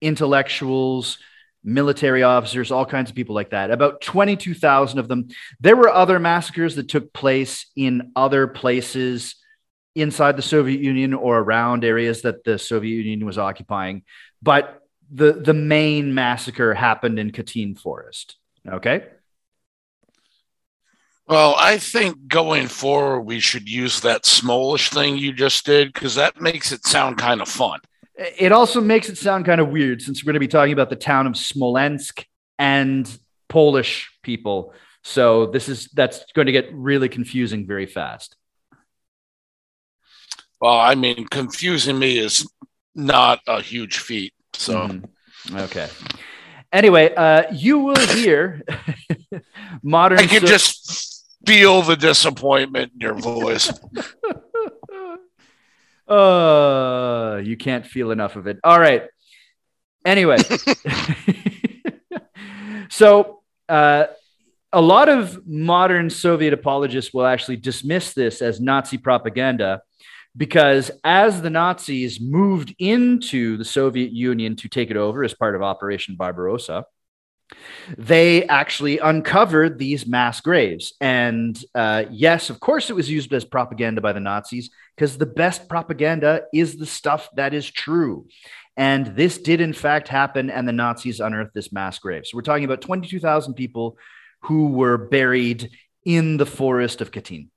Intellectuals, 0.00 1.18
military 1.64 2.22
officers, 2.22 2.70
all 2.70 2.86
kinds 2.86 3.10
of 3.10 3.16
people 3.16 3.34
like 3.34 3.50
that. 3.50 3.70
About 3.70 4.00
22,000 4.00 4.98
of 4.98 5.08
them. 5.08 5.28
There 5.60 5.76
were 5.76 5.90
other 5.90 6.18
massacres 6.18 6.76
that 6.76 6.88
took 6.88 7.12
place 7.12 7.66
in 7.76 8.12
other 8.16 8.46
places 8.46 9.36
inside 9.94 10.36
the 10.36 10.42
Soviet 10.42 10.80
Union 10.80 11.14
or 11.14 11.38
around 11.38 11.84
areas 11.84 12.22
that 12.22 12.44
the 12.44 12.58
Soviet 12.58 13.04
Union 13.04 13.26
was 13.26 13.38
occupying, 13.38 14.04
but 14.42 14.82
the 15.10 15.32
the 15.32 15.54
main 15.54 16.14
massacre 16.14 16.74
happened 16.74 17.18
in 17.18 17.30
Katyn 17.30 17.78
Forest. 17.78 18.36
Okay? 18.66 19.06
Well, 21.26 21.54
I 21.58 21.78
think 21.78 22.28
going 22.28 22.68
forward 22.68 23.22
we 23.22 23.40
should 23.40 23.68
use 23.68 24.00
that 24.00 24.24
smallish 24.24 24.90
thing 24.90 25.18
you 25.18 25.32
just 25.32 25.66
did 25.66 25.92
because 25.92 26.14
that 26.14 26.40
makes 26.40 26.72
it 26.72 26.86
sound 26.86 27.18
kind 27.18 27.42
of 27.42 27.48
fun. 27.48 27.80
It 28.18 28.50
also 28.50 28.80
makes 28.80 29.08
it 29.08 29.16
sound 29.16 29.46
kind 29.46 29.60
of 29.60 29.68
weird 29.68 30.02
since 30.02 30.22
we're 30.22 30.32
going 30.32 30.34
to 30.34 30.40
be 30.40 30.48
talking 30.48 30.72
about 30.72 30.90
the 30.90 30.96
town 30.96 31.26
of 31.28 31.36
Smolensk 31.36 32.24
and 32.58 33.08
Polish 33.48 34.10
people. 34.22 34.74
So 35.04 35.46
this 35.46 35.68
is 35.68 35.88
that's 35.94 36.24
going 36.32 36.46
to 36.46 36.52
get 36.52 36.68
really 36.72 37.08
confusing 37.08 37.66
very 37.66 37.86
fast. 37.86 38.36
Well, 40.60 40.76
I 40.76 40.96
mean, 40.96 41.26
confusing 41.28 41.98
me 41.98 42.18
is 42.18 42.46
not 42.94 43.40
a 43.46 43.60
huge 43.60 43.98
feat. 43.98 44.34
So 44.54 44.88
mm-hmm. 44.88 45.56
okay. 45.56 45.88
Anyway, 46.72 47.14
uh, 47.14 47.44
you 47.52 47.78
will 47.78 48.06
hear 48.08 48.62
modern. 49.82 50.18
I 50.18 50.26
can 50.26 50.40
so- 50.40 50.46
just 50.48 51.24
feel 51.46 51.82
the 51.82 51.96
disappointment 51.96 52.92
in 52.94 53.00
your 53.00 53.14
voice. 53.14 53.72
Uh, 56.08 57.40
you 57.44 57.56
can't 57.56 57.86
feel 57.86 58.10
enough 58.10 58.36
of 58.36 58.46
it. 58.46 58.58
All 58.64 58.78
right. 58.78 59.04
Anyway, 60.04 60.38
so 62.88 63.42
uh, 63.68 64.06
a 64.72 64.80
lot 64.80 65.08
of 65.08 65.46
modern 65.46 66.10
Soviet 66.10 66.52
apologists 66.52 67.12
will 67.12 67.26
actually 67.26 67.56
dismiss 67.56 68.14
this 68.14 68.42
as 68.42 68.60
Nazi 68.60 68.98
propaganda 68.98 69.82
because 70.36 70.90
as 71.04 71.42
the 71.42 71.50
Nazis 71.50 72.20
moved 72.20 72.74
into 72.78 73.56
the 73.56 73.64
Soviet 73.64 74.12
Union 74.12 74.56
to 74.56 74.68
take 74.68 74.90
it 74.90 74.96
over 74.96 75.24
as 75.24 75.34
part 75.34 75.56
of 75.56 75.62
Operation 75.62 76.16
Barbarossa, 76.16 76.84
they 77.96 78.44
actually 78.46 78.98
uncovered 78.98 79.78
these 79.78 80.06
mass 80.06 80.40
graves. 80.40 80.94
And 81.00 81.58
uh, 81.74 82.04
yes, 82.10 82.50
of 82.50 82.60
course, 82.60 82.90
it 82.90 82.96
was 82.96 83.10
used 83.10 83.32
as 83.32 83.44
propaganda 83.44 84.00
by 84.00 84.12
the 84.12 84.20
Nazis 84.20 84.70
because 84.96 85.16
the 85.16 85.26
best 85.26 85.68
propaganda 85.68 86.42
is 86.52 86.76
the 86.76 86.86
stuff 86.86 87.28
that 87.36 87.54
is 87.54 87.70
true. 87.70 88.26
And 88.76 89.16
this 89.16 89.38
did, 89.38 89.60
in 89.60 89.72
fact, 89.72 90.06
happen, 90.06 90.50
and 90.50 90.68
the 90.68 90.72
Nazis 90.72 91.18
unearthed 91.18 91.54
this 91.54 91.72
mass 91.72 91.98
grave. 91.98 92.26
So 92.26 92.36
we're 92.36 92.42
talking 92.42 92.64
about 92.64 92.80
22,000 92.80 93.54
people 93.54 93.98
who 94.42 94.68
were 94.68 94.96
buried 94.96 95.70
in 96.04 96.36
the 96.36 96.46
forest 96.46 97.00
of 97.00 97.10
Katyn. 97.10 97.48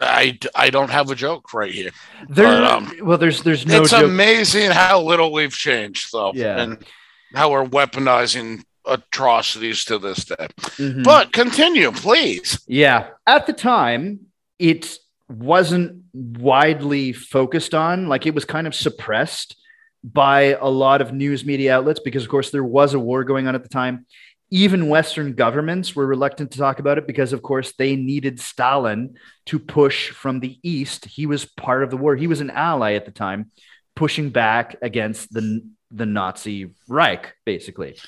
I, 0.00 0.36
I 0.54 0.70
don't 0.70 0.90
have 0.90 1.10
a 1.10 1.14
joke 1.14 1.54
right 1.54 1.72
here. 1.72 1.90
There, 2.28 2.44
but, 2.46 2.64
um, 2.64 2.92
well, 3.02 3.18
there's 3.18 3.44
there's 3.44 3.64
no. 3.64 3.82
It's 3.82 3.92
joke. 3.92 4.04
amazing 4.04 4.72
how 4.72 5.00
little 5.00 5.32
we've 5.32 5.52
changed, 5.52 6.08
though, 6.12 6.32
yeah. 6.34 6.60
and 6.60 6.84
how 7.32 7.52
we're 7.52 7.64
weaponizing 7.64 8.64
atrocities 8.86 9.84
to 9.86 9.98
this 9.98 10.24
day. 10.24 10.46
Mm-hmm. 10.58 11.02
But 11.02 11.32
continue, 11.32 11.92
please. 11.92 12.62
Yeah. 12.66 13.08
At 13.26 13.46
the 13.46 13.52
time, 13.52 14.26
it 14.58 14.98
wasn't 15.28 16.02
widely 16.12 17.12
focused 17.12 17.74
on, 17.74 18.08
like 18.08 18.26
it 18.26 18.34
was 18.34 18.44
kind 18.44 18.66
of 18.66 18.74
suppressed 18.74 19.56
by 20.04 20.56
a 20.60 20.68
lot 20.68 21.00
of 21.00 21.12
news 21.12 21.44
media 21.44 21.76
outlets 21.76 22.00
because, 22.00 22.24
of 22.24 22.28
course, 22.28 22.50
there 22.50 22.64
was 22.64 22.94
a 22.94 22.98
war 22.98 23.24
going 23.24 23.46
on 23.46 23.54
at 23.54 23.62
the 23.62 23.68
time. 23.68 24.06
Even 24.50 24.88
Western 24.88 25.32
governments 25.32 25.96
were 25.96 26.06
reluctant 26.06 26.50
to 26.50 26.58
talk 26.58 26.78
about 26.78 26.98
it 26.98 27.06
because, 27.06 27.32
of 27.32 27.40
course, 27.40 27.72
they 27.78 27.96
needed 27.96 28.38
Stalin 28.38 29.14
to 29.46 29.58
push 29.58 30.10
from 30.10 30.40
the 30.40 30.58
East. 30.62 31.06
He 31.06 31.24
was 31.24 31.46
part 31.46 31.82
of 31.82 31.90
the 31.90 31.96
war, 31.96 32.16
he 32.16 32.26
was 32.26 32.40
an 32.40 32.50
ally 32.50 32.94
at 32.94 33.06
the 33.06 33.12
time, 33.12 33.50
pushing 33.96 34.30
back 34.30 34.76
against 34.82 35.32
the 35.32 35.64
the 35.92 36.06
Nazi 36.06 36.74
Reich, 36.88 37.34
basically. 37.44 37.98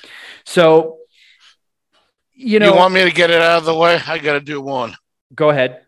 So, 0.44 0.98
you 2.32 2.58
know, 2.58 2.72
you 2.72 2.76
want 2.76 2.94
me 2.94 3.04
to 3.04 3.12
get 3.12 3.30
it 3.30 3.40
out 3.40 3.58
of 3.58 3.64
the 3.64 3.74
way? 3.74 4.00
I 4.06 4.18
got 4.18 4.34
to 4.34 4.40
do 4.40 4.60
one. 4.60 4.96
Go 5.34 5.50
ahead. 5.50 5.82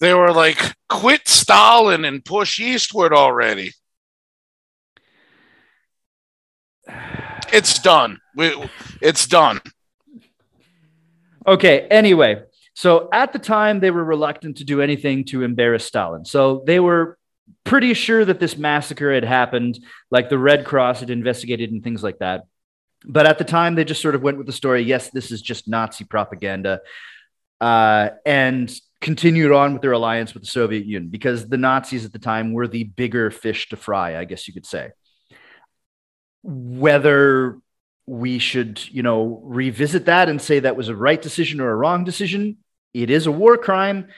They 0.00 0.14
were 0.14 0.32
like, 0.32 0.58
quit 0.88 1.28
Stalin 1.28 2.04
and 2.04 2.24
push 2.24 2.60
eastward 2.60 3.12
already. 3.12 3.72
It's 7.52 7.78
done. 7.78 8.18
It's 9.00 9.28
done. 9.28 9.60
Okay. 11.46 11.86
Anyway, 11.88 12.42
so 12.74 13.08
at 13.12 13.32
the 13.32 13.38
time, 13.38 13.78
they 13.78 13.92
were 13.92 14.02
reluctant 14.02 14.56
to 14.56 14.64
do 14.64 14.80
anything 14.80 15.24
to 15.26 15.44
embarrass 15.44 15.84
Stalin. 15.84 16.24
So 16.24 16.64
they 16.66 16.80
were 16.80 17.16
pretty 17.64 17.94
sure 17.94 18.24
that 18.24 18.40
this 18.40 18.56
massacre 18.56 19.12
had 19.12 19.24
happened, 19.24 19.78
like 20.10 20.28
the 20.28 20.38
Red 20.38 20.64
Cross 20.64 21.00
had 21.00 21.10
investigated 21.10 21.72
and 21.72 21.82
things 21.82 22.02
like 22.02 22.18
that. 22.18 22.44
But 23.04 23.26
at 23.26 23.38
the 23.38 23.44
time, 23.44 23.74
they 23.74 23.84
just 23.84 24.00
sort 24.00 24.14
of 24.14 24.22
went 24.22 24.38
with 24.38 24.46
the 24.46 24.52
story 24.52 24.82
yes, 24.82 25.10
this 25.10 25.30
is 25.30 25.42
just 25.42 25.68
Nazi 25.68 26.04
propaganda, 26.04 26.80
uh, 27.60 28.10
and 28.24 28.72
continued 29.00 29.52
on 29.52 29.74
with 29.74 29.82
their 29.82 29.92
alliance 29.92 30.32
with 30.32 30.42
the 30.42 30.48
Soviet 30.48 30.86
Union 30.86 31.10
because 31.10 31.46
the 31.46 31.58
Nazis 31.58 32.06
at 32.06 32.12
the 32.12 32.18
time 32.18 32.54
were 32.54 32.66
the 32.66 32.84
bigger 32.84 33.30
fish 33.30 33.68
to 33.68 33.76
fry, 33.76 34.16
I 34.16 34.24
guess 34.24 34.48
you 34.48 34.54
could 34.54 34.64
say. 34.64 34.90
Whether 36.42 37.58
we 38.06 38.38
should, 38.38 38.82
you 38.90 39.02
know, 39.02 39.40
revisit 39.44 40.06
that 40.06 40.28
and 40.28 40.40
say 40.40 40.60
that 40.60 40.76
was 40.76 40.88
a 40.88 40.96
right 40.96 41.20
decision 41.20 41.60
or 41.60 41.70
a 41.70 41.76
wrong 41.76 42.04
decision, 42.04 42.58
it 42.92 43.10
is 43.10 43.26
a 43.26 43.32
war 43.32 43.56
crime. 43.56 44.08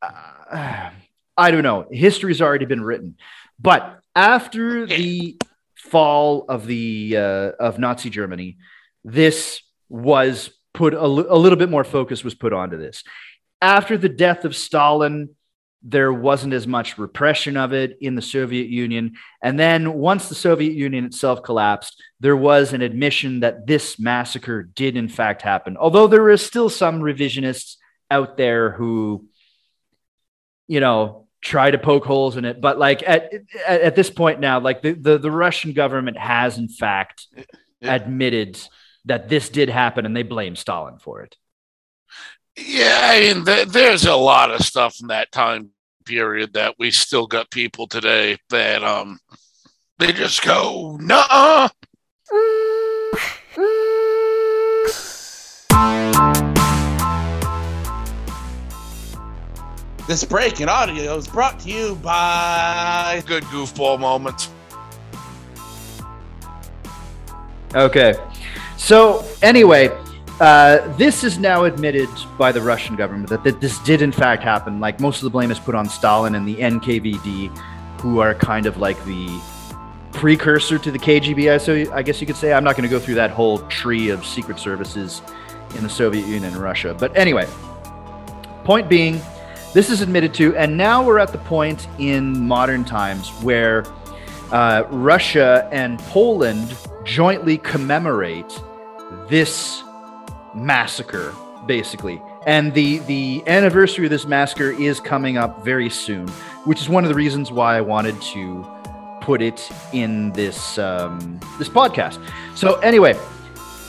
Uh, 0.00 0.90
I 1.38 1.52
don't 1.52 1.62
know. 1.62 1.86
History's 1.90 2.42
already 2.42 2.66
been 2.66 2.82
written. 2.82 3.16
But 3.60 4.00
after 4.14 4.86
the 4.86 5.38
fall 5.76 6.44
of 6.48 6.66
the 6.66 7.16
uh, 7.16 7.50
of 7.60 7.78
Nazi 7.78 8.10
Germany, 8.10 8.58
this 9.04 9.62
was 9.88 10.50
put 10.74 10.94
a, 10.94 10.98
l- 10.98 11.26
a 11.28 11.38
little 11.38 11.58
bit 11.58 11.70
more 11.70 11.84
focus 11.84 12.24
was 12.24 12.34
put 12.34 12.52
onto 12.52 12.76
this. 12.76 13.04
After 13.62 13.96
the 13.96 14.08
death 14.08 14.44
of 14.44 14.54
Stalin, 14.54 15.30
there 15.82 16.12
wasn't 16.12 16.54
as 16.54 16.66
much 16.66 16.98
repression 16.98 17.56
of 17.56 17.72
it 17.72 17.98
in 18.00 18.16
the 18.16 18.22
Soviet 18.22 18.68
Union. 18.68 19.14
And 19.40 19.58
then 19.58 19.94
once 19.94 20.28
the 20.28 20.34
Soviet 20.34 20.72
Union 20.72 21.04
itself 21.04 21.42
collapsed, 21.42 22.02
there 22.18 22.36
was 22.36 22.72
an 22.72 22.82
admission 22.82 23.40
that 23.40 23.66
this 23.66 23.98
massacre 23.98 24.64
did 24.64 24.96
in 24.96 25.08
fact 25.08 25.42
happen. 25.42 25.76
Although 25.76 26.08
there 26.08 26.28
is 26.30 26.44
still 26.44 26.68
some 26.68 27.00
revisionists 27.00 27.76
out 28.10 28.36
there 28.36 28.72
who, 28.72 29.26
you 30.66 30.80
know, 30.80 31.27
try 31.40 31.70
to 31.70 31.78
poke 31.78 32.04
holes 32.04 32.36
in 32.36 32.44
it. 32.44 32.60
But 32.60 32.78
like 32.78 33.02
at 33.06 33.32
at, 33.66 33.80
at 33.80 33.96
this 33.96 34.10
point 34.10 34.40
now, 34.40 34.60
like 34.60 34.82
the, 34.82 34.92
the, 34.92 35.18
the 35.18 35.30
Russian 35.30 35.72
government 35.72 36.18
has 36.18 36.58
in 36.58 36.68
fact 36.68 37.26
Yeah. 37.80 37.94
admitted 37.94 38.60
that 39.04 39.28
this 39.28 39.48
did 39.48 39.68
happen 39.68 40.04
and 40.04 40.16
they 40.16 40.22
blame 40.24 40.56
Stalin 40.56 40.98
for 40.98 41.22
it. 41.22 41.36
Yeah, 42.56 42.98
I 43.02 43.20
mean, 43.20 43.44
th- 43.44 43.68
there's 43.68 44.04
a 44.04 44.16
lot 44.16 44.50
of 44.50 44.60
stuff 44.62 44.96
in 45.00 45.06
that 45.08 45.30
time 45.30 45.70
period 46.04 46.54
that 46.54 46.74
we 46.78 46.90
still 46.90 47.26
got 47.26 47.50
people 47.50 47.86
today 47.86 48.36
that 48.50 48.82
um 48.82 49.18
they 49.98 50.12
just 50.12 50.42
go, 50.42 50.96
nah. 51.00 51.68
This 60.08 60.24
break 60.24 60.62
in 60.62 60.70
audio 60.70 61.16
is 61.18 61.28
brought 61.28 61.60
to 61.60 61.68
you 61.70 61.94
by. 61.96 63.22
Good 63.26 63.42
goofball 63.44 64.00
moments. 64.00 64.48
Okay. 67.74 68.14
So 68.78 69.22
anyway, 69.42 69.90
uh, 70.40 70.96
this 70.96 71.24
is 71.24 71.38
now 71.38 71.64
admitted 71.64 72.08
by 72.38 72.52
the 72.52 72.62
Russian 72.62 72.96
government 72.96 73.28
that, 73.28 73.44
that 73.44 73.60
this 73.60 73.78
did 73.80 74.00
in 74.00 74.10
fact 74.10 74.42
happen. 74.42 74.80
Like 74.80 74.98
most 74.98 75.18
of 75.18 75.24
the 75.24 75.30
blame 75.30 75.50
is 75.50 75.58
put 75.58 75.74
on 75.74 75.86
Stalin 75.86 76.34
and 76.36 76.48
the 76.48 76.56
NKVD, 76.56 77.54
who 78.00 78.20
are 78.20 78.34
kind 78.34 78.64
of 78.64 78.78
like 78.78 78.96
the 79.04 79.28
precursor 80.12 80.78
to 80.78 80.90
the 80.90 80.98
KGB. 80.98 81.52
I- 81.52 81.58
So 81.58 81.84
I 81.92 82.00
guess 82.02 82.18
you 82.22 82.26
could 82.26 82.36
say 82.36 82.54
I'm 82.54 82.64
not 82.64 82.76
going 82.76 82.88
to 82.88 82.90
go 82.90 82.98
through 82.98 83.16
that 83.16 83.30
whole 83.30 83.58
tree 83.68 84.08
of 84.08 84.24
secret 84.24 84.58
services 84.58 85.20
in 85.76 85.82
the 85.82 85.90
Soviet 85.90 86.24
Union 86.24 86.44
and 86.44 86.56
Russia. 86.56 86.96
But 86.98 87.14
anyway, 87.14 87.46
point 88.64 88.88
being, 88.88 89.20
this 89.74 89.90
is 89.90 90.00
admitted 90.00 90.32
to, 90.34 90.56
and 90.56 90.76
now 90.76 91.04
we're 91.04 91.18
at 91.18 91.32
the 91.32 91.38
point 91.38 91.86
in 91.98 92.46
modern 92.46 92.84
times 92.84 93.28
where 93.42 93.84
uh, 94.50 94.84
Russia 94.88 95.68
and 95.72 95.98
Poland 95.98 96.74
jointly 97.04 97.58
commemorate 97.58 98.60
this 99.28 99.82
massacre, 100.54 101.34
basically. 101.66 102.20
And 102.46 102.72
the 102.72 102.98
the 103.00 103.42
anniversary 103.46 104.06
of 104.06 104.10
this 104.10 104.26
massacre 104.26 104.70
is 104.70 105.00
coming 105.00 105.36
up 105.36 105.64
very 105.64 105.90
soon, 105.90 106.28
which 106.64 106.80
is 106.80 106.88
one 106.88 107.04
of 107.04 107.08
the 107.08 107.14
reasons 107.14 107.52
why 107.52 107.76
I 107.76 107.82
wanted 107.82 108.20
to 108.22 108.66
put 109.20 109.42
it 109.42 109.70
in 109.92 110.32
this 110.32 110.78
um, 110.78 111.38
this 111.58 111.68
podcast. 111.68 112.18
So 112.54 112.76
anyway, 112.76 113.18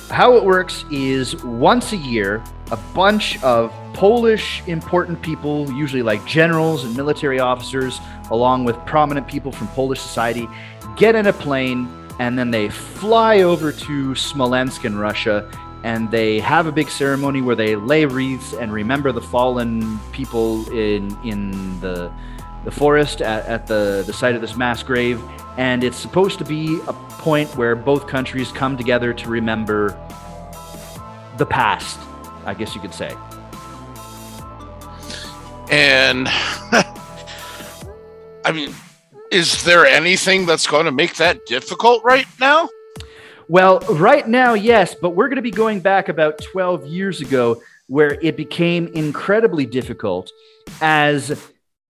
how 0.10 0.36
it 0.36 0.44
works 0.44 0.84
is 0.92 1.42
once 1.44 1.94
a 1.94 1.98
year, 1.98 2.44
a 2.72 2.78
bunch 2.94 3.42
of 3.44 3.74
Polish 3.94 4.62
important 4.68 5.22
people, 5.22 5.72
usually 5.72 6.04
like 6.04 6.26
generals 6.26 6.84
and 6.84 6.96
military 6.96 7.40
officers, 7.40 8.00
along 8.32 8.64
with 8.64 8.76
prominent 8.86 9.28
people 9.28 9.52
from 9.52 9.68
Polish 9.70 10.00
society, 10.00 10.48
get 10.96 11.16
in 11.16 11.28
a 11.28 11.34
plane 11.34 11.88
and 12.20 12.38
then 12.38 12.52
they 12.52 12.70
fly 12.70 13.42
over 13.42 13.72
to 13.72 14.14
Smolensk 14.14 14.86
in 14.86 14.98
Russia 14.98 15.50
and 15.84 16.12
they 16.12 16.40
have 16.40 16.68
a 16.68 16.72
big 16.72 16.90
ceremony 16.90 17.42
where 17.42 17.56
they 17.56 17.76
lay 17.76 18.06
wreaths 18.06 18.54
and 18.54 18.72
remember 18.74 19.12
the 19.14 19.22
fallen 19.22 19.98
people 20.12 20.70
in 20.72 21.18
in 21.24 21.80
the 21.80 22.12
the 22.66 22.72
forest 22.72 23.22
at, 23.22 23.46
at 23.46 23.68
the, 23.68 24.04
the 24.06 24.12
site 24.12 24.36
of 24.36 24.42
this 24.42 24.58
mass 24.58 24.84
grave. 24.84 25.22
And 25.58 25.84
it's 25.84 25.98
supposed 25.98 26.38
to 26.40 26.46
be 26.46 26.80
a 26.88 26.94
point 26.94 27.50
where 27.56 27.76
both 27.76 28.08
countries 28.08 28.52
come 28.52 28.78
together 28.78 29.14
to 29.14 29.30
remember 29.30 29.98
the 31.38 31.46
past, 31.46 31.98
I 32.46 32.54
guess 32.54 32.76
you 32.76 32.82
could 32.82 32.94
say. 32.94 33.16
And 35.70 36.28
I 38.46 38.52
mean, 38.54 38.74
is 39.32 39.64
there 39.64 39.86
anything 39.86 40.46
that's 40.46 40.66
going 40.66 40.86
to 40.86 40.92
make 40.92 41.16
that 41.18 41.46
difficult 41.46 42.04
right 42.04 42.28
now? 42.40 42.70
Well, 43.48 43.80
right 43.80 44.28
now, 44.28 44.54
yes, 44.54 44.96
but 44.96 45.12
we're 45.12 45.28
going 45.28 45.38
to 45.38 45.42
be 45.42 45.52
going 45.52 45.80
back 45.80 46.10
about 46.10 46.38
12 46.38 46.86
years 46.88 47.22
ago 47.22 47.62
where 47.88 48.20
it 48.22 48.38
became 48.38 48.88
incredibly 48.94 49.66
difficult 49.66 50.32
as 50.82 51.32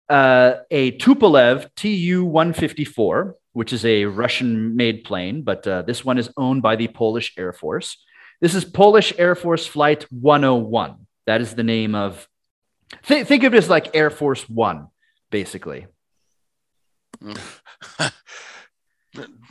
uh, 0.09 0.55
a 0.71 0.97
Tupolev 0.97 1.69
Tu 1.75 2.25
154, 2.25 3.35
which 3.53 3.71
is 3.71 3.85
a 3.85 4.05
Russian 4.05 4.75
made 4.75 5.03
plane, 5.03 5.43
but 5.43 5.65
uh, 5.67 5.83
this 5.83 6.03
one 6.03 6.17
is 6.17 6.31
owned 6.37 6.61
by 6.63 6.75
the 6.75 6.87
Polish 6.87 7.33
Air 7.37 7.53
Force. 7.53 8.03
This 8.43 8.55
is 8.55 8.65
Polish 8.65 9.13
Air 9.17 9.35
Force 9.35 9.65
Flight 9.65 10.03
101. 10.11 11.07
That 11.27 11.39
is 11.39 11.55
the 11.55 11.63
name 11.63 11.95
of, 11.95 12.27
th- 13.03 13.25
think 13.25 13.45
of 13.45 13.53
it 13.53 13.57
as 13.57 13.69
like 13.69 13.95
Air 13.95 14.09
Force 14.09 14.49
One, 14.49 14.89
basically. 15.31 15.87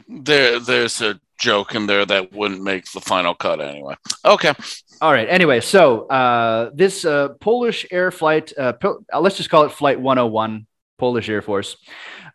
There, 0.09 0.59
there's 0.59 1.01
a 1.01 1.18
joke 1.38 1.74
in 1.74 1.86
there 1.86 2.05
that 2.05 2.32
wouldn't 2.32 2.62
make 2.62 2.90
the 2.93 3.01
final 3.01 3.34
cut 3.34 3.62
anyway. 3.62 3.95
Okay. 4.26 4.53
All 5.01 5.11
right. 5.11 5.26
Anyway, 5.26 5.61
so 5.61 6.07
uh, 6.09 6.70
this 6.74 7.07
uh, 7.07 7.28
Polish 7.40 7.86
air 7.90 8.11
flight, 8.11 8.53
uh, 8.59 8.74
po- 8.74 9.03
uh, 9.11 9.20
let's 9.20 9.38
just 9.38 9.49
call 9.49 9.62
it 9.64 9.72
Flight 9.72 9.99
101, 9.99 10.66
Polish 10.99 11.30
Air 11.30 11.40
Force, 11.40 11.76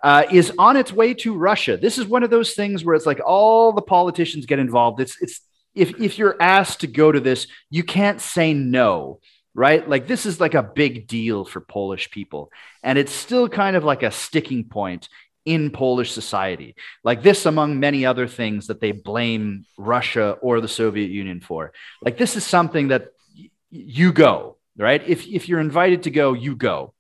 uh, 0.03 0.23
is 0.31 0.51
on 0.57 0.75
its 0.75 0.91
way 0.91 1.13
to 1.15 1.35
Russia. 1.35 1.77
This 1.77 1.99
is 1.99 2.07
one 2.07 2.23
of 2.23 2.31
those 2.31 2.53
things 2.53 2.83
where 2.83 2.95
it's 2.95 3.05
like 3.05 3.19
all 3.23 3.73
the 3.73 3.81
politicians 3.83 4.47
get 4.47 4.57
involved. 4.57 4.99
It's 4.99 5.21
it's 5.21 5.41
if 5.77 5.99
if 6.01 6.17
you're 6.17 6.35
asked 6.41 6.81
to 6.81 6.87
go 6.87 7.11
to 7.11 7.19
this, 7.19 7.47
you 7.69 7.83
can't 7.83 8.19
say 8.19 8.53
no, 8.53 9.19
right? 9.53 9.87
Like 9.87 10.07
this 10.07 10.25
is 10.25 10.41
like 10.41 10.55
a 10.55 10.63
big 10.63 11.07
deal 11.07 11.45
for 11.45 11.61
Polish 11.61 12.09
people, 12.09 12.51
and 12.83 12.97
it's 12.97 13.11
still 13.11 13.47
kind 13.47 13.75
of 13.75 13.83
like 13.83 14.03
a 14.03 14.11
sticking 14.11 14.65
point 14.65 15.07
in 15.45 15.71
Polish 15.71 16.11
society. 16.11 16.75
Like 17.05 17.23
this, 17.23 17.45
among 17.45 17.79
many 17.79 18.05
other 18.05 18.27
things 18.27 18.67
that 18.67 18.81
they 18.81 18.91
blame 18.91 19.65
Russia 19.77 20.31
or 20.41 20.59
the 20.59 20.67
Soviet 20.67 21.09
Union 21.09 21.39
for. 21.39 21.71
Like 22.01 22.17
this 22.17 22.35
is 22.35 22.43
something 22.43 22.89
that 22.89 23.07
y- 23.33 23.49
you 23.69 24.11
go, 24.11 24.57
right? 24.77 25.01
If, 25.07 25.25
if 25.25 25.47
you're 25.47 25.61
invited 25.61 26.03
to 26.03 26.11
go, 26.11 26.33
you 26.33 26.57
go. 26.57 26.93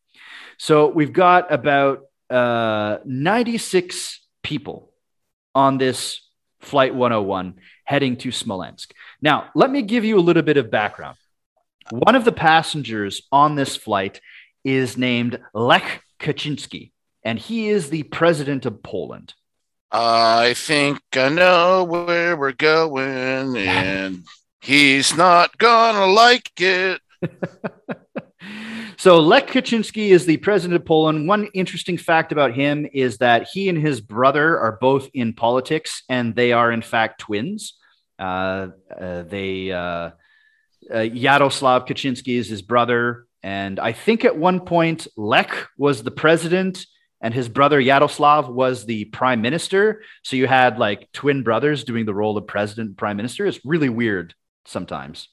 So 0.57 0.87
we've 0.87 1.11
got 1.11 1.51
about 1.51 2.03
uh, 2.29 2.99
96 3.03 4.21
people 4.43 4.93
on 5.53 5.77
this 5.77 6.21
Flight 6.59 6.93
101 6.93 7.55
heading 7.85 8.17
to 8.17 8.31
Smolensk. 8.31 8.93
Now, 9.21 9.49
let 9.55 9.71
me 9.71 9.81
give 9.81 10.03
you 10.03 10.17
a 10.17 10.21
little 10.21 10.43
bit 10.43 10.57
of 10.57 10.71
background. 10.71 11.17
One 11.89 12.15
of 12.15 12.25
the 12.25 12.31
passengers 12.31 13.21
on 13.31 13.55
this 13.55 13.75
flight 13.75 14.19
is 14.63 14.97
named 14.97 15.39
Lech 15.53 16.03
Kaczynski, 16.19 16.91
and 17.23 17.39
he 17.39 17.69
is 17.69 17.89
the 17.89 18.03
president 18.03 18.65
of 18.65 18.83
Poland. 18.83 19.33
I 19.91 20.53
think 20.55 20.99
I 21.15 21.29
know 21.29 21.85
where 21.85 22.35
we're 22.35 22.51
going, 22.51 23.55
and 23.57 24.23
he's 24.61 25.15
not 25.15 25.57
gonna 25.57 26.07
like 26.07 26.51
it. 26.57 27.01
so 28.97 29.19
Lech 29.19 29.47
Kaczynski 29.47 30.09
is 30.09 30.25
the 30.25 30.37
president 30.37 30.79
of 30.79 30.85
Poland. 30.85 31.27
One 31.27 31.47
interesting 31.53 31.97
fact 31.97 32.31
about 32.31 32.53
him 32.53 32.87
is 32.93 33.17
that 33.17 33.47
he 33.51 33.69
and 33.69 33.77
his 33.77 34.01
brother 34.01 34.59
are 34.59 34.77
both 34.79 35.09
in 35.13 35.33
politics, 35.33 36.03
and 36.09 36.35
they 36.35 36.51
are 36.51 36.71
in 36.71 36.81
fact 36.81 37.19
twins. 37.19 37.73
Uh, 38.19 38.69
uh, 38.99 39.23
they 39.23 39.71
uh, 39.71 40.11
uh, 40.93 40.99
Yaroslav 40.99 41.85
Kaczynski 41.85 42.37
is 42.37 42.47
his 42.47 42.61
brother, 42.61 43.27
and 43.43 43.79
I 43.79 43.91
think 43.91 44.25
at 44.25 44.37
one 44.37 44.61
point 44.61 45.07
Lech 45.15 45.69
was 45.77 46.03
the 46.03 46.11
president, 46.11 46.85
and 47.21 47.33
his 47.33 47.49
brother 47.49 47.79
Yaroslav 47.79 48.49
was 48.49 48.85
the 48.85 49.05
prime 49.05 49.41
minister. 49.41 50.01
So 50.23 50.35
you 50.35 50.47
had 50.47 50.79
like 50.79 51.11
twin 51.11 51.43
brothers 51.43 51.83
doing 51.83 52.05
the 52.05 52.13
role 52.13 52.37
of 52.37 52.47
president 52.47 52.89
and 52.89 52.97
prime 52.97 53.17
minister. 53.17 53.45
It's 53.45 53.59
really 53.65 53.89
weird 53.89 54.33
sometimes. 54.65 55.29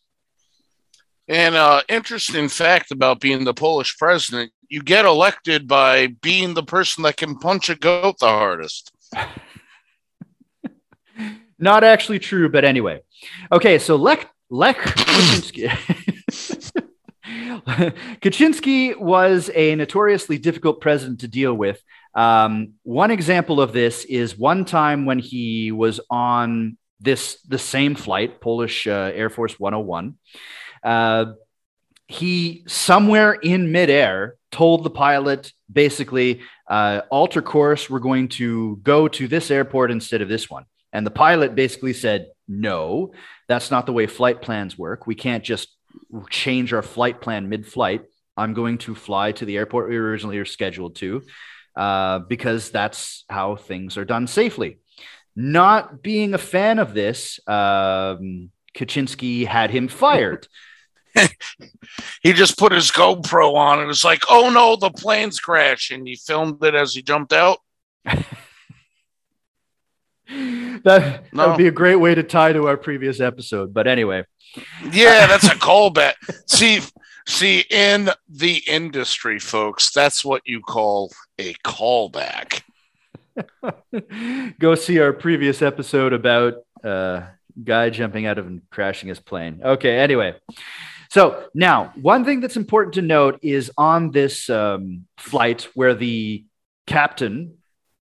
And 1.29 1.55
uh, 1.55 1.83
interesting 1.89 2.49
fact 2.49 2.91
about 2.91 3.21
being 3.21 3.45
the 3.45 3.55
Polish 3.55 3.97
president, 3.97 4.53
you 4.69 4.83
get 4.83 5.05
elected 5.05 5.67
by 5.67 6.09
being 6.21 6.55
the 6.55 6.63
person 6.63 7.03
that 7.05 7.17
can 7.17 7.39
punch 7.39 7.71
a 7.71 7.75
goat 7.75 8.19
the 8.19 8.27
hardest. 8.27 8.93
Not 11.59 11.85
actually 11.85 12.19
true, 12.19 12.51
but 12.51 12.65
anyway. 12.65 13.01
Okay, 13.51 13.79
so 13.79 13.97
Lech 13.97 14.29
Lech 14.51 14.77
Kaczynski. 14.77 15.69
Kaczynski 18.21 18.99
was 18.99 19.51
a 19.55 19.75
notoriously 19.77 20.37
difficult 20.37 20.81
president 20.81 21.21
to 21.21 21.29
deal 21.29 21.55
with. 21.55 21.83
Um, 22.15 22.75
one 22.83 23.11
example 23.11 23.61
of 23.61 23.73
this 23.73 24.05
is 24.05 24.37
one 24.39 24.65
time 24.65 25.07
when 25.07 25.19
he 25.19 25.73
was 25.73 26.01
on 26.11 26.77
this 27.01 27.41
the 27.49 27.59
same 27.59 27.95
flight, 27.95 28.41
Polish 28.41 28.87
uh, 28.87 29.11
Air 29.15 29.31
Force 29.31 29.59
101. 29.59 30.17
Uh, 30.85 31.33
he 32.07 32.63
somewhere 32.67 33.33
in 33.33 33.73
midair 33.73 34.37
told 34.53 34.85
the 34.85 34.91
pilot 34.91 35.53
basically 35.73 36.43
uh, 36.69 37.01
alter 37.11 37.43
course. 37.43 37.91
We're 37.91 37.99
going 37.99 38.29
to 38.29 38.77
go 38.83 39.09
to 39.09 39.27
this 39.27 39.51
airport 39.51 39.91
instead 39.91 40.23
of 40.23 40.29
this 40.29 40.49
one. 40.49 40.67
And 40.93 41.05
the 41.05 41.11
pilot 41.11 41.55
basically 41.55 41.93
said, 41.93 42.29
no, 42.47 43.13
that's 43.49 43.71
not 43.71 43.87
the 43.87 43.93
way 43.93 44.07
flight 44.07 44.43
plans 44.43 44.79
work. 44.79 45.07
We 45.07 45.15
can't 45.15 45.43
just 45.43 45.69
change 46.31 46.73
our 46.73 46.83
flight 46.83 47.21
plan 47.21 47.49
mid 47.49 47.67
flight. 47.67 48.03
I'm 48.37 48.55
going 48.55 48.79
to 48.79 48.95
fly 48.95 49.33
to 49.33 49.45
the 49.45 49.57
airport 49.57 49.89
we 49.89 49.97
originally 49.97 50.39
were 50.39 50.45
scheduled 50.45 50.97
to 50.97 51.23
uh, 51.77 52.21
because 52.21 52.71
that's 52.71 53.25
how 53.29 53.57
things 53.57 53.97
are 53.97 54.05
done 54.05 54.27
safely. 54.27 54.79
Not 55.37 56.03
being 56.03 56.35
a 56.35 56.39
fan 56.39 56.79
of 56.79 56.95
this, 56.95 57.41
um, 57.47 58.51
Kaczynski 58.77 59.47
had 59.47 59.71
him 59.71 59.89
fired. 59.89 60.47
he 62.23 62.33
just 62.33 62.59
put 62.59 62.73
his 62.73 62.91
GoPro 62.91 63.55
on 63.55 63.79
and 63.79 63.89
was 63.89 64.05
like, 64.05 64.23
oh 64.29 64.51
no, 64.51 64.77
the 64.77 64.91
plane's 64.91 65.41
crashing. 65.41 66.07
He 66.07 66.17
filmed 66.17 66.63
it 66.65 66.75
as 66.75 66.95
he 66.95 67.03
jumped 67.03 67.33
out. 67.33 67.59
that, 68.05 68.25
no. 70.29 70.83
that 70.85 71.49
would 71.49 71.59
be 71.59 71.69
a 71.69 71.73
great 71.73 71.97
way 71.97 72.15
to 72.15 72.23
tie 72.23 72.53
to 72.53 72.67
our 72.67 72.77
previous 72.77 73.21
episode. 73.21 73.73
But 73.73 73.87
anyway. 73.87 74.25
Yeah, 74.93 75.27
that's 75.29 75.47
a 75.47 75.57
callback. 75.57 76.15
see, 76.47 76.81
see, 77.27 77.65
in 77.71 78.11
the 78.29 78.63
industry, 78.67 79.39
folks, 79.39 79.91
that's 79.93 80.25
what 80.25 80.43
you 80.45 80.61
call 80.61 81.13
a 81.39 81.55
callback. 81.65 82.63
Go 84.61 84.75
see 84.77 85.01
our 85.01 85.13
previous 85.13 85.61
episode 85.61 86.13
about 86.13 86.55
uh 86.85 87.23
guy 87.63 87.91
jumping 87.91 88.27
out 88.27 88.39
of 88.39 88.47
and 88.47 88.63
crashing 88.71 89.09
his 89.09 89.21
plane. 89.21 89.61
Okay, 89.65 89.99
anyway. 89.99 90.35
So 91.15 91.45
now, 91.55 91.93
one 91.95 92.25
thing 92.25 92.41
that's 92.41 92.57
important 92.57 92.95
to 92.95 93.03
note 93.03 93.39
is 93.41 93.71
on 93.79 94.11
this 94.11 94.51
um, 94.51 95.05
flight 95.17 95.69
where 95.77 95.95
the 95.95 96.45
captain 96.89 97.59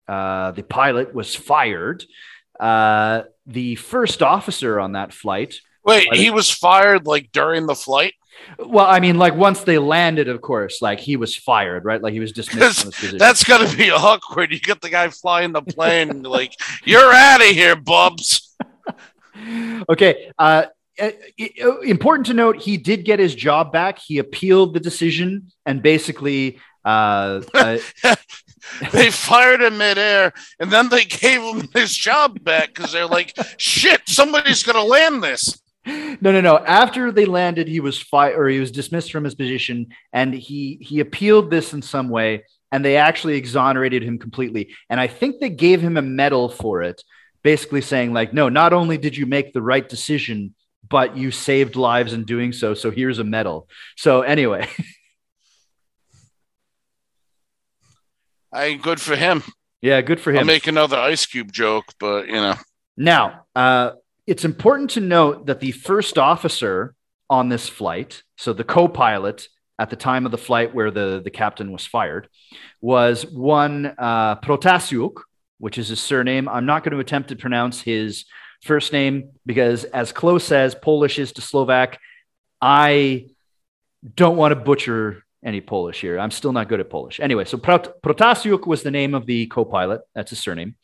uh, 0.08 0.52
the 0.52 0.64
pilot 0.64 1.14
was 1.14 1.36
fired. 1.36 2.06
Uh, 2.58 3.24
the 3.46 3.76
first 3.76 4.24
officer 4.24 4.80
on 4.80 4.94
that 4.94 5.12
flight. 5.12 5.56
Wait, 5.84 6.14
he 6.14 6.32
was 6.32 6.50
fired 6.50 7.06
like 7.06 7.34
during 7.34 7.66
the 7.66 7.76
flight? 7.76 8.14
Well, 8.58 8.86
I 8.86 9.02
mean, 9.02 9.18
like 9.18 9.36
once 9.36 9.66
they 9.66 9.78
landed, 9.78 10.30
of 10.30 10.40
course, 10.40 10.82
like 10.82 11.02
he 11.02 11.18
was 11.18 11.36
fired, 11.36 11.84
right? 11.84 12.02
Like 12.02 12.14
he 12.14 12.22
was 12.22 12.32
dismissed. 12.32 12.88
That's 13.20 13.44
gonna 13.44 13.76
be 13.76 13.92
awkward. 13.92 14.54
You 14.54 14.60
get 14.62 14.80
the 14.80 14.90
guy 14.90 15.10
flying 15.10 15.52
the 15.52 15.62
plane, 15.62 16.24
like 16.24 16.54
you're 16.86 17.12
out 17.12 17.42
of 17.42 17.48
here, 17.48 17.76
Bubs. 17.76 18.56
okay. 19.90 20.32
Uh, 20.40 20.68
important 20.98 22.28
to 22.28 22.34
note, 22.34 22.58
he 22.58 22.78
did 22.78 23.06
get 23.06 23.20
his 23.20 23.34
job 23.34 23.72
back. 23.72 24.00
He 24.00 24.18
appealed 24.18 24.74
the 24.74 24.80
decision 24.80 25.52
and 25.66 25.82
basically 25.82 26.60
uh, 26.84 27.42
uh, 27.54 27.78
they 28.92 29.12
fired 29.12 29.62
him 29.62 29.78
midair, 29.78 30.34
and 30.60 30.72
then 30.72 30.90
they 30.90 31.06
gave 31.06 31.42
him 31.42 31.68
his 31.74 31.96
job 31.96 32.44
back 32.44 32.74
because 32.74 32.92
they're 32.92 33.06
like, 33.06 33.36
"Shit, 33.58 34.02
somebody's 34.08 34.64
gonna 34.64 34.84
land 34.84 35.24
this." 35.24 35.62
No, 35.86 36.32
no, 36.32 36.42
no. 36.42 36.58
After 36.58 37.12
they 37.12 37.26
landed, 37.26 37.68
he 37.68 37.80
was 37.80 38.00
fired 38.00 38.38
or 38.38 38.48
he 38.48 38.60
was 38.60 38.72
dismissed 38.72 39.12
from 39.12 39.24
his 39.24 39.36
position, 39.36 39.88
and 40.14 40.34
he 40.34 40.78
he 40.82 41.00
appealed 41.00 41.50
this 41.50 41.74
in 41.74 41.82
some 41.82 42.10
way, 42.10 42.44
and 42.72 42.84
they 42.84 42.98
actually 42.98 43.36
exonerated 43.36 44.04
him 44.04 44.18
completely. 44.18 44.74
And 44.90 45.00
I 45.00 45.08
think 45.08 45.40
they 45.40 45.50
gave 45.50 45.82
him 45.82 45.98
a 45.98 46.02
medal 46.02 46.50
for 46.50 46.82
it, 46.82 47.04
basically 47.44 47.82
saying 47.82 48.14
like, 48.14 48.34
"No, 48.34 48.50
not 48.50 48.74
only 48.74 48.98
did 48.98 49.16
you 49.16 49.26
make 49.26 49.54
the 49.54 49.62
right 49.62 49.88
decision." 49.88 50.56
But 50.92 51.18
you 51.18 51.32
saved 51.32 51.76
lives 51.76 52.14
in 52.14 52.26
doing 52.26 52.54
so. 52.54 52.76
So 52.76 52.92
here's 52.92 53.18
a 53.18 53.24
medal. 53.24 53.68
So, 53.98 54.22
anyway. 54.22 54.68
I 58.54 58.74
good 58.74 59.00
for 59.00 59.16
him. 59.16 59.44
Yeah, 59.82 60.02
good 60.02 60.20
for 60.20 60.32
him. 60.32 60.40
I'll 60.40 60.46
make 60.46 60.68
another 60.68 60.98
Ice 60.98 61.26
Cube 61.26 61.52
joke, 61.52 61.86
but 62.00 62.28
you 62.28 62.34
know. 62.34 62.56
Now, 62.98 63.46
uh, 63.56 63.92
it's 64.28 64.46
important 64.46 64.92
to 64.92 65.00
note 65.00 65.48
that 65.48 65.60
the 65.60 65.72
first 65.72 66.18
officer 66.18 66.94
on 67.30 67.50
this 67.50 67.70
flight, 67.70 68.24
so 68.38 68.54
the 68.54 68.64
co-pilot 68.64 69.48
at 69.80 69.90
the 69.90 69.96
time 69.96 70.26
of 70.26 70.32
the 70.32 70.38
flight 70.38 70.76
where 70.76 70.92
the, 70.92 71.22
the 71.24 71.32
captain 71.32 71.72
was 71.72 71.86
fired, 71.86 72.28
was 72.82 73.26
one 73.26 73.96
uh, 73.98 74.36
Protasiuk, 74.36 75.22
which 75.58 75.78
is 75.78 75.88
his 75.88 76.00
surname. 76.00 76.48
I'm 76.48 76.66
not 76.66 76.84
going 76.84 76.92
to 76.92 77.00
attempt 77.00 77.30
to 77.30 77.36
pronounce 77.36 77.82
his 77.82 78.26
first 78.64 78.94
name 78.94 79.32
because, 79.46 79.84
as 79.84 80.12
close 80.12 80.52
as 80.52 80.76
Polish 80.76 81.20
is 81.20 81.32
to 81.34 81.42
Slovak, 81.42 82.00
I 82.62 83.28
don't 84.16 84.38
want 84.38 84.52
to 84.52 84.56
butcher 84.56 85.24
any 85.44 85.62
Polish 85.62 86.02
here. 86.02 86.20
I'm 86.20 86.32
still 86.32 86.54
not 86.54 86.70
good 86.70 86.80
at 86.80 86.90
Polish. 86.90 87.20
Anyway, 87.20 87.46
so 87.46 87.58
Prot- 87.58 88.02
Protasiuk 88.02 88.68
was 88.68 88.84
the 88.84 88.92
name 88.92 89.16
of 89.16 89.26
the 89.26 89.48
co-pilot. 89.48 90.02
That's 90.14 90.30
his 90.30 90.40
surname. 90.40 90.76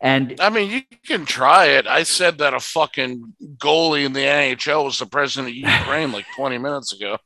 And 0.00 0.40
I 0.40 0.50
mean, 0.50 0.70
you 0.70 0.82
can 1.04 1.24
try 1.24 1.66
it. 1.66 1.86
I 1.86 2.04
said 2.04 2.38
that 2.38 2.54
a 2.54 2.60
fucking 2.60 3.34
goalie 3.56 4.04
in 4.04 4.12
the 4.12 4.20
NHL 4.20 4.84
was 4.84 4.98
the 4.98 5.06
president 5.06 5.50
of 5.50 5.56
Ukraine 5.56 6.12
like 6.12 6.26
20 6.36 6.58
minutes 6.58 6.92
ago. 6.92 7.18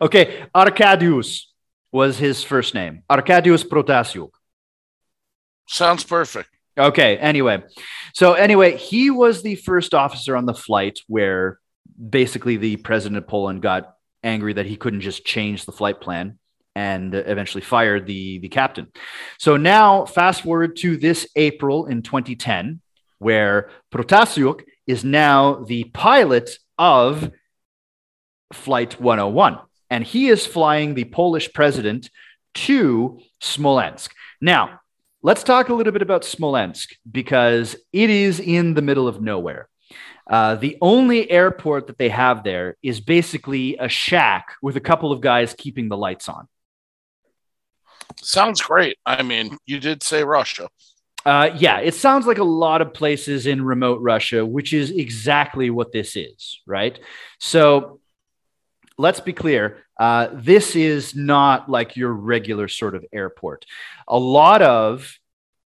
Okay, 0.00 0.46
Arkadiusz 0.54 1.44
was 1.90 2.18
his 2.18 2.44
first 2.44 2.74
name. 2.74 3.02
Arkadiusz 3.10 3.64
Protasiuk. 3.64 4.30
Sounds 5.66 6.04
perfect. 6.04 6.48
Okay, 6.78 7.18
anyway. 7.18 7.62
So 8.14 8.34
anyway, 8.34 8.76
he 8.76 9.10
was 9.10 9.42
the 9.42 9.56
first 9.56 9.94
officer 9.94 10.36
on 10.36 10.46
the 10.46 10.54
flight 10.54 11.00
where 11.08 11.58
basically 11.98 12.56
the 12.56 12.76
president 12.76 13.18
of 13.18 13.26
Poland 13.26 13.62
got 13.62 13.94
angry 14.22 14.52
that 14.52 14.66
he 14.66 14.76
couldn't 14.76 15.00
just 15.00 15.24
change 15.24 15.64
the 15.64 15.72
flight 15.72 16.00
plan 16.00 16.38
and 16.76 17.14
eventually 17.14 17.62
fired 17.62 18.06
the, 18.06 18.38
the 18.38 18.48
captain. 18.48 18.86
So 19.38 19.56
now, 19.56 20.04
fast 20.04 20.42
forward 20.42 20.76
to 20.76 20.96
this 20.96 21.26
April 21.34 21.86
in 21.86 22.02
2010, 22.02 22.80
where 23.18 23.70
Protasiuk 23.92 24.62
is 24.86 25.02
now 25.02 25.64
the 25.64 25.84
pilot 25.84 26.50
of 26.78 27.32
Flight 28.52 29.00
101, 29.00 29.58
and 29.90 30.04
he 30.04 30.28
is 30.28 30.46
flying 30.46 30.94
the 30.94 31.04
Polish 31.04 31.52
president 31.52 32.10
to 32.54 33.20
Smolensk. 33.40 34.12
Now, 34.40 34.80
let's 35.22 35.42
talk 35.42 35.68
a 35.68 35.74
little 35.74 35.92
bit 35.92 36.02
about 36.02 36.24
Smolensk 36.24 36.90
because 37.10 37.76
it 37.92 38.10
is 38.10 38.40
in 38.40 38.74
the 38.74 38.82
middle 38.82 39.08
of 39.08 39.20
nowhere. 39.20 39.68
Uh, 40.28 40.56
the 40.56 40.76
only 40.82 41.30
airport 41.30 41.86
that 41.86 41.98
they 41.98 42.10
have 42.10 42.44
there 42.44 42.76
is 42.82 43.00
basically 43.00 43.76
a 43.78 43.88
shack 43.88 44.54
with 44.62 44.76
a 44.76 44.80
couple 44.80 45.10
of 45.10 45.20
guys 45.20 45.54
keeping 45.56 45.88
the 45.88 45.96
lights 45.96 46.28
on. 46.28 46.46
Sounds 48.16 48.60
great. 48.60 48.98
I 49.06 49.22
mean, 49.22 49.56
you 49.64 49.80
did 49.80 50.02
say 50.02 50.24
Russia. 50.24 50.68
Uh, 51.24 51.50
yeah, 51.56 51.78
it 51.80 51.94
sounds 51.94 52.26
like 52.26 52.38
a 52.38 52.44
lot 52.44 52.80
of 52.80 52.94
places 52.94 53.46
in 53.46 53.64
remote 53.64 54.00
Russia, 54.00 54.44
which 54.44 54.72
is 54.72 54.90
exactly 54.90 55.70
what 55.70 55.92
this 55.92 56.16
is, 56.16 56.60
right? 56.66 56.98
So 57.38 58.00
let's 58.98 59.20
be 59.20 59.32
clear. 59.32 59.84
Uh, 59.98 60.28
this 60.32 60.76
is 60.76 61.14
not 61.14 61.68
like 61.68 61.96
your 61.96 62.12
regular 62.12 62.68
sort 62.68 62.94
of 62.94 63.04
airport. 63.12 63.64
A 64.06 64.18
lot 64.18 64.62
of 64.62 65.18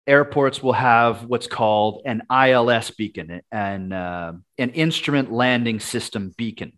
airports 0.07 0.61
will 0.61 0.73
have 0.73 1.26
what's 1.26 1.47
called 1.47 2.01
an 2.05 2.23
ILS 2.32 2.91
beacon, 2.91 3.41
an, 3.51 3.91
uh, 3.91 4.34
an 4.57 4.69
instrument 4.71 5.32
landing 5.32 5.80
system 5.80 6.34
beacon, 6.38 6.78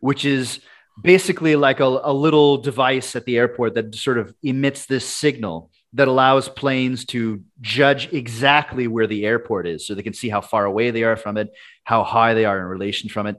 which 0.00 0.24
is 0.24 0.60
basically 1.00 1.56
like 1.56 1.80
a, 1.80 1.84
a 1.84 2.12
little 2.12 2.58
device 2.58 3.14
at 3.14 3.24
the 3.24 3.36
airport 3.36 3.74
that 3.74 3.94
sort 3.94 4.18
of 4.18 4.34
emits 4.42 4.86
this 4.86 5.06
signal 5.06 5.70
that 5.94 6.08
allows 6.08 6.48
planes 6.48 7.04
to 7.06 7.42
judge 7.60 8.12
exactly 8.12 8.86
where 8.86 9.06
the 9.06 9.24
airport 9.24 9.66
is 9.66 9.86
so 9.86 9.94
they 9.94 10.02
can 10.02 10.12
see 10.12 10.28
how 10.28 10.40
far 10.40 10.64
away 10.64 10.90
they 10.90 11.02
are 11.02 11.16
from 11.16 11.36
it, 11.36 11.50
how 11.84 12.04
high 12.04 12.34
they 12.34 12.44
are 12.44 12.58
in 12.58 12.66
relation 12.66 13.08
from 13.08 13.26
it. 13.26 13.36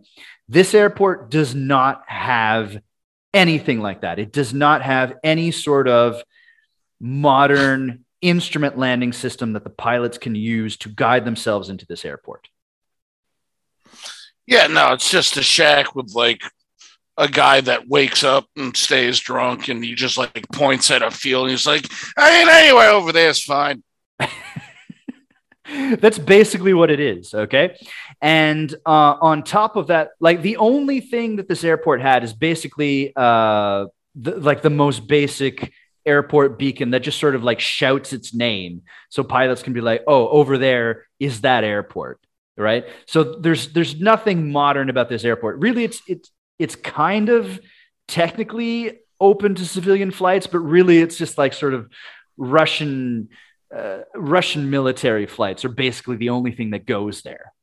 This 0.47 0.73
airport 0.73 1.29
does 1.29 1.53
not 1.53 2.03
have 2.07 2.81
anything 3.33 3.79
like 3.79 4.01
that. 4.01 4.19
It 4.19 4.31
does 4.31 4.53
not 4.53 4.81
have 4.81 5.13
any 5.23 5.51
sort 5.51 5.87
of 5.87 6.21
modern 6.99 8.05
instrument 8.21 8.77
landing 8.77 9.13
system 9.13 9.53
that 9.53 9.63
the 9.63 9.69
pilots 9.69 10.17
can 10.17 10.35
use 10.35 10.77
to 10.77 10.89
guide 10.89 11.25
themselves 11.25 11.69
into 11.69 11.85
this 11.85 12.03
airport. 12.03 12.49
Yeah, 14.45 14.67
no, 14.67 14.93
it's 14.93 15.09
just 15.09 15.37
a 15.37 15.43
shack 15.43 15.95
with 15.95 16.13
like 16.15 16.41
a 17.17 17.27
guy 17.27 17.61
that 17.61 17.87
wakes 17.87 18.23
up 18.23 18.45
and 18.55 18.75
stays 18.75 19.19
drunk 19.19 19.67
and 19.67 19.83
he 19.83 19.93
just 19.93 20.17
like 20.17 20.45
points 20.51 20.89
at 20.89 21.03
a 21.03 21.11
field 21.11 21.43
and 21.43 21.51
he's 21.51 21.67
like, 21.67 21.85
I 22.17 22.39
ain't 22.39 22.49
anywhere 22.49 22.89
over 22.89 23.11
there 23.11 23.29
is 23.29 23.43
fine. 23.43 23.83
That's 25.99 26.17
basically 26.17 26.73
what 26.73 26.89
it 26.89 26.99
is. 26.99 27.33
Okay. 27.33 27.75
And 28.21 28.73
uh, 28.85 29.15
on 29.21 29.43
top 29.43 29.75
of 29.75 29.87
that, 29.87 30.11
like 30.19 30.41
the 30.41 30.57
only 30.57 30.99
thing 30.99 31.37
that 31.37 31.47
this 31.47 31.63
airport 31.63 32.01
had 32.01 32.23
is 32.23 32.33
basically 32.33 33.13
uh, 33.15 33.85
the, 34.15 34.37
like 34.37 34.61
the 34.61 34.69
most 34.69 35.07
basic 35.07 35.71
airport 36.05 36.57
beacon 36.57 36.91
that 36.91 37.01
just 37.01 37.19
sort 37.19 37.35
of 37.35 37.43
like 37.43 37.59
shouts 37.59 38.11
its 38.13 38.33
name. 38.33 38.81
So 39.09 39.23
pilots 39.23 39.63
can 39.63 39.73
be 39.73 39.81
like, 39.81 40.03
oh, 40.07 40.27
over 40.29 40.57
there 40.57 41.05
is 41.19 41.41
that 41.41 41.63
airport. 41.63 42.19
Right. 42.57 42.85
So 43.05 43.39
there's 43.39 43.71
there's 43.71 44.01
nothing 44.01 44.51
modern 44.51 44.89
about 44.89 45.07
this 45.07 45.23
airport. 45.23 45.59
Really, 45.59 45.85
it's 45.85 46.01
it's 46.07 46.29
it's 46.57 46.75
kind 46.75 47.29
of 47.29 47.57
technically 48.09 48.99
open 49.21 49.55
to 49.55 49.65
civilian 49.65 50.11
flights, 50.11 50.45
but 50.45 50.59
really 50.59 50.99
it's 50.99 51.17
just 51.17 51.37
like 51.37 51.53
sort 51.53 51.73
of 51.73 51.89
Russian 52.35 53.29
uh, 53.73 53.99
Russian 54.13 54.69
military 54.69 55.25
flights 55.25 55.63
are 55.63 55.69
basically 55.69 56.17
the 56.17 56.31
only 56.31 56.51
thing 56.51 56.71
that 56.71 56.85
goes 56.85 57.21
there. 57.21 57.53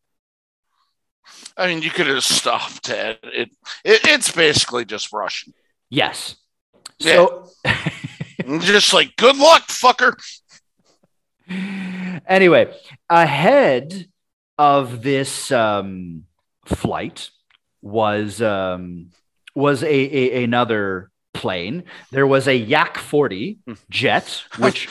I 1.57 1.69
mean, 1.69 1.83
you 1.83 1.91
could 1.91 2.07
have 2.07 2.25
stopped 2.25 2.91
at 2.91 3.19
it. 3.23 3.51
it 3.85 4.01
it's 4.05 4.31
basically 4.31 4.85
just 4.85 5.13
Russian. 5.13 5.53
Yes. 5.91 6.37
Yeah. 6.99 7.27
So 7.27 7.51
just 8.61 8.93
like 8.93 9.17
good 9.17 9.37
luck, 9.37 9.67
fucker. 9.69 10.15
anyway, 12.27 12.75
ahead 13.09 14.09
of 14.59 15.03
this 15.03 15.51
um, 15.53 16.25
flight, 16.65 17.31
was 17.83 18.43
um, 18.43 19.11
was 19.55 19.83
a, 19.83 19.89
a 19.89 20.45
another 20.45 21.11
plane. 21.33 21.85
There 22.11 22.27
was 22.27 22.49
a 22.49 22.57
Yak 22.57 22.99
40 22.99 23.59
jet, 23.89 24.43
which 24.59 24.89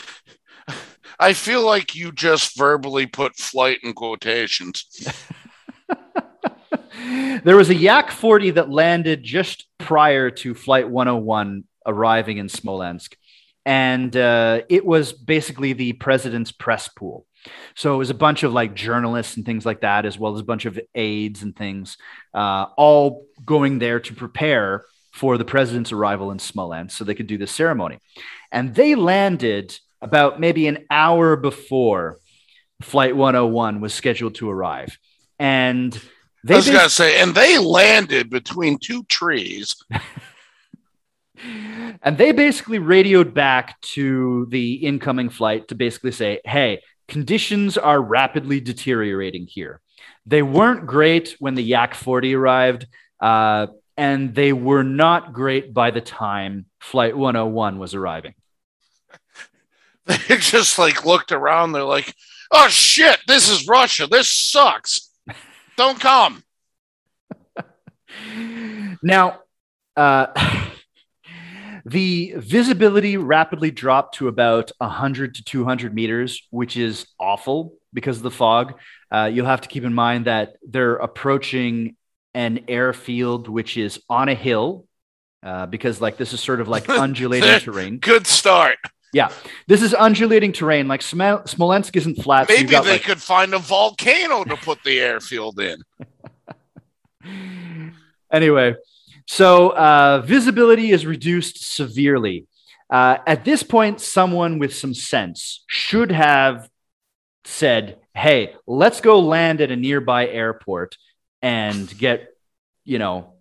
I 1.20 1.34
feel 1.34 1.66
like 1.66 1.96
you 1.96 2.12
just 2.12 2.58
verbally 2.58 3.06
put 3.06 3.36
flight 3.36 3.80
in 3.84 3.94
quotations. 3.94 4.86
there 7.44 7.56
was 7.56 7.70
a 7.70 7.76
Yak 7.76 8.12
40 8.12 8.52
that 8.52 8.70
landed 8.70 9.24
just 9.24 9.66
prior 9.78 10.30
to 10.30 10.54
Flight 10.54 10.90
101 10.90 11.64
arriving 11.86 12.38
in 12.38 12.50
Smolensk. 12.50 13.16
And 13.66 14.16
uh, 14.16 14.62
it 14.70 14.86
was 14.86 15.14
basically 15.14 15.74
the 15.74 15.94
president's 15.94 16.52
press 16.52 16.88
pool. 16.88 17.26
So 17.76 17.94
it 17.94 17.98
was 17.98 18.10
a 18.10 18.16
bunch 18.16 18.44
of 18.44 18.54
like 18.54 18.74
journalists 18.74 19.38
and 19.38 19.46
things 19.46 19.66
like 19.66 19.82
that, 19.82 20.06
as 20.06 20.18
well 20.18 20.34
as 20.36 20.42
a 20.42 20.46
bunch 20.46 20.66
of 20.66 20.80
aides 20.94 21.44
and 21.44 21.56
things, 21.56 21.98
uh, 22.34 22.68
all 22.78 23.26
going 23.44 23.80
there 23.80 24.00
to 24.00 24.14
prepare 24.14 24.86
for 25.14 25.38
the 25.38 25.46
president's 25.46 25.92
arrival 25.92 26.32
in 26.32 26.40
Smolensk 26.40 26.98
so 26.98 27.04
they 27.04 27.16
could 27.16 27.28
do 27.28 27.38
the 27.38 27.48
ceremony. 27.48 28.00
And 28.52 28.76
they 28.76 28.96
landed 28.96 29.78
about 30.02 30.40
maybe 30.40 30.68
an 30.68 30.86
hour 30.90 31.36
before 31.36 32.20
Flight 32.82 33.16
101 33.16 33.80
was 33.80 33.94
scheduled 33.94 34.36
to 34.36 34.50
arrive. 34.50 34.98
And 35.40 36.00
they 36.46 36.54
I 36.54 36.58
was 36.58 36.68
going 36.68 36.80
to 36.80 36.90
say, 36.90 37.20
and 37.20 37.34
they 37.34 37.58
landed 37.58 38.30
between 38.30 38.78
two 38.78 39.04
trees. 39.06 39.76
and 42.04 42.18
they 42.20 42.32
basically 42.34 42.78
radioed 42.78 43.34
back 43.34 43.82
to 43.82 44.46
the 44.52 44.76
incoming 44.76 45.30
flight 45.30 45.68
to 45.70 45.76
basically 45.76 46.12
say, 46.12 46.42
hey, 46.46 46.82
conditions 47.08 47.80
are 47.80 48.00
rapidly 48.00 48.60
deteriorating 48.60 49.48
here. 49.48 49.82
They 50.28 50.44
weren't 50.44 50.86
great 50.86 51.36
when 51.40 51.56
the 51.56 51.64
Yak 51.64 51.96
40 51.96 52.36
arrived, 52.36 52.86
uh, 53.20 53.68
and 53.98 54.36
they 54.36 54.54
were 54.54 54.84
not 54.84 55.34
great 55.34 55.74
by 55.74 55.90
the 55.90 56.02
time 56.02 56.68
Flight 56.80 57.18
101 57.18 57.80
was 57.80 57.96
arriving. 57.96 58.36
They 60.06 60.38
just 60.38 60.78
like 60.78 61.04
looked 61.04 61.32
around. 61.32 61.72
They're 61.72 61.82
like, 61.82 62.14
oh 62.52 62.68
shit, 62.68 63.18
this 63.28 63.50
is 63.50 63.68
Russia. 63.68 64.06
This 64.06 64.32
sucks. 64.32 65.05
Don't 65.78 66.00
come. 66.00 66.44
now, 69.04 69.40
uh, 69.96 70.28
the 71.86 72.34
visibility 72.38 73.18
rapidly 73.18 73.72
dropped 73.72 74.16
to 74.16 74.28
about 74.28 74.72
100 74.80 75.36
to 75.36 75.44
200 75.44 75.94
meters, 75.94 76.42
which 76.50 76.78
is 76.78 77.08
awful 77.20 77.74
because 77.94 78.18
of 78.18 78.24
the 78.24 78.32
fog. 78.32 78.76
Uh, 79.12 79.30
you'll 79.32 79.46
have 79.46 79.62
to 79.62 79.70
keep 79.70 79.84
in 79.84 79.94
mind 79.94 80.26
that 80.26 80.56
they're 80.68 80.96
approaching 80.96 81.96
an 82.34 82.66
airfield 82.68 83.48
which 83.48 83.78
is 83.78 84.02
on 84.10 84.28
a 84.28 84.36
hill 84.36 84.86
uh, 85.42 85.66
because 85.66 86.02
like 86.02 86.18
this 86.18 86.34
is 86.34 86.42
sort 86.42 86.60
of 86.60 86.68
like 86.68 86.90
undulating 86.90 87.60
terrain. 87.60 87.98
Good 87.98 88.28
start. 88.28 88.78
Yeah, 89.14 89.32
this 89.68 89.82
is 89.82 89.94
undulating 89.94 90.52
terrain. 90.52 90.88
Like 90.88 91.02
Sm- 91.02 91.46
Smolensk 91.46 91.96
isn't 91.96 92.22
flat. 92.22 92.50
Maybe 92.50 92.74
so 92.74 92.84
they 92.84 92.92
like... 92.92 93.04
could 93.04 93.22
find 93.22 93.54
a 93.54 93.60
volcano 93.60 94.44
to 94.44 94.58
put 94.58 94.84
the 94.84 95.00
airfield 95.00 95.60
in. 95.60 95.82
anyway, 98.32 98.76
so 99.28 99.70
uh, 99.70 100.22
visibility 100.26 100.92
is 100.92 101.06
reduced 101.06 101.76
severely. 101.76 102.46
Uh, 102.90 103.18
at 103.26 103.46
this 103.46 103.64
point, 103.64 104.00
someone 104.00 104.60
with 104.60 104.76
some 104.76 104.94
sense 104.94 105.64
should 105.68 106.12
have 106.12 106.70
said, 107.46 108.00
"Hey, 108.14 108.54
let's 108.68 109.02
go 109.02 109.20
land 109.20 109.62
at 109.62 109.72
a 109.72 109.76
nearby 109.76 110.28
airport 110.28 110.98
and 111.42 111.98
get, 111.98 112.28
you 112.84 113.00
know, 113.00 113.34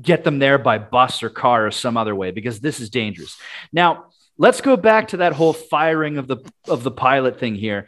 get 0.00 0.24
them 0.24 0.38
there 0.38 0.58
by 0.58 0.78
bus 0.78 1.22
or 1.22 1.30
car 1.30 1.66
or 1.66 1.70
some 1.70 1.96
other 1.96 2.14
way 2.14 2.30
because 2.30 2.60
this 2.60 2.80
is 2.80 2.90
dangerous." 2.90 3.38
Now, 3.72 4.06
let's 4.38 4.60
go 4.60 4.76
back 4.76 5.08
to 5.08 5.18
that 5.18 5.32
whole 5.32 5.52
firing 5.52 6.18
of 6.18 6.26
the 6.26 6.38
of 6.68 6.82
the 6.82 6.90
pilot 6.90 7.38
thing 7.38 7.54
here. 7.54 7.86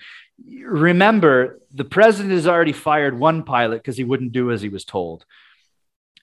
Remember, 0.62 1.60
the 1.72 1.84
president 1.84 2.32
has 2.32 2.46
already 2.46 2.72
fired 2.72 3.18
one 3.18 3.44
pilot 3.44 3.78
because 3.78 3.96
he 3.96 4.04
wouldn't 4.04 4.32
do 4.32 4.50
as 4.50 4.62
he 4.62 4.68
was 4.68 4.84
told 4.84 5.24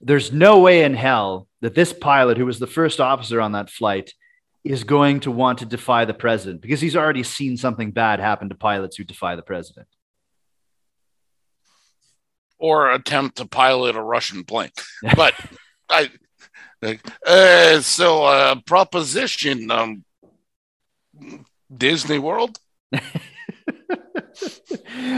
there's 0.02 0.32
no 0.32 0.60
way 0.60 0.84
in 0.84 0.94
hell 0.94 1.48
that 1.62 1.76
this 1.76 1.94
pilot, 1.94 2.38
who 2.38 2.46
was 2.46 2.60
the 2.60 2.68
first 2.68 3.00
officer 3.00 3.40
on 3.40 3.52
that 3.52 3.70
flight, 3.70 4.14
is 4.64 4.84
going 4.84 5.20
to 5.22 5.32
want 5.32 5.60
to 5.60 5.66
defy 5.66 6.06
the 6.06 6.14
president 6.14 6.62
because 6.62 6.82
he's 6.82 6.96
already 6.96 7.24
seen 7.24 7.58
something 7.58 7.92
bad 7.92 8.20
happen 8.20 8.50
to 8.50 8.56
pilots 8.56 8.98
who 8.98 9.04
defy 9.04 9.36
the 9.36 9.42
president. 9.42 9.88
Or 12.58 12.92
attempt 12.92 13.38
to 13.38 13.46
pilot 13.46 13.96
a 13.96 14.02
Russian 14.02 14.44
plane. 14.44 14.72
But 15.16 15.34
I, 15.90 16.10
uh, 17.26 17.82
so 17.82 18.24
uh, 18.24 18.56
proposition, 18.66 19.70
um, 19.72 20.04
Disney 21.76 22.20
World. 22.20 22.60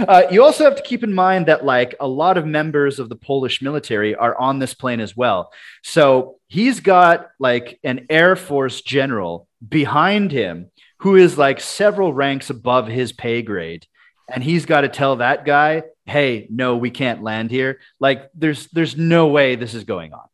Uh, 0.08 0.24
you 0.32 0.44
also 0.44 0.64
have 0.64 0.76
to 0.76 0.84
keep 0.84 1.04
in 1.04 1.14
mind 1.14 1.46
that 1.46 1.66
like 1.66 1.96
a 2.00 2.08
lot 2.08 2.38
of 2.38 2.46
members 2.46 3.00
of 3.00 3.10
the 3.10 3.16
Polish 3.16 3.62
military 3.62 4.16
are 4.16 4.38
on 4.38 4.60
this 4.60 4.74
plane 4.74 5.00
as 5.00 5.16
well. 5.16 5.52
So 5.84 6.40
he's 6.48 6.80
got 6.80 7.30
like 7.40 7.80
an 7.84 8.06
Air 8.10 8.36
Force 8.36 8.82
general 8.82 9.48
behind 9.68 10.32
him 10.32 10.72
who 11.00 11.16
is 11.16 11.38
like 11.38 11.60
several 11.60 12.14
ranks 12.14 12.50
above 12.50 12.88
his 12.88 13.12
pay 13.12 13.42
grade. 13.42 13.86
And 14.30 14.44
he's 14.44 14.66
got 14.66 14.82
to 14.82 14.90
tell 14.90 15.18
that 15.18 15.46
guy, 15.46 15.84
hey, 16.06 16.48
no, 16.50 16.78
we 16.78 16.92
can't 16.92 17.24
land 17.24 17.52
here. 17.52 17.80
Like 18.00 18.30
there's 18.34 18.68
there's 18.68 18.96
no 18.98 19.28
way 19.28 19.56
this 19.56 19.74
is 19.74 19.84
going 19.84 20.14
on. 20.14 20.28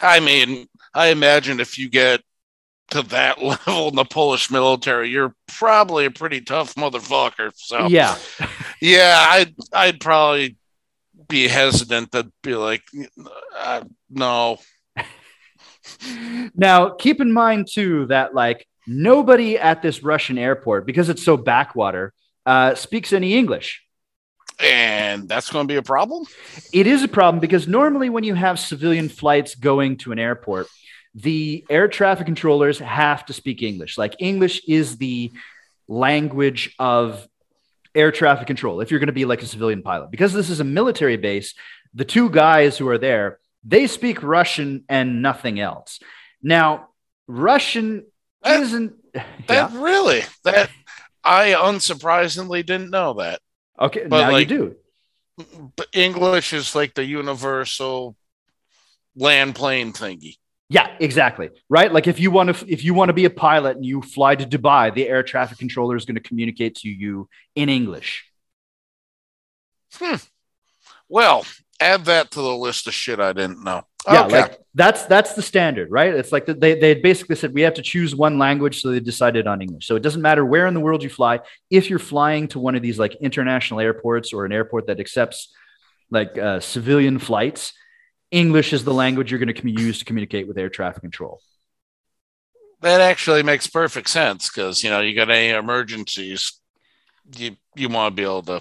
I 0.00 0.20
mean, 0.20 0.68
I 0.94 1.08
imagine 1.08 1.60
if 1.60 1.78
you 1.78 1.88
get 1.88 2.22
to 2.92 3.02
that 3.02 3.42
level 3.42 3.88
in 3.88 3.96
the 3.96 4.04
Polish 4.04 4.50
military, 4.50 5.10
you're 5.10 5.34
probably 5.48 6.04
a 6.04 6.10
pretty 6.10 6.40
tough 6.40 6.74
motherfucker. 6.74 7.52
So 7.54 7.86
yeah, 7.86 8.16
yeah, 8.80 9.26
I'd 9.28 9.54
I'd 9.72 10.00
probably 10.00 10.56
be 11.28 11.48
hesitant 11.48 12.12
to 12.12 12.30
be 12.42 12.54
like, 12.54 12.82
uh, 13.56 13.82
no. 14.10 14.58
now, 16.54 16.90
keep 16.90 17.20
in 17.20 17.32
mind 17.32 17.68
too 17.70 18.06
that 18.06 18.34
like 18.34 18.66
nobody 18.86 19.58
at 19.58 19.82
this 19.82 20.02
Russian 20.02 20.38
airport, 20.38 20.86
because 20.86 21.08
it's 21.08 21.22
so 21.22 21.36
backwater, 21.36 22.12
uh, 22.46 22.74
speaks 22.74 23.12
any 23.12 23.34
English. 23.34 23.82
And 24.62 25.28
that's 25.28 25.50
going 25.50 25.66
to 25.66 25.72
be 25.72 25.78
a 25.78 25.82
problem. 25.82 26.24
It 26.72 26.86
is 26.86 27.02
a 27.02 27.08
problem 27.08 27.40
because 27.40 27.66
normally 27.66 28.10
when 28.10 28.22
you 28.22 28.34
have 28.34 28.60
civilian 28.60 29.08
flights 29.08 29.54
going 29.54 29.96
to 29.98 30.12
an 30.12 30.18
airport, 30.18 30.68
the 31.14 31.64
air 31.68 31.88
traffic 31.88 32.26
controllers 32.26 32.78
have 32.78 33.26
to 33.26 33.32
speak 33.32 33.62
English. 33.62 33.98
Like 33.98 34.16
English 34.18 34.62
is 34.66 34.96
the 34.96 35.30
language 35.88 36.74
of 36.78 37.26
air 37.94 38.10
traffic 38.10 38.46
control 38.46 38.80
if 38.80 38.90
you're 38.90 39.00
going 39.00 39.08
to 39.08 39.12
be 39.12 39.26
like 39.26 39.42
a 39.42 39.46
civilian 39.46 39.82
pilot. 39.82 40.10
Because 40.10 40.32
this 40.32 40.48
is 40.48 40.60
a 40.60 40.64
military 40.64 41.16
base, 41.18 41.54
the 41.92 42.04
two 42.06 42.30
guys 42.30 42.78
who 42.78 42.88
are 42.88 42.98
there, 42.98 43.38
they 43.64 43.86
speak 43.86 44.22
Russian 44.22 44.84
and 44.88 45.20
nothing 45.22 45.60
else. 45.60 46.00
Now, 46.42 46.88
Russian 47.26 48.04
That- 48.42 48.60
isn't 48.62 48.94
That 49.48 49.72
really 49.72 50.22
that 50.44 50.70
I 51.22 51.50
unsurprisingly 51.52 52.64
didn't 52.64 52.90
know 52.90 53.14
that. 53.14 53.40
okay. 53.78 54.06
but 54.08 54.22
now 54.22 54.32
like- 54.32 54.48
you 54.50 54.56
do. 54.58 54.76
But 55.76 55.88
English 55.92 56.52
is 56.52 56.74
like 56.74 56.94
the 56.94 57.04
universal 57.04 58.16
land 59.16 59.54
plane 59.54 59.92
thingy. 59.92 60.36
Yeah, 60.72 60.88
exactly. 61.00 61.50
Right. 61.68 61.92
Like 61.92 62.06
if 62.06 62.18
you 62.18 62.30
want 62.30 62.56
to, 62.56 62.66
if 62.66 62.82
you 62.82 62.94
want 62.94 63.10
to 63.10 63.12
be 63.12 63.26
a 63.26 63.30
pilot 63.30 63.76
and 63.76 63.84
you 63.84 64.00
fly 64.00 64.34
to 64.34 64.46
Dubai, 64.46 64.94
the 64.94 65.06
air 65.06 65.22
traffic 65.22 65.58
controller 65.58 65.96
is 65.96 66.06
going 66.06 66.14
to 66.14 66.22
communicate 66.22 66.76
to 66.76 66.88
you 66.88 67.28
in 67.54 67.68
English. 67.68 68.24
Well, 71.10 71.44
add 71.78 72.06
that 72.06 72.30
to 72.30 72.40
the 72.40 72.56
list 72.56 72.86
of 72.86 72.94
shit 72.94 73.20
I 73.20 73.34
didn't 73.34 73.62
know. 73.62 73.82
Yeah, 74.06 74.24
okay. 74.24 74.40
like 74.40 74.58
that's 74.74 75.04
that's 75.04 75.34
the 75.34 75.42
standard, 75.42 75.90
right? 75.90 76.14
It's 76.14 76.32
like 76.32 76.46
they 76.46 76.74
they 76.74 76.94
basically 76.94 77.36
said 77.36 77.52
we 77.52 77.60
have 77.60 77.74
to 77.74 77.82
choose 77.82 78.16
one 78.16 78.38
language, 78.38 78.80
so 78.80 78.90
they 78.90 79.00
decided 79.00 79.46
on 79.46 79.60
English. 79.60 79.86
So 79.86 79.94
it 79.94 80.02
doesn't 80.02 80.22
matter 80.22 80.42
where 80.42 80.66
in 80.66 80.72
the 80.72 80.80
world 80.80 81.02
you 81.02 81.10
fly. 81.10 81.40
If 81.68 81.90
you're 81.90 81.98
flying 81.98 82.48
to 82.48 82.58
one 82.58 82.76
of 82.76 82.82
these 82.82 82.98
like 82.98 83.14
international 83.16 83.80
airports 83.80 84.32
or 84.32 84.46
an 84.46 84.52
airport 84.52 84.86
that 84.86 85.00
accepts 85.00 85.54
like 86.10 86.38
uh, 86.38 86.60
civilian 86.60 87.18
flights, 87.18 87.74
English 88.32 88.72
is 88.72 88.82
the 88.82 88.94
language 88.94 89.30
you're 89.30 89.38
going 89.38 89.54
to 89.54 89.70
use 89.70 90.00
to 90.00 90.04
communicate 90.04 90.48
with 90.48 90.58
air 90.58 90.70
traffic 90.70 91.02
control. 91.02 91.40
that 92.80 93.00
actually 93.00 93.44
makes 93.44 93.68
perfect 93.68 94.08
sense 94.08 94.48
because 94.48 94.82
you 94.82 94.90
know 94.90 95.00
you 95.00 95.14
got 95.14 95.30
any 95.30 95.50
emergencies, 95.50 96.58
you 97.36 97.56
you 97.76 97.88
want 97.88 98.10
to 98.10 98.16
be 98.16 98.24
able 98.24 98.42
to. 98.42 98.60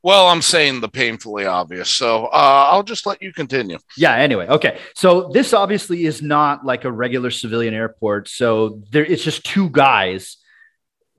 Well, 0.00 0.28
I'm 0.28 0.42
saying 0.42 0.80
the 0.80 0.88
painfully 0.88 1.44
obvious, 1.44 1.90
so 1.90 2.26
uh, 2.26 2.68
I'll 2.70 2.84
just 2.84 3.04
let 3.04 3.20
you 3.20 3.32
continue. 3.32 3.78
Yeah. 3.96 4.14
Anyway, 4.14 4.46
okay. 4.46 4.78
So 4.94 5.28
this 5.32 5.52
obviously 5.52 6.04
is 6.04 6.22
not 6.22 6.64
like 6.64 6.84
a 6.84 6.92
regular 6.92 7.32
civilian 7.32 7.74
airport. 7.74 8.28
So 8.28 8.80
there, 8.92 9.04
it's 9.04 9.24
just 9.24 9.44
two 9.44 9.68
guys 9.70 10.36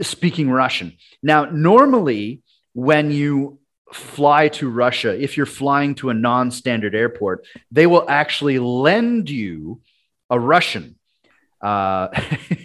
speaking 0.01 0.49
Russian. 0.49 0.93
Now, 1.21 1.45
normally 1.45 2.41
when 2.73 3.11
you 3.11 3.58
fly 3.93 4.49
to 4.49 4.69
Russia, 4.69 5.19
if 5.21 5.37
you're 5.37 5.45
flying 5.45 5.95
to 5.95 6.09
a 6.09 6.13
non-standard 6.13 6.95
airport, 6.95 7.45
they 7.71 7.87
will 7.87 8.05
actually 8.07 8.59
lend 8.59 9.29
you 9.29 9.81
a 10.29 10.39
Russian. 10.39 10.95
Uh, 11.61 12.07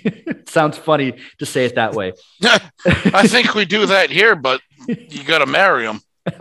sounds 0.47 0.79
funny 0.79 1.15
to 1.39 1.47
say 1.47 1.65
it 1.65 1.75
that 1.77 1.95
way. 1.95 2.13
I 2.87 3.27
think 3.27 3.55
we 3.55 3.65
do 3.65 3.87
that 3.87 4.11
here, 4.11 4.37
but 4.37 4.61
you 4.87 5.25
got 5.25 5.39
to 5.39 5.47
marry 5.47 5.85
them. 5.85 6.01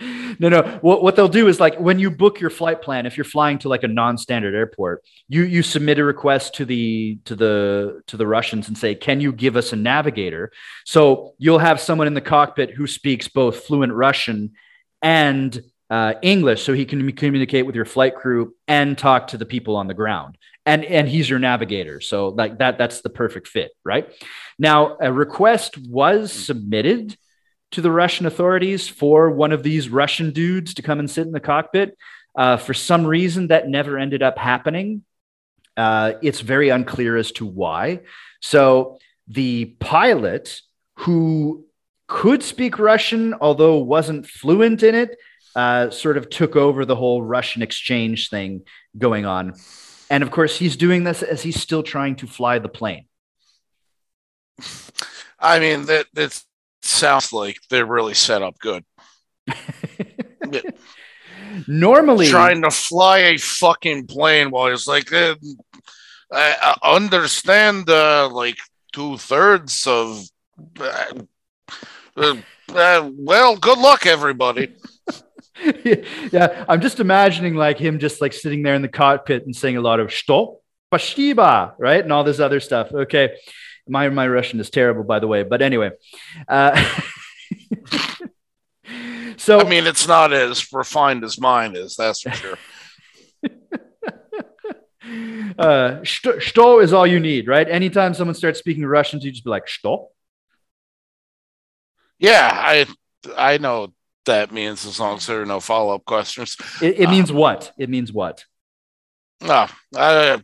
no, 0.00 0.48
no. 0.48 0.78
What, 0.80 1.02
what 1.02 1.16
they'll 1.16 1.28
do 1.28 1.48
is 1.48 1.60
like 1.60 1.78
when 1.78 1.98
you 1.98 2.10
book 2.10 2.40
your 2.40 2.50
flight 2.50 2.80
plan, 2.80 3.06
if 3.06 3.16
you're 3.16 3.24
flying 3.24 3.58
to 3.58 3.68
like 3.68 3.82
a 3.82 3.88
non-standard 3.88 4.54
airport, 4.54 5.04
you 5.28 5.42
you 5.42 5.62
submit 5.62 5.98
a 5.98 6.04
request 6.04 6.54
to 6.56 6.64
the 6.64 7.18
to 7.26 7.36
the 7.36 8.02
to 8.06 8.16
the 8.16 8.26
Russians 8.26 8.68
and 8.68 8.78
say, 8.78 8.94
"Can 8.94 9.20
you 9.20 9.32
give 9.32 9.56
us 9.56 9.72
a 9.72 9.76
navigator?" 9.76 10.52
So 10.86 11.34
you'll 11.38 11.58
have 11.58 11.80
someone 11.80 12.06
in 12.06 12.14
the 12.14 12.20
cockpit 12.20 12.70
who 12.70 12.86
speaks 12.86 13.28
both 13.28 13.64
fluent 13.64 13.92
Russian 13.92 14.52
and 15.02 15.60
uh, 15.90 16.14
English, 16.22 16.62
so 16.62 16.72
he 16.72 16.84
can 16.84 17.12
communicate 17.12 17.66
with 17.66 17.74
your 17.74 17.84
flight 17.84 18.14
crew 18.14 18.54
and 18.68 18.96
talk 18.96 19.28
to 19.28 19.36
the 19.36 19.46
people 19.46 19.76
on 19.76 19.86
the 19.86 19.94
ground. 19.94 20.38
And 20.64 20.84
and 20.84 21.08
he's 21.08 21.28
your 21.28 21.38
navigator, 21.38 22.00
so 22.00 22.28
like 22.28 22.58
that 22.58 22.78
that's 22.78 23.02
the 23.02 23.10
perfect 23.10 23.48
fit, 23.48 23.72
right? 23.84 24.10
Now 24.58 24.96
a 25.00 25.12
request 25.12 25.76
was 25.76 26.32
submitted 26.32 27.16
to 27.72 27.80
the 27.80 27.90
Russian 27.90 28.26
authorities 28.26 28.88
for 28.88 29.30
one 29.30 29.52
of 29.52 29.62
these 29.62 29.88
Russian 29.88 30.32
dudes 30.32 30.74
to 30.74 30.82
come 30.82 30.98
and 30.98 31.10
sit 31.10 31.26
in 31.26 31.32
the 31.32 31.40
cockpit. 31.40 31.96
Uh, 32.36 32.56
for 32.56 32.74
some 32.74 33.06
reason, 33.06 33.48
that 33.48 33.68
never 33.68 33.98
ended 33.98 34.22
up 34.22 34.38
happening. 34.38 35.04
Uh, 35.76 36.14
it's 36.22 36.40
very 36.40 36.68
unclear 36.68 37.16
as 37.16 37.32
to 37.32 37.46
why. 37.46 38.00
So 38.40 38.98
the 39.28 39.66
pilot 39.78 40.60
who 40.96 41.64
could 42.06 42.42
speak 42.42 42.78
Russian, 42.78 43.34
although 43.40 43.78
wasn't 43.78 44.26
fluent 44.26 44.82
in 44.82 44.94
it, 44.94 45.16
uh, 45.54 45.90
sort 45.90 46.16
of 46.16 46.28
took 46.28 46.56
over 46.56 46.84
the 46.84 46.96
whole 46.96 47.22
Russian 47.22 47.62
exchange 47.62 48.28
thing 48.28 48.62
going 48.98 49.26
on. 49.26 49.54
And 50.08 50.22
of 50.22 50.30
course, 50.30 50.58
he's 50.58 50.76
doing 50.76 51.04
this 51.04 51.22
as 51.22 51.42
he's 51.42 51.60
still 51.60 51.82
trying 51.82 52.16
to 52.16 52.26
fly 52.26 52.58
the 52.58 52.68
plane. 52.68 53.06
I 55.38 55.58
mean, 55.58 55.86
that 55.86 56.06
that 56.14 56.42
sounds 56.82 57.32
like 57.32 57.58
they're 57.68 57.86
really 57.86 58.14
set 58.14 58.42
up 58.42 58.58
good. 58.58 58.84
Normally, 61.66 62.28
trying 62.28 62.62
to 62.62 62.70
fly 62.70 63.18
a 63.18 63.36
fucking 63.36 64.06
plane 64.06 64.50
while 64.50 64.72
it's 64.72 64.86
like, 64.86 65.12
eh, 65.12 65.34
I 66.32 66.76
understand, 66.82 67.90
uh, 67.90 68.28
like 68.28 68.56
two 68.92 69.16
thirds 69.18 69.86
of. 69.86 70.24
Uh, 70.78 71.04
uh, 72.16 72.36
uh, 72.68 73.10
well, 73.14 73.56
good 73.56 73.78
luck, 73.78 74.06
everybody. 74.06 74.76
yeah, 76.32 76.64
I'm 76.68 76.80
just 76.80 77.00
imagining 77.00 77.54
like 77.54 77.78
him 77.78 77.98
just 77.98 78.20
like 78.20 78.32
sitting 78.32 78.62
there 78.62 78.74
in 78.74 78.82
the 78.82 78.88
cockpit 78.88 79.44
and 79.44 79.54
saying 79.54 79.76
a 79.76 79.80
lot 79.80 80.00
of 80.00 80.12
"stop, 80.12 80.60
Bashiba," 80.92 81.74
right, 81.78 82.02
and 82.02 82.12
all 82.12 82.24
this 82.24 82.40
other 82.40 82.60
stuff. 82.60 82.92
Okay, 82.92 83.36
my 83.89 84.09
my 84.09 84.27
Russian 84.27 84.59
is 84.59 84.69
terrible, 84.69 85.03
by 85.03 85.19
the 85.19 85.27
way, 85.27 85.43
but 85.43 85.61
anyway. 85.61 85.91
Uh, 86.47 86.73
so 89.37 89.59
I 89.59 89.63
mean, 89.69 89.85
it's 89.87 90.07
not 90.07 90.33
as 90.33 90.71
refined 90.73 91.23
as 91.23 91.39
mine 91.39 91.75
is, 91.75 91.95
that's 91.95 92.21
for 92.21 92.31
sure. 92.31 92.57
uh, 95.57 96.03
что, 96.03 96.39
что 96.39 96.81
is 96.81 96.93
all 96.93 97.07
you 97.07 97.19
need, 97.19 97.47
right? 97.47 97.67
Anytime 97.69 98.13
someone 98.13 98.35
starts 98.35 98.59
speaking 98.59 98.85
Russian, 98.85 99.19
you 99.21 99.31
just 99.31 99.43
be 99.43 99.49
like 99.49 99.67
"что." 99.67 100.09
Yeah, 102.19 102.49
I 102.51 102.85
I 103.37 103.57
know 103.57 103.81
what 103.81 103.91
that 104.25 104.51
means 104.51 104.85
as 104.85 104.99
long 104.99 105.17
as 105.17 105.27
there 105.27 105.41
are 105.41 105.45
no 105.45 105.59
follow 105.59 105.95
up 105.95 106.05
questions. 106.05 106.57
It, 106.81 106.99
it 106.99 107.09
means 107.09 107.31
what? 107.31 107.71
It 107.77 107.89
means 107.89 108.11
what? 108.11 108.45
No, 109.41 109.67
I 109.95 110.41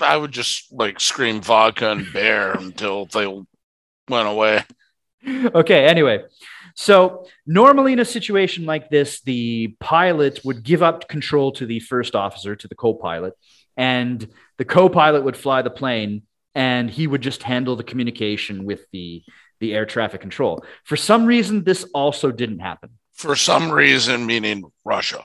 I 0.00 0.16
would 0.16 0.32
just 0.32 0.72
like 0.72 1.00
scream 1.00 1.40
vodka 1.40 1.90
and 1.90 2.12
bear 2.12 2.52
until 2.58 3.06
they 3.06 3.26
went 4.08 4.28
away. 4.28 4.64
okay, 5.26 5.86
anyway. 5.86 6.24
So, 6.76 7.26
normally 7.46 7.92
in 7.92 8.00
a 8.00 8.04
situation 8.04 8.66
like 8.66 8.90
this, 8.90 9.20
the 9.22 9.76
pilot 9.78 10.40
would 10.44 10.64
give 10.64 10.82
up 10.82 11.08
control 11.08 11.52
to 11.52 11.66
the 11.66 11.78
first 11.78 12.16
officer, 12.16 12.56
to 12.56 12.68
the 12.68 12.74
co 12.74 12.94
pilot, 12.94 13.34
and 13.76 14.26
the 14.58 14.64
co 14.64 14.88
pilot 14.88 15.22
would 15.24 15.36
fly 15.36 15.62
the 15.62 15.70
plane 15.70 16.22
and 16.54 16.90
he 16.90 17.06
would 17.06 17.20
just 17.20 17.42
handle 17.42 17.76
the 17.76 17.84
communication 17.84 18.64
with 18.64 18.86
the, 18.92 19.24
the 19.60 19.74
air 19.74 19.86
traffic 19.86 20.20
control. 20.20 20.64
For 20.84 20.96
some 20.96 21.26
reason, 21.26 21.64
this 21.64 21.84
also 21.94 22.30
didn't 22.30 22.60
happen. 22.60 22.90
For 23.12 23.36
some 23.36 23.70
reason, 23.70 24.26
meaning 24.26 24.64
Russia. 24.84 25.24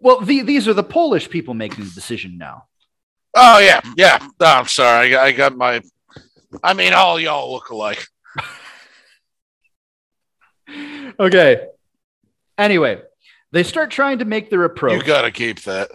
Well, 0.00 0.20
the, 0.20 0.42
these 0.42 0.68
are 0.68 0.74
the 0.74 0.82
Polish 0.82 1.30
people 1.30 1.54
making 1.54 1.84
the 1.84 1.90
decision 1.90 2.38
now. 2.38 2.64
Oh 3.34 3.58
yeah, 3.58 3.80
yeah. 3.96 4.18
No, 4.40 4.46
I'm 4.46 4.66
sorry. 4.66 5.08
I 5.08 5.10
got, 5.10 5.26
I 5.26 5.32
got 5.32 5.56
my. 5.56 5.80
I 6.62 6.74
mean, 6.74 6.92
all 6.92 7.18
y'all 7.18 7.52
look 7.52 7.70
alike. 7.70 8.04
Okay. 11.18 11.66
Anyway, 12.58 13.00
they 13.52 13.62
start 13.62 13.90
trying 13.90 14.18
to 14.18 14.24
make 14.24 14.50
their 14.50 14.64
approach. 14.64 15.00
You 15.00 15.06
got 15.06 15.22
to 15.22 15.30
keep 15.30 15.62
that. 15.62 15.90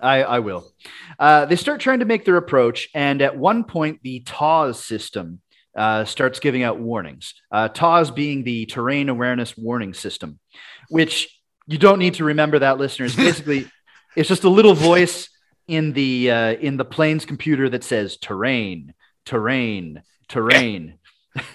I, 0.00 0.22
I 0.24 0.38
will. 0.40 0.72
Uh, 1.18 1.44
they 1.46 1.56
start 1.56 1.80
trying 1.80 2.00
to 2.00 2.04
make 2.04 2.24
their 2.24 2.36
approach, 2.36 2.88
and 2.92 3.22
at 3.22 3.36
one 3.36 3.62
point, 3.62 4.00
the 4.02 4.20
TAWS 4.20 4.84
system 4.84 5.40
uh, 5.76 6.04
starts 6.04 6.40
giving 6.40 6.64
out 6.64 6.80
warnings. 6.80 7.34
Uh, 7.52 7.68
TAWS 7.68 8.10
being 8.10 8.42
the 8.42 8.66
Terrain 8.66 9.08
Awareness 9.08 9.56
Warning 9.56 9.94
System, 9.94 10.40
which 10.88 11.40
you 11.68 11.78
don't 11.78 12.00
need 12.00 12.14
to 12.14 12.24
remember 12.24 12.58
that, 12.58 12.78
listeners. 12.78 13.14
Basically, 13.16 13.70
it's 14.16 14.28
just 14.28 14.42
a 14.44 14.48
little 14.48 14.74
voice 14.74 15.28
in 15.68 15.92
the 15.92 16.30
uh, 16.30 16.52
in 16.54 16.76
the 16.76 16.84
plane's 16.84 17.24
computer 17.24 17.68
that 17.68 17.84
says 17.84 18.16
terrain, 18.16 18.94
terrain, 19.24 20.02
terrain. 20.28 20.98
That's 21.34 21.46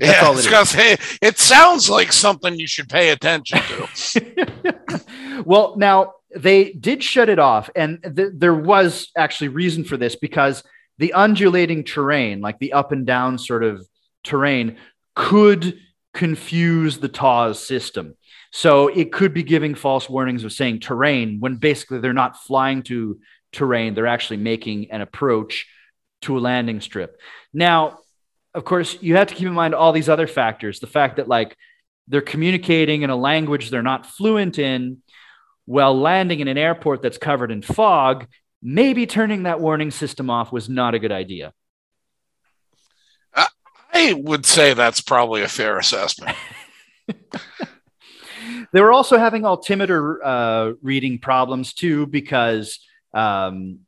yeah, 0.00 0.26
all 0.26 0.38
it 0.38 0.46
is. 0.46 0.68
say 0.70 0.96
it 1.20 1.38
sounds 1.38 1.90
like 1.90 2.12
something 2.12 2.58
you 2.58 2.66
should 2.66 2.88
pay 2.88 3.10
attention 3.10 3.60
to. 3.60 5.42
well, 5.44 5.74
now 5.76 6.14
they 6.34 6.72
did 6.72 7.02
shut 7.02 7.28
it 7.28 7.38
off, 7.38 7.68
and 7.76 8.02
th- 8.16 8.32
there 8.34 8.54
was 8.54 9.10
actually 9.16 9.48
reason 9.48 9.84
for 9.84 9.96
this 9.96 10.16
because 10.16 10.62
the 10.98 11.12
undulating 11.12 11.84
terrain, 11.84 12.40
like 12.40 12.58
the 12.58 12.72
up 12.72 12.92
and 12.92 13.06
down 13.06 13.38
sort 13.38 13.64
of 13.64 13.86
terrain, 14.24 14.76
could 15.14 15.78
confuse 16.14 16.98
the 16.98 17.08
TAWS 17.08 17.58
system. 17.58 18.14
So 18.52 18.88
it 18.88 19.12
could 19.12 19.32
be 19.32 19.42
giving 19.42 19.74
false 19.74 20.08
warnings 20.08 20.44
of 20.44 20.52
saying 20.52 20.80
terrain 20.80 21.40
when 21.40 21.56
basically 21.56 22.00
they're 22.00 22.12
not 22.12 22.42
flying 22.42 22.82
to 22.84 23.18
terrain. 23.50 23.94
They're 23.94 24.06
actually 24.06 24.36
making 24.36 24.90
an 24.90 25.00
approach 25.00 25.66
to 26.22 26.36
a 26.36 26.40
landing 26.40 26.82
strip. 26.82 27.18
Now, 27.54 27.98
of 28.54 28.64
course, 28.64 28.98
you 29.00 29.16
have 29.16 29.28
to 29.28 29.34
keep 29.34 29.46
in 29.46 29.54
mind 29.54 29.74
all 29.74 29.92
these 29.92 30.10
other 30.10 30.26
factors. 30.26 30.80
The 30.80 30.86
fact 30.86 31.16
that 31.16 31.28
like 31.28 31.56
they're 32.08 32.20
communicating 32.20 33.02
in 33.02 33.10
a 33.10 33.16
language 33.16 33.70
they're 33.70 33.82
not 33.82 34.04
fluent 34.04 34.58
in 34.58 34.98
while 35.64 35.98
landing 35.98 36.40
in 36.40 36.48
an 36.48 36.58
airport 36.58 37.00
that's 37.00 37.18
covered 37.18 37.50
in 37.50 37.62
fog, 37.62 38.26
maybe 38.62 39.06
turning 39.06 39.44
that 39.44 39.60
warning 39.60 39.90
system 39.90 40.28
off 40.28 40.52
was 40.52 40.68
not 40.68 40.94
a 40.94 40.98
good 40.98 41.12
idea. 41.12 41.54
I 43.94 44.14
would 44.14 44.44
say 44.44 44.74
that's 44.74 45.00
probably 45.00 45.42
a 45.42 45.48
fair 45.48 45.78
assessment. 45.78 46.36
they 48.72 48.80
were 48.80 48.92
also 48.92 49.18
having 49.18 49.44
altimeter 49.44 50.24
uh, 50.24 50.72
reading 50.82 51.18
problems 51.18 51.74
too 51.74 52.06
because 52.06 52.80
um, 53.12 53.80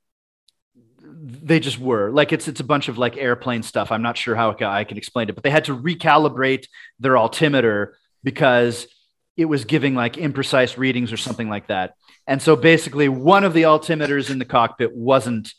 they 1.03 1.61
just 1.61 1.79
were 1.79 2.11
like 2.11 2.33
it's 2.33 2.49
it's 2.49 2.61
a 2.61 2.65
bunch 2.65 2.89
of 2.89 2.99
like 2.99 3.17
airplane 3.17 3.63
stuff. 3.63 3.91
I'm 3.91 4.03
not 4.03 4.17
sure 4.17 4.35
how 4.35 4.55
I 4.61 4.85
can 4.85 4.99
explain 4.99 5.29
it, 5.29 5.35
but 5.35 5.45
they 5.45 5.51
had 5.51 5.67
to 5.67 5.77
recalibrate 5.77 6.67
their 7.01 7.17
altimeter 7.17 7.97
because 8.23 8.87
it 9.37 9.47
was 9.47 9.65
giving 9.65 9.95
like 9.95 10.15
imprecise 10.15 10.77
readings 10.77 11.13
or 11.13 11.17
something 11.17 11.49
like 11.49 11.69
that. 11.69 11.95
And 12.27 12.41
so 12.41 12.57
basically, 12.57 13.09
one 13.09 13.45
of 13.45 13.53
the 13.53 13.63
altimeters 13.63 14.31
in 14.31 14.39
the 14.39 14.45
cockpit 14.45 14.95
wasn't 14.95 15.53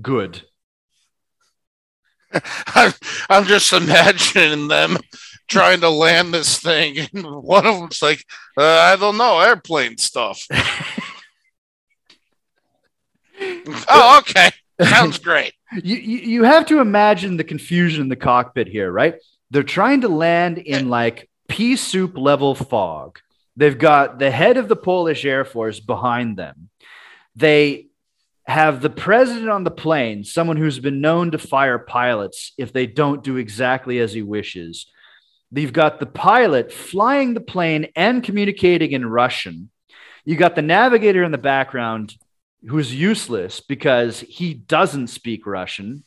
good. 0.00 0.42
I'm, 2.74 2.92
I'm 3.28 3.44
just 3.44 3.72
imagining 3.72 4.68
them 4.68 4.98
trying 5.48 5.80
to 5.80 5.90
land 5.90 6.34
this 6.34 6.58
thing, 6.58 6.98
and 7.12 7.24
one 7.24 7.66
of 7.66 7.78
them's 7.78 8.02
like, 8.02 8.24
uh, 8.56 8.62
I 8.62 8.96
don't 8.96 9.16
know, 9.16 9.40
airplane 9.40 9.98
stuff. 9.98 10.46
oh, 13.88 14.18
okay. 14.20 14.50
Sounds 14.82 15.18
great. 15.18 15.52
You, 15.82 15.96
you, 15.96 16.18
you 16.18 16.42
have 16.44 16.66
to 16.66 16.80
imagine 16.80 17.36
the 17.36 17.44
confusion 17.44 18.02
in 18.02 18.08
the 18.08 18.16
cockpit 18.16 18.66
here, 18.66 18.90
right? 18.90 19.16
They're 19.50 19.62
trying 19.62 20.00
to 20.00 20.08
land 20.08 20.58
in 20.58 20.88
like 20.88 21.28
pea 21.48 21.76
soup 21.76 22.16
level 22.16 22.54
fog. 22.54 23.20
They've 23.56 23.78
got 23.78 24.18
the 24.18 24.30
head 24.30 24.56
of 24.56 24.68
the 24.68 24.76
Polish 24.76 25.24
Air 25.24 25.44
Force 25.44 25.78
behind 25.78 26.36
them. 26.36 26.70
They 27.36 27.86
have 28.46 28.82
the 28.82 28.90
president 28.90 29.48
on 29.48 29.64
the 29.64 29.70
plane, 29.70 30.22
someone 30.24 30.56
who's 30.56 30.78
been 30.78 31.00
known 31.00 31.30
to 31.30 31.38
fire 31.38 31.78
pilots 31.78 32.52
if 32.58 32.72
they 32.72 32.86
don't 32.86 33.24
do 33.24 33.36
exactly 33.36 33.98
as 33.98 34.12
he 34.12 34.22
wishes. 34.22 34.86
You've 35.50 35.72
got 35.72 36.00
the 36.00 36.06
pilot 36.06 36.72
flying 36.72 37.34
the 37.34 37.40
plane 37.40 37.88
and 37.96 38.22
communicating 38.22 38.92
in 38.92 39.06
Russian. 39.06 39.70
You 40.24 40.36
got 40.36 40.56
the 40.56 40.62
navigator 40.62 41.22
in 41.22 41.32
the 41.32 41.38
background 41.38 42.14
who's 42.66 42.94
useless 42.94 43.60
because 43.60 44.20
he 44.20 44.54
doesn't 44.54 45.08
speak 45.08 45.46
Russian, 45.46 46.04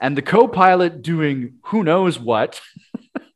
and 0.00 0.16
the 0.16 0.22
co 0.22 0.48
pilot 0.48 1.02
doing 1.02 1.54
who 1.66 1.84
knows 1.84 2.18
what. 2.18 2.60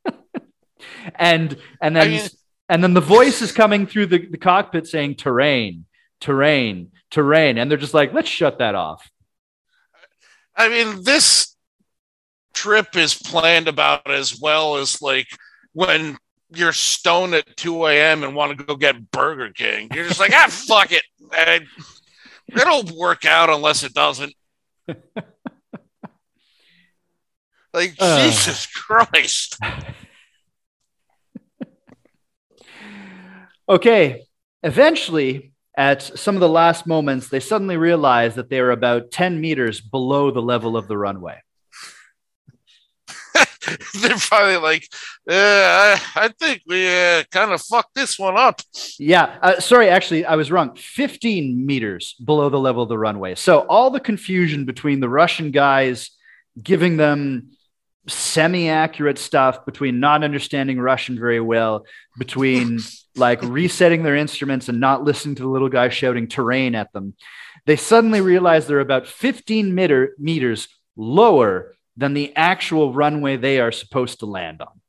and 1.15 1.57
and 1.81 1.95
then 1.95 2.07
I 2.07 2.09
mean, 2.09 2.27
and 2.69 2.83
then 2.83 2.93
the 2.93 3.01
voice 3.01 3.41
is 3.41 3.51
coming 3.51 3.87
through 3.87 4.07
the, 4.07 4.27
the 4.27 4.37
cockpit 4.37 4.87
saying 4.87 5.15
terrain, 5.15 5.85
terrain, 6.19 6.91
terrain, 7.11 7.57
and 7.57 7.69
they're 7.69 7.77
just 7.77 7.93
like, 7.93 8.13
let's 8.13 8.29
shut 8.29 8.59
that 8.59 8.75
off. 8.75 9.09
I 10.55 10.69
mean, 10.69 11.03
this 11.03 11.55
trip 12.53 12.95
is 12.95 13.13
planned 13.13 13.67
about 13.67 14.09
as 14.09 14.39
well 14.39 14.77
as 14.77 15.01
like 15.01 15.27
when 15.73 16.17
you're 16.49 16.73
stoned 16.73 17.35
at 17.35 17.55
2 17.57 17.85
a.m. 17.85 18.23
and 18.23 18.35
want 18.35 18.57
to 18.57 18.63
go 18.63 18.75
get 18.75 19.11
Burger 19.11 19.51
King. 19.51 19.89
You're 19.93 20.07
just 20.07 20.19
like, 20.19 20.31
ah, 20.33 20.47
fuck 20.67 20.91
it. 20.91 21.03
And 21.37 21.65
it'll 22.47 22.83
work 22.97 23.25
out 23.25 23.49
unless 23.49 23.83
it 23.83 23.93
doesn't. 23.93 24.33
like, 27.73 27.95
uh. 27.99 28.25
Jesus 28.25 28.65
Christ. 28.67 29.57
Okay. 33.69 34.23
Eventually, 34.63 35.51
at 35.77 36.01
some 36.01 36.35
of 36.35 36.39
the 36.39 36.49
last 36.49 36.87
moments, 36.87 37.29
they 37.29 37.39
suddenly 37.39 37.77
realize 37.77 38.33
that 38.35 38.49
they 38.49 38.59
are 38.59 38.71
about 38.71 39.11
10 39.11 39.39
meters 39.39 39.79
below 39.79 40.31
the 40.31 40.41
level 40.41 40.75
of 40.75 40.87
the 40.87 40.97
runway. 40.97 41.39
They're 44.01 44.17
probably 44.17 44.57
like, 44.57 44.87
uh, 45.29 45.33
I, 45.35 46.01
I, 46.15 46.27
think 46.39 46.63
we 46.65 46.87
uh, 46.87 47.23
kind 47.31 47.51
of 47.51 47.61
fucked 47.61 47.93
this 47.93 48.17
one 48.17 48.35
up. 48.35 48.61
Yeah. 48.97 49.37
Uh, 49.41 49.59
sorry, 49.59 49.89
actually, 49.89 50.25
I 50.25 50.35
was 50.35 50.51
wrong. 50.51 50.75
15 50.75 51.63
meters 51.63 52.15
below 52.25 52.49
the 52.49 52.59
level 52.59 52.81
of 52.81 52.89
the 52.89 52.97
runway. 52.97 53.35
So 53.35 53.59
all 53.59 53.91
the 53.91 53.99
confusion 53.99 54.65
between 54.65 54.99
the 54.99 55.09
Russian 55.09 55.51
guys 55.51 56.09
giving 56.61 56.97
them 56.97 57.51
semi 58.07 58.69
accurate 58.69 59.19
stuff, 59.19 59.65
between 59.65 59.99
not 59.99 60.23
understanding 60.23 60.79
Russian 60.79 61.19
very 61.19 61.41
well, 61.41 61.85
between 62.17 62.79
like 63.17 63.41
resetting 63.41 64.03
their 64.03 64.15
instruments 64.15 64.69
and 64.69 64.79
not 64.79 65.03
listening 65.03 65.35
to 65.35 65.43
the 65.43 65.49
little 65.49 65.69
guy 65.69 65.89
shouting 65.89 66.27
terrain 66.27 66.75
at 66.75 66.91
them, 66.93 67.15
they 67.65 67.75
suddenly 67.75 68.21
realize 68.21 68.67
they're 68.67 68.79
about 68.79 69.07
15 69.07 69.73
meter, 69.73 70.15
meters 70.17 70.67
lower 70.95 71.75
than 71.95 72.13
the 72.13 72.35
actual 72.35 72.93
runway 72.93 73.35
they 73.35 73.59
are 73.59 73.71
supposed 73.71 74.19
to 74.19 74.25
land 74.25 74.61
on. 74.61 74.79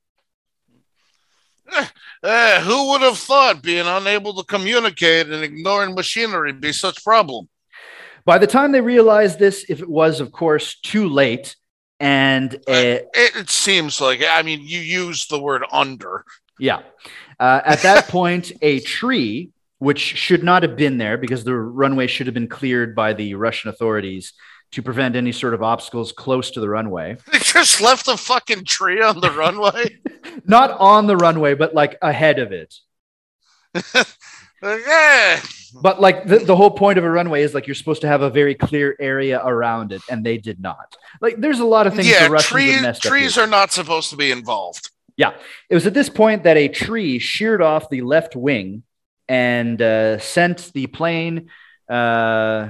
Uh, 2.22 2.60
who 2.60 2.90
would 2.90 3.02
have 3.02 3.18
thought 3.18 3.62
being 3.62 3.86
unable 3.86 4.34
to 4.34 4.44
communicate 4.44 5.28
and 5.28 5.42
ignoring 5.42 5.94
machinery 5.94 6.52
be 6.52 6.72
such 6.72 6.98
a 6.98 7.02
problem? 7.02 7.48
By 8.24 8.38
the 8.38 8.46
time 8.46 8.72
they 8.72 8.80
realized 8.80 9.38
this, 9.38 9.64
if 9.68 9.80
it 9.80 9.88
was, 9.88 10.20
of 10.20 10.32
course, 10.32 10.78
too 10.80 11.08
late, 11.08 11.56
and 11.98 12.54
uh, 12.54 12.58
it, 12.68 13.08
it, 13.14 13.50
seems 13.50 14.00
like 14.00 14.22
I 14.22 14.42
mean 14.42 14.60
you 14.60 14.78
use 14.78 15.26
the 15.26 15.40
word 15.40 15.64
under. 15.72 16.24
Yeah, 16.58 16.82
uh, 17.40 17.60
at 17.64 17.82
that 17.82 18.08
point, 18.08 18.52
a 18.62 18.80
tree, 18.80 19.50
which 19.78 20.00
should 20.00 20.42
not 20.42 20.62
have 20.62 20.76
been 20.76 20.98
there 20.98 21.16
because 21.16 21.44
the 21.44 21.54
runway 21.54 22.06
should 22.06 22.26
have 22.26 22.34
been 22.34 22.48
cleared 22.48 22.94
by 22.94 23.12
the 23.12 23.34
Russian 23.34 23.70
authorities 23.70 24.32
to 24.72 24.82
prevent 24.82 25.16
any 25.16 25.32
sort 25.32 25.54
of 25.54 25.62
obstacles 25.62 26.12
close 26.12 26.50
to 26.50 26.60
the 26.60 26.68
runway. 26.68 27.16
They 27.32 27.38
just 27.38 27.80
left 27.80 28.08
a 28.08 28.16
fucking 28.16 28.64
tree 28.64 29.00
on 29.00 29.20
the 29.20 29.30
runway? 29.30 29.98
not 30.44 30.72
on 30.72 31.06
the 31.06 31.16
runway, 31.16 31.54
but 31.54 31.74
like 31.74 31.96
ahead 32.02 32.38
of 32.38 32.52
it. 32.52 32.74
yeah. 34.62 35.40
But 35.80 36.00
like 36.00 36.26
the, 36.26 36.38
the 36.38 36.56
whole 36.56 36.70
point 36.70 36.98
of 36.98 37.04
a 37.04 37.10
runway 37.10 37.42
is 37.42 37.54
like 37.54 37.66
you're 37.66 37.74
supposed 37.74 38.00
to 38.00 38.08
have 38.08 38.22
a 38.22 38.30
very 38.30 38.54
clear 38.54 38.96
area 38.98 39.40
around 39.44 39.92
it, 39.92 40.02
and 40.10 40.24
they 40.24 40.38
did 40.38 40.60
not. 40.60 40.96
Like 41.20 41.36
there's 41.36 41.60
a 41.60 41.64
lot 41.64 41.86
of 41.86 41.94
things. 41.94 42.08
Yeah, 42.08 42.28
trees, 42.38 42.98
trees 42.98 43.38
are 43.38 43.46
not 43.46 43.72
supposed 43.72 44.10
to 44.10 44.16
be 44.16 44.30
involved. 44.30 44.90
Yeah. 45.18 45.34
It 45.68 45.74
was 45.74 45.86
at 45.86 45.94
this 45.94 46.08
point 46.08 46.44
that 46.44 46.56
a 46.56 46.68
tree 46.68 47.18
sheared 47.18 47.60
off 47.60 47.90
the 47.90 48.00
left 48.02 48.36
wing 48.36 48.84
and 49.28 49.82
uh, 49.82 50.18
sent 50.18 50.72
the 50.72 50.86
plane 50.86 51.50
uh, 51.90 52.68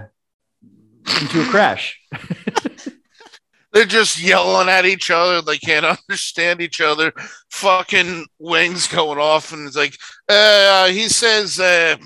into 1.21 1.43
a 1.43 1.45
crash. 1.45 2.01
They're 3.73 3.85
just 3.85 4.21
yelling 4.21 4.71
at 4.71 4.87
each 4.87 5.11
other. 5.11 5.43
They 5.43 5.59
can't 5.59 5.85
understand 6.09 6.63
each 6.63 6.81
other. 6.81 7.13
Fucking 7.51 8.27
wings 8.39 8.89
going 8.89 9.19
off, 9.19 9.53
and 9.53 9.67
it's 9.67 9.77
like 9.77 9.95
uh, 10.27 10.89
he 10.89 11.09
says 11.11 11.61
uh, 11.61 11.97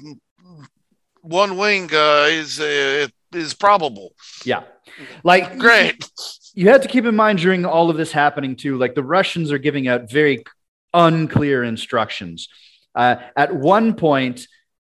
one 1.21 1.57
wing 1.57 1.89
uh, 1.95 2.27
is 2.29 2.59
uh, 2.59 3.07
is 3.33 3.55
probable. 3.55 4.13
Yeah, 4.45 4.65
like 5.23 5.57
great 5.57 6.05
you 6.55 6.69
have 6.69 6.83
to 6.83 6.89
keep 6.89 7.05
in 7.05 7.17
mind 7.17 7.39
during 7.39 7.65
all 7.65 7.91
of 7.91 7.97
this 7.97 8.13
happening 8.13 8.57
too 8.57 8.77
like 8.77 8.95
the 8.95 9.03
russians 9.03 9.51
are 9.51 9.59
giving 9.59 9.89
out 9.89 10.11
very 10.11 10.45
unclear 10.95 11.63
instructions. 11.65 12.49
Uh, 12.95 13.17
at 13.37 13.55
one 13.55 13.95
point 13.95 14.47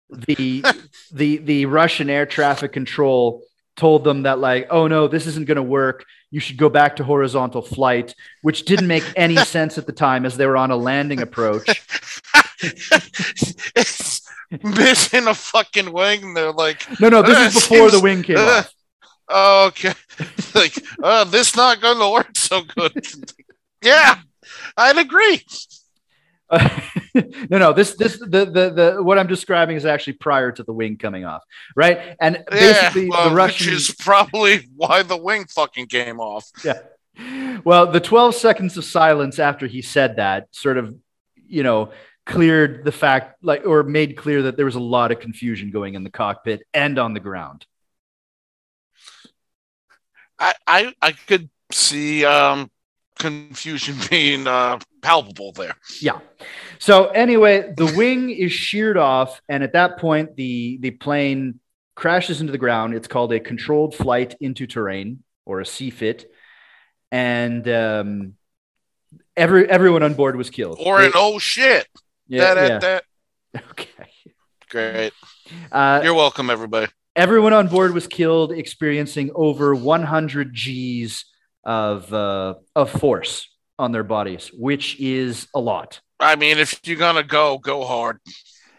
the 0.08 0.64
the 1.12 1.36
the 1.38 1.66
russian 1.66 2.10
air 2.10 2.26
traffic 2.26 2.72
control 2.72 3.42
told 3.76 4.04
them 4.04 4.22
that 4.22 4.38
like 4.38 4.66
oh 4.70 4.86
no 4.86 5.08
this 5.08 5.26
isn't 5.26 5.46
going 5.46 5.56
to 5.56 5.62
work. 5.62 6.04
You 6.32 6.38
should 6.38 6.56
go 6.56 6.68
back 6.68 6.96
to 6.96 7.04
horizontal 7.04 7.62
flight 7.62 8.14
which 8.42 8.64
didn't 8.64 8.86
make 8.86 9.04
any 9.16 9.36
sense 9.44 9.78
at 9.78 9.86
the 9.86 9.92
time 9.92 10.24
as 10.24 10.36
they 10.36 10.46
were 10.46 10.56
on 10.56 10.70
a 10.70 10.76
landing 10.76 11.20
approach. 11.20 11.82
It's 13.74 14.28
missing 14.62 15.26
a 15.28 15.34
fucking 15.34 15.92
wing 15.92 16.34
they're 16.34 16.52
like 16.52 16.84
no 17.00 17.08
no 17.08 17.22
this 17.22 17.38
is 17.38 17.54
before 17.54 17.88
seems, 17.88 17.92
the 17.92 18.00
wing 18.00 18.22
came 18.22 18.36
off 18.36 18.74
oh, 19.32 19.66
okay. 19.68 19.94
like, 20.54 20.74
uh, 21.02 21.24
this 21.24 21.54
not 21.56 21.80
going 21.80 21.98
to 21.98 22.10
work 22.10 22.36
so 22.36 22.62
good. 22.62 23.06
yeah, 23.82 24.18
I'd 24.76 24.98
agree. 24.98 25.40
Uh, 26.50 26.68
no, 27.48 27.58
no. 27.58 27.72
This, 27.72 27.94
this, 27.94 28.18
the, 28.18 28.44
the, 28.44 28.70
the, 28.70 29.02
what 29.02 29.18
I'm 29.18 29.28
describing 29.28 29.76
is 29.76 29.86
actually 29.86 30.14
prior 30.14 30.50
to 30.52 30.64
the 30.64 30.72
wing 30.72 30.96
coming 30.96 31.24
off, 31.24 31.44
right? 31.76 32.16
And 32.20 32.44
basically, 32.50 33.04
yeah, 33.04 33.08
well, 33.10 33.28
the 33.28 33.36
Russian 33.36 33.72
is 33.72 33.94
probably 33.98 34.68
why 34.74 35.04
the 35.04 35.16
wing 35.16 35.44
fucking 35.46 35.86
came 35.86 36.18
off. 36.18 36.50
Yeah. 36.64 36.80
Well, 37.64 37.86
the 37.86 38.00
12 38.00 38.34
seconds 38.34 38.76
of 38.76 38.84
silence 38.84 39.38
after 39.38 39.66
he 39.66 39.82
said 39.82 40.16
that 40.16 40.48
sort 40.50 40.76
of, 40.76 40.94
you 41.46 41.62
know, 41.62 41.92
cleared 42.26 42.84
the 42.84 42.92
fact, 42.92 43.36
like, 43.42 43.64
or 43.64 43.82
made 43.82 44.16
clear 44.16 44.42
that 44.42 44.56
there 44.56 44.64
was 44.64 44.74
a 44.74 44.80
lot 44.80 45.12
of 45.12 45.20
confusion 45.20 45.70
going 45.70 45.94
in 45.94 46.02
the 46.02 46.10
cockpit 46.10 46.62
and 46.74 46.98
on 46.98 47.14
the 47.14 47.20
ground. 47.20 47.66
I, 50.40 50.54
I, 50.66 50.94
I 51.02 51.12
could 51.12 51.50
see 51.70 52.24
um, 52.24 52.70
confusion 53.18 53.96
being 54.10 54.46
uh, 54.46 54.78
palpable 55.02 55.52
there. 55.52 55.76
Yeah. 56.00 56.18
So 56.78 57.06
anyway, 57.08 57.72
the 57.76 57.92
wing 57.96 58.30
is 58.30 58.50
sheared 58.52 58.96
off, 58.96 59.40
and 59.48 59.62
at 59.62 59.74
that 59.74 59.98
point, 59.98 60.36
the 60.36 60.78
the 60.80 60.90
plane 60.92 61.60
crashes 61.94 62.40
into 62.40 62.52
the 62.52 62.58
ground. 62.58 62.94
It's 62.94 63.08
called 63.08 63.32
a 63.32 63.40
controlled 63.40 63.94
flight 63.94 64.34
into 64.40 64.66
terrain 64.66 65.22
or 65.44 65.60
a 65.60 65.64
CFIT, 65.64 66.24
and 67.12 67.68
um, 67.68 68.34
every 69.36 69.68
everyone 69.68 70.02
on 70.02 70.14
board 70.14 70.36
was 70.36 70.48
killed. 70.50 70.78
Or 70.80 71.00
They- 71.00 71.06
an 71.06 71.12
oh 71.14 71.38
shit. 71.38 71.86
yeah, 72.28 72.54
that, 72.54 72.68
yeah. 72.68 72.78
that, 72.78 73.04
Okay. 73.70 73.88
Great. 74.70 75.12
Uh, 75.72 76.00
You're 76.04 76.14
welcome, 76.14 76.48
everybody. 76.48 76.86
Everyone 77.16 77.52
on 77.52 77.68
board 77.68 77.92
was 77.94 78.06
killed, 78.06 78.52
experiencing 78.52 79.30
over 79.34 79.74
100 79.74 80.52
G's 80.54 81.24
of 81.64 82.12
uh, 82.12 82.54
of 82.74 82.90
force 82.90 83.48
on 83.78 83.92
their 83.92 84.04
bodies, 84.04 84.50
which 84.54 84.98
is 85.00 85.46
a 85.54 85.60
lot. 85.60 86.00
I 86.18 86.36
mean, 86.36 86.58
if 86.58 86.80
you're 86.84 86.96
gonna 86.98 87.22
go, 87.22 87.58
go 87.58 87.84
hard. 87.84 88.18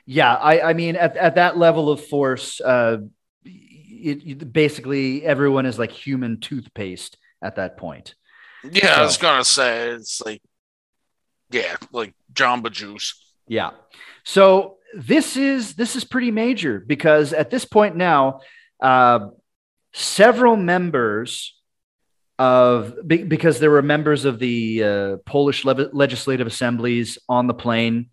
Yeah, 0.06 0.34
I, 0.36 0.62
I 0.70 0.74
mean, 0.74 0.96
at, 0.96 1.16
at 1.16 1.36
that 1.36 1.58
level 1.58 1.90
of 1.90 2.04
force, 2.06 2.60
uh, 2.60 2.98
it, 3.46 4.28
it- 4.28 4.54
basically 4.54 5.24
everyone 5.24 5.66
is 5.66 5.78
like 5.80 5.92
human 5.92 6.40
toothpaste 6.40 7.18
at 7.42 7.56
that 7.56 7.78
point. 7.78 8.16
Yeah, 8.64 8.96
I 8.96 9.02
was 9.04 9.18
gonna 9.18 9.44
say 9.46 9.90
it's 9.90 10.22
like, 10.22 10.42
yeah, 11.50 11.78
like 11.92 12.14
Jamba 12.34 12.72
Juice. 12.72 13.20
Yeah. 13.48 13.72
So 14.24 14.78
this 14.94 15.38
is 15.38 15.76
this 15.76 15.96
is 15.96 16.04
pretty 16.04 16.32
major 16.32 16.80
because 16.80 17.34
at 17.34 17.50
this 17.50 17.66
point 17.66 17.96
now, 17.96 18.42
uh, 18.82 19.30
several 19.94 20.56
members 20.56 21.56
of 22.40 22.96
because 23.08 23.60
there 23.60 23.72
were 23.72 23.82
members 23.82 24.26
of 24.26 24.40
the 24.40 24.84
uh, 24.84 25.18
Polish 25.26 25.64
le- 25.64 25.90
legislative 25.94 26.48
assemblies 26.48 27.18
on 27.30 27.48
the 27.48 27.54
plane, 27.54 28.10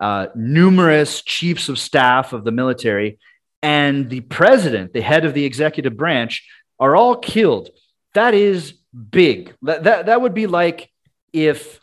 uh, 0.00 0.26
numerous 0.34 1.22
chiefs 1.22 1.68
of 1.68 1.78
staff 1.78 2.32
of 2.32 2.44
the 2.44 2.50
military, 2.50 3.18
and 3.62 4.10
the 4.10 4.20
president, 4.20 4.92
the 4.92 5.00
head 5.00 5.24
of 5.24 5.34
the 5.34 5.44
executive 5.44 5.96
branch, 5.96 6.48
are 6.80 6.96
all 6.96 7.16
killed. 7.16 7.70
That 8.14 8.34
is 8.34 8.74
big. 9.10 9.54
That 9.62 9.84
that, 9.84 10.06
that 10.06 10.20
would 10.20 10.34
be 10.34 10.46
like 10.46 10.90
if 11.32 11.80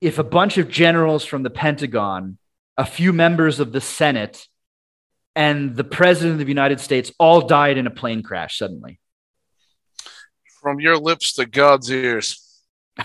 if 0.00 0.18
a 0.18 0.24
bunch 0.24 0.58
of 0.58 0.68
generals 0.68 1.24
from 1.24 1.42
the 1.42 1.50
Pentagon, 1.50 2.38
a 2.78 2.86
few 2.86 3.12
members 3.12 3.58
of 3.58 3.72
the 3.72 3.80
Senate, 3.80 4.46
and 5.34 5.76
the 5.76 5.84
president 5.84 6.40
of 6.40 6.46
the 6.46 6.50
United 6.50 6.78
States 6.80 7.12
all 7.18 7.40
died 7.42 7.76
in 7.76 7.88
a 7.88 7.90
plane 7.90 8.22
crash 8.22 8.56
suddenly. 8.58 9.00
From 10.62 10.80
your 10.80 10.96
lips 10.96 11.34
to 11.34 11.44
God's 11.44 11.90
ears. 11.90 12.62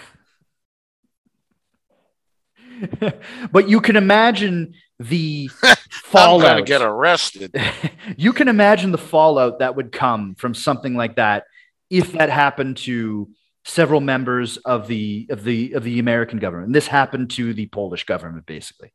but 3.51 3.67
you 3.67 3.81
can 3.81 3.95
imagine 3.95 4.75
the 4.99 5.47
fallout. 5.57 5.73
I'm 5.73 6.11
fallout. 6.11 6.41
gonna 6.41 6.61
get 6.63 6.81
arrested. 6.81 7.55
you 8.17 8.31
can 8.31 8.47
imagine 8.47 8.91
the 8.91 8.97
fallout 8.99 9.59
that 9.59 9.75
would 9.75 9.91
come 9.91 10.35
from 10.35 10.53
something 10.53 10.95
like 10.95 11.15
that 11.15 11.45
if 11.89 12.11
that 12.13 12.29
happened 12.29 12.77
to 12.77 13.29
several 13.65 14.01
members 14.01 14.57
of 14.57 14.87
the 14.87 15.27
of 15.29 15.43
the 15.43 15.73
of 15.73 15.83
the 15.83 15.99
American 15.99 16.37
government. 16.37 16.67
And 16.67 16.75
this 16.75 16.87
happened 16.87 17.31
to 17.31 17.53
the 17.53 17.65
Polish 17.67 18.03
government, 18.05 18.45
basically. 18.45 18.93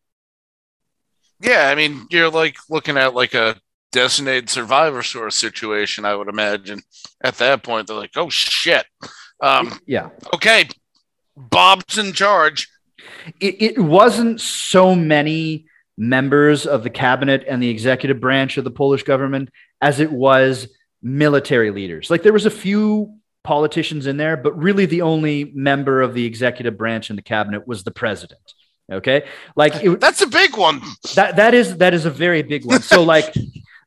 Yeah, 1.41 1.69
I 1.69 1.75
mean, 1.75 2.07
you're 2.11 2.31
like 2.31 2.57
looking 2.69 2.97
at 2.97 3.15
like 3.15 3.35
a 3.35 3.57
designated 3.93 4.51
survivor 4.51 5.03
sort 5.03 5.29
of 5.29 5.35
situation. 5.35 6.05
I 6.05 6.15
would 6.15 6.29
imagine 6.29 6.81
at 7.23 7.37
that 7.39 7.63
point 7.63 7.87
they're 7.87 7.97
like, 7.97 8.17
"Oh 8.17 8.29
shit, 8.29 8.87
um, 9.43 9.79
Yeah. 9.87 10.11
okay, 10.35 10.69
Bob's 11.37 11.99
in 11.99 12.13
charge." 12.13 12.69
it, 13.41 13.63
it 13.63 13.79
wasn't 13.79 14.41
so 14.41 14.95
many 14.95 15.67
members 15.97 16.67
of 16.67 16.83
the 16.83 16.91
cabinet 16.91 17.45
and 17.49 17.63
the 17.63 17.69
executive 17.69 18.21
branch 18.21 18.57
of 18.57 18.65
the 18.65 18.71
Polish 18.71 19.03
government 19.03 19.51
as 19.81 20.01
it 20.01 20.13
was 20.13 20.69
military 21.03 21.71
leaders. 21.71 22.11
Like 22.11 22.23
there 22.23 22.33
was 22.33 22.47
a 22.47 22.51
few 22.51 23.15
politicians 23.45 24.07
in 24.07 24.17
there, 24.17 24.37
but 24.37 24.57
really 24.57 24.87
the 24.87 25.03
only 25.03 25.51
member 25.55 26.03
of 26.03 26.15
the 26.15 26.25
executive 26.25 26.77
branch 26.77 27.11
in 27.11 27.17
the 27.17 27.23
cabinet 27.23 27.67
was 27.67 27.85
the 27.85 27.91
president. 27.91 28.41
Okay, 28.91 29.27
like 29.55 29.77
it, 29.85 30.01
That's 30.01 30.23
a 30.23 30.27
big 30.27 30.57
one. 30.57 30.81
that 31.15 31.37
that 31.37 31.53
is 31.53 31.77
that 31.77 31.93
is 31.93 32.07
a 32.07 32.11
very 32.11 32.43
big 32.43 32.65
one. 32.65 32.81
So 32.81 33.03
like 33.15 33.35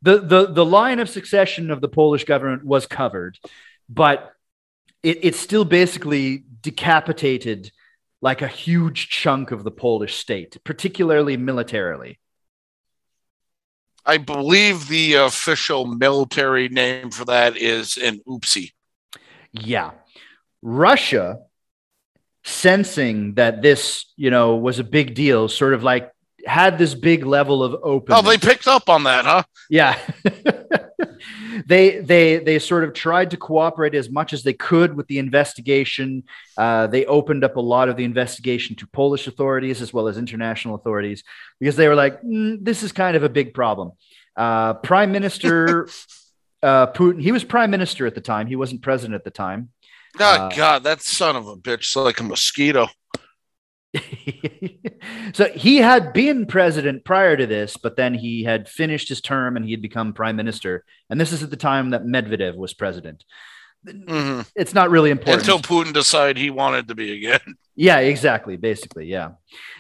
the 0.01 0.19
the 0.19 0.47
the 0.51 0.65
line 0.65 0.99
of 0.99 1.09
succession 1.09 1.71
of 1.71 1.81
the 1.81 1.89
Polish 1.89 2.25
government 2.25 2.63
was 2.63 2.85
covered, 2.85 3.37
but 3.89 4.31
it, 5.01 5.25
it 5.25 5.35
still 5.35 5.65
basically 5.65 6.43
decapitated 6.61 7.71
like 8.21 8.43
a 8.43 8.47
huge 8.47 9.09
chunk 9.09 9.51
of 9.51 9.63
the 9.63 9.71
Polish 9.71 10.17
state, 10.17 10.57
particularly 10.63 11.37
militarily. 11.37 12.19
I 14.05 14.17
believe 14.17 14.87
the 14.87 15.15
official 15.15 15.85
military 15.85 16.69
name 16.69 17.11
for 17.11 17.25
that 17.25 17.57
is 17.57 17.97
an 17.97 18.21
oopsie. 18.27 18.71
Yeah. 19.51 19.91
Russia 20.61 21.39
sensing 22.43 23.35
that 23.35 23.61
this, 23.61 24.05
you 24.15 24.29
know, 24.29 24.55
was 24.55 24.79
a 24.79 24.83
big 24.83 25.13
deal, 25.13 25.47
sort 25.47 25.73
of 25.73 25.83
like 25.83 26.11
had 26.45 26.77
this 26.77 26.95
big 26.95 27.25
level 27.25 27.63
of 27.63 27.75
open. 27.83 28.15
Oh, 28.15 28.21
they 28.21 28.37
picked 28.37 28.67
up 28.67 28.89
on 28.89 29.03
that, 29.03 29.25
huh? 29.25 29.43
Yeah. 29.69 29.99
they 31.65 31.99
they 31.99 32.39
they 32.39 32.57
sort 32.59 32.83
of 32.83 32.93
tried 32.93 33.31
to 33.31 33.37
cooperate 33.37 33.93
as 33.93 34.09
much 34.09 34.33
as 34.33 34.43
they 34.43 34.53
could 34.53 34.95
with 34.95 35.07
the 35.07 35.19
investigation. 35.19 36.23
Uh, 36.57 36.87
they 36.87 37.05
opened 37.05 37.43
up 37.43 37.57
a 37.57 37.61
lot 37.61 37.89
of 37.89 37.97
the 37.97 38.03
investigation 38.03 38.75
to 38.77 38.87
Polish 38.87 39.27
authorities 39.27 39.81
as 39.81 39.93
well 39.93 40.07
as 40.07 40.17
international 40.17 40.75
authorities 40.75 41.23
because 41.59 41.75
they 41.75 41.87
were 41.87 41.95
like, 41.95 42.21
"Mm, 42.21 42.63
this 42.63 42.83
is 42.83 42.91
kind 42.91 43.15
of 43.15 43.23
a 43.23 43.29
big 43.29 43.53
problem. 43.53 43.91
Uh, 44.35 44.73
Prime 44.75 45.11
Minister 45.11 45.87
uh, 46.63 46.87
Putin, 46.87 47.21
he 47.21 47.31
was 47.31 47.43
prime 47.43 47.71
minister 47.71 48.05
at 48.05 48.15
the 48.15 48.21
time. 48.21 48.47
He 48.47 48.55
wasn't 48.55 48.81
president 48.81 49.15
at 49.15 49.23
the 49.23 49.31
time. 49.31 49.69
Oh, 50.20 50.24
Uh, 50.26 50.49
God, 50.55 50.84
that 50.84 51.01
son 51.01 51.36
of 51.36 51.47
a 51.47 51.55
bitch, 51.55 51.95
like 51.95 52.20
a 52.20 52.24
mosquito. 52.24 52.88
so 55.34 55.45
he 55.53 55.78
had 55.78 56.14
been 56.14 56.45
president 56.45 57.03
prior 57.03 57.36
to 57.36 57.45
this, 57.45 57.78
but 57.78 57.97
then 57.97 58.14
he 58.14 58.43
had 58.43 58.70
finished 58.70 59.09
his 59.09 59.22
term 59.22 59.55
and 59.55 59.66
he 59.66 59.72
had 59.72 59.82
become 59.82 60.14
prime 60.14 60.36
minister. 60.36 60.86
And 61.09 61.20
this 61.20 61.32
is 61.32 61.43
at 61.43 61.50
the 61.50 61.58
time 61.58 61.89
that 61.89 62.05
Medvedev 62.05 62.55
was 62.55 62.74
president. 62.74 63.24
Mhm. 63.86 64.47
It's 64.55 64.74
not 64.74 64.92
really 64.92 65.09
important. 65.09 65.47
Until 65.47 65.59
Putin 65.59 65.92
decided 65.93 66.38
he 66.38 66.51
wanted 66.51 66.88
to 66.88 66.96
be 66.96 67.13
again. 67.13 67.39
yeah, 67.75 67.97
exactly. 68.00 68.55
Basically, 68.55 69.08
yeah. 69.08 69.32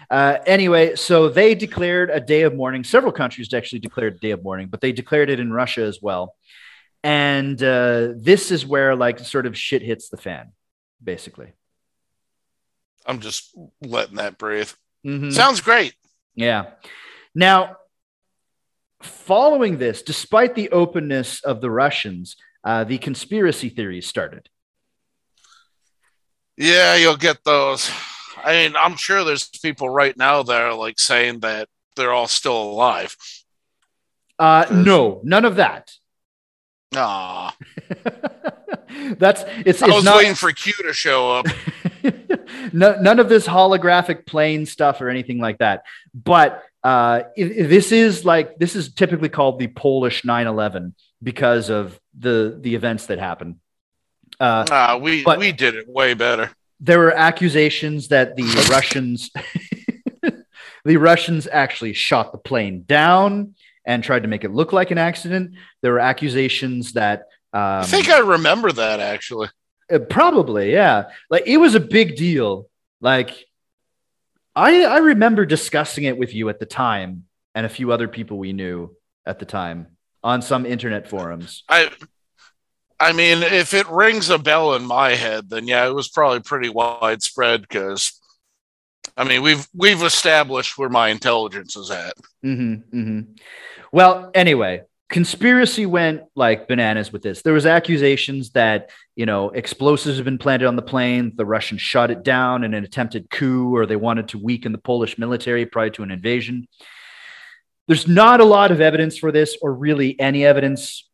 Uh, 0.09 0.37
anyway, 0.45 0.95
so 0.95 1.29
they 1.29 1.53
declared 1.53 2.09
a 2.09 2.19
day 2.19 2.41
of 2.41 2.55
mourning. 2.55 2.83
Several 2.83 3.11
countries 3.11 3.53
actually 3.53 3.79
declared 3.79 4.15
a 4.15 4.17
day 4.17 4.31
of 4.31 4.43
mourning, 4.43 4.67
but 4.67 4.81
they 4.81 4.91
declared 4.91 5.29
it 5.29 5.39
in 5.39 5.53
Russia 5.53 5.83
as 5.83 5.99
well. 6.01 6.35
And 7.03 7.61
uh, 7.61 8.09
this 8.15 8.51
is 8.51 8.65
where 8.65 8.95
like 8.95 9.19
sort 9.19 9.45
of 9.45 9.57
shit 9.57 9.81
hits 9.81 10.09
the 10.09 10.17
fan, 10.17 10.51
basically. 11.03 11.51
I'm 13.05 13.19
just 13.19 13.55
letting 13.81 14.17
that 14.17 14.37
breathe. 14.37 14.69
Mhm. 15.05 15.33
Sounds 15.33 15.61
great. 15.61 15.95
Yeah. 16.35 16.71
Now, 17.33 17.77
following 19.01 19.77
this, 19.79 20.03
despite 20.03 20.53
the 20.53 20.69
openness 20.69 21.43
of 21.43 21.61
the 21.61 21.71
Russians, 21.71 22.35
uh, 22.63 22.83
the 22.83 22.99
conspiracy 22.99 23.69
theories 23.69 24.07
started. 24.07 24.47
Yeah, 26.57 26.95
you'll 26.95 27.17
get 27.17 27.43
those. 27.43 27.89
I 28.37 28.51
mean, 28.53 28.75
I'm 28.75 28.95
sure 28.95 29.23
there's 29.23 29.49
people 29.49 29.89
right 29.89 30.15
now 30.15 30.43
that 30.43 30.61
are 30.61 30.75
like 30.75 30.99
saying 30.99 31.39
that 31.39 31.67
they're 31.95 32.13
all 32.13 32.27
still 32.27 32.61
alive. 32.61 33.15
Uh, 34.37 34.65
no, 34.71 35.21
none 35.23 35.45
of 35.45 35.55
that. 35.55 35.91
Ah, 36.95 37.55
That's 39.17 39.43
it's, 39.65 39.81
I 39.81 39.87
it's 39.87 39.95
was 39.95 40.03
not 40.03 40.17
waiting 40.17 40.35
for 40.35 40.51
Q 40.51 40.73
to 40.83 40.93
show 40.93 41.31
up. 41.31 41.45
no, 42.73 42.99
none 42.99 43.19
of 43.19 43.29
this 43.29 43.47
holographic 43.47 44.25
plane 44.25 44.65
stuff 44.65 44.99
or 45.01 45.09
anything 45.09 45.39
like 45.39 45.59
that. 45.59 45.83
But 46.13 46.63
uh, 46.83 47.23
i- 47.37 47.41
i- 47.41 47.63
this 47.63 47.91
is 47.93 48.25
like 48.25 48.57
this 48.57 48.75
is 48.75 48.93
typically 48.93 49.29
called 49.29 49.59
the 49.59 49.67
Polish 49.67 50.23
9/11 50.23 50.93
because 51.23 51.69
of 51.69 51.97
the 52.17 52.57
the 52.59 52.75
events 52.75 53.05
that 53.05 53.19
happened. 53.19 53.57
Uh, 54.39 54.65
Ah, 54.69 54.97
we 54.97 55.23
we 55.37 55.51
did 55.53 55.75
it 55.75 55.87
way 55.87 56.13
better. 56.13 56.51
there 56.81 56.99
were 56.99 57.13
accusations 57.15 58.09
that 58.09 58.35
the 58.35 58.43
Russians 58.69 59.31
the 60.83 60.97
Russians 60.97 61.47
actually 61.51 61.93
shot 61.93 62.31
the 62.33 62.37
plane 62.39 62.83
down 62.85 63.55
and 63.91 64.03
tried 64.03 64.23
to 64.23 64.29
make 64.29 64.43
it 64.43 64.51
look 64.51 64.71
like 64.71 64.91
an 64.91 64.97
accident. 64.97 65.55
There 65.81 65.91
were 65.91 65.99
accusations 65.99 66.93
that 66.93 67.19
um, 67.53 67.81
I 67.81 67.83
think 67.83 68.09
I 68.09 68.19
remember 68.19 68.71
that 68.71 68.99
actually. 69.01 69.49
uh, 69.91 69.99
probably 69.99 70.71
yeah, 70.71 71.09
like 71.29 71.43
it 71.45 71.57
was 71.57 71.75
a 71.75 71.79
big 71.79 72.15
deal. 72.15 72.69
Like 73.01 73.31
I 74.55 74.85
I 74.85 74.97
remember 74.99 75.45
discussing 75.45 76.05
it 76.05 76.17
with 76.17 76.33
you 76.33 76.47
at 76.49 76.59
the 76.59 76.65
time 76.65 77.25
and 77.53 77.65
a 77.65 77.69
few 77.69 77.91
other 77.91 78.07
people 78.07 78.37
we 78.37 78.53
knew 78.53 78.95
at 79.25 79.39
the 79.39 79.45
time 79.45 79.87
on 80.23 80.41
some 80.41 80.65
internet 80.65 81.09
forums. 81.09 81.63
I 81.67 81.91
I 82.97 83.13
mean, 83.13 83.41
if 83.41 83.73
it 83.73 83.89
rings 83.89 84.29
a 84.29 84.37
bell 84.37 84.75
in 84.75 84.85
my 84.85 85.15
head, 85.15 85.49
then 85.49 85.67
yeah, 85.67 85.87
it 85.87 85.93
was 85.95 86.07
probably 86.07 86.39
pretty 86.39 86.69
widespread 86.69 87.61
because, 87.61 88.20
I 89.17 89.23
mean, 89.23 89.41
we've 89.41 89.67
we've 89.73 90.03
established 90.03 90.77
where 90.77 90.89
my 90.89 91.09
intelligence 91.09 91.75
is 91.75 91.91
at. 91.91 92.13
Mm-hmm, 92.43 92.97
mm-hmm. 92.97 93.31
Well, 93.91 94.31
anyway, 94.33 94.83
conspiracy 95.09 95.85
went 95.85 96.23
like 96.35 96.67
bananas 96.67 97.11
with 97.11 97.21
this. 97.21 97.41
There 97.41 97.53
was 97.53 97.65
accusations 97.65 98.51
that 98.51 98.89
you 99.15 99.25
know 99.25 99.49
explosives 99.49 100.17
have 100.17 100.25
been 100.25 100.37
planted 100.37 100.67
on 100.67 100.75
the 100.75 100.81
plane. 100.81 101.33
The 101.35 101.45
Russians 101.45 101.81
shot 101.81 102.11
it 102.11 102.23
down 102.23 102.63
in 102.63 102.73
an 102.73 102.83
attempted 102.83 103.29
coup, 103.29 103.75
or 103.75 103.85
they 103.85 103.95
wanted 103.95 104.29
to 104.29 104.37
weaken 104.37 104.71
the 104.71 104.77
Polish 104.77 105.17
military 105.17 105.65
prior 105.65 105.89
to 105.91 106.03
an 106.03 106.11
invasion. 106.11 106.67
There's 107.87 108.07
not 108.07 108.39
a 108.39 108.45
lot 108.45 108.71
of 108.71 108.79
evidence 108.79 109.17
for 109.17 109.31
this, 109.31 109.57
or 109.61 109.73
really 109.73 110.19
any 110.19 110.45
evidence 110.45 111.09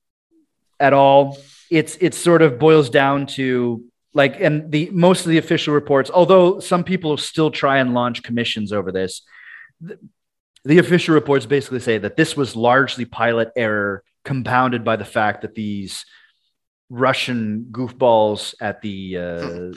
at 0.80 0.94
all 0.94 1.38
it's 1.70 1.98
it 2.00 2.14
sort 2.14 2.42
of 2.42 2.60
boils 2.60 2.90
down 2.90 3.26
to 3.26 3.84
like 4.14 4.40
and 4.40 4.72
the 4.72 4.90
most 4.92 5.26
of 5.26 5.30
the 5.30 5.38
official 5.38 5.74
reports 5.74 6.10
although 6.14 6.60
some 6.60 6.84
people 6.84 7.18
still 7.18 7.52
try 7.52 7.78
and 7.78 7.94
launch 7.94 8.24
commissions 8.24 8.72
over 8.72 8.92
this 8.92 9.22
the, 9.82 9.98
the 10.64 10.80
official 10.80 11.14
reports 11.14 11.46
basically 11.46 11.80
say 11.80 11.98
that 11.98 12.18
this 12.18 12.36
was 12.36 12.56
largely 12.56 13.06
pilot 13.06 13.52
error 13.56 14.04
compounded 14.24 14.84
by 14.84 14.96
the 14.96 15.06
fact 15.06 15.42
that 15.42 15.56
these 15.56 16.06
russian 16.90 17.68
goofballs 17.72 18.56
at 18.62 18.82
the 18.82 19.18
uh, 19.18 19.72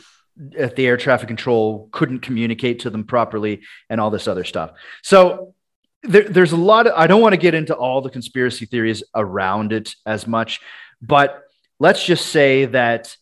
at 0.56 0.74
the 0.74 0.86
air 0.86 0.96
traffic 0.96 1.28
control 1.28 1.88
couldn't 1.92 2.20
communicate 2.20 2.80
to 2.80 2.88
them 2.88 3.04
properly 3.04 3.60
and 3.90 4.00
all 4.00 4.10
this 4.10 4.26
other 4.26 4.44
stuff. 4.44 4.70
So 5.02 5.54
there, 6.02 6.22
there's 6.24 6.52
a 6.52 6.56
lot 6.56 6.86
of 6.86 6.94
i 6.96 7.06
don't 7.06 7.20
want 7.20 7.32
to 7.32 7.40
get 7.40 7.54
into 7.54 7.74
all 7.74 8.00
the 8.00 8.10
conspiracy 8.10 8.66
theories 8.66 9.02
around 9.14 9.72
it 9.72 9.94
as 10.06 10.26
much 10.26 10.60
but 11.02 11.42
let's 11.78 12.04
just 12.04 12.26
say 12.26 12.66
that 12.66 13.16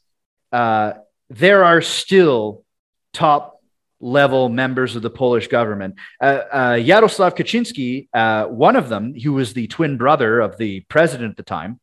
uh, 0.52 0.92
there 1.30 1.64
are 1.64 1.80
still 1.80 2.64
top 3.12 3.60
level 4.00 4.48
members 4.48 4.96
of 4.96 5.02
the 5.02 5.10
Polish 5.10 5.48
government. 5.48 5.96
Uh, 6.20 6.42
uh, 6.52 6.78
Yaroslav 6.80 7.34
Kaczynski, 7.34 8.08
uh, 8.14 8.46
one 8.46 8.76
of 8.76 8.88
them, 8.88 9.14
who 9.14 9.32
was 9.32 9.54
the 9.54 9.66
twin 9.66 9.96
brother 9.96 10.40
of 10.40 10.56
the 10.56 10.80
president 10.82 11.32
at 11.32 11.36
the 11.36 11.42
time, 11.42 11.80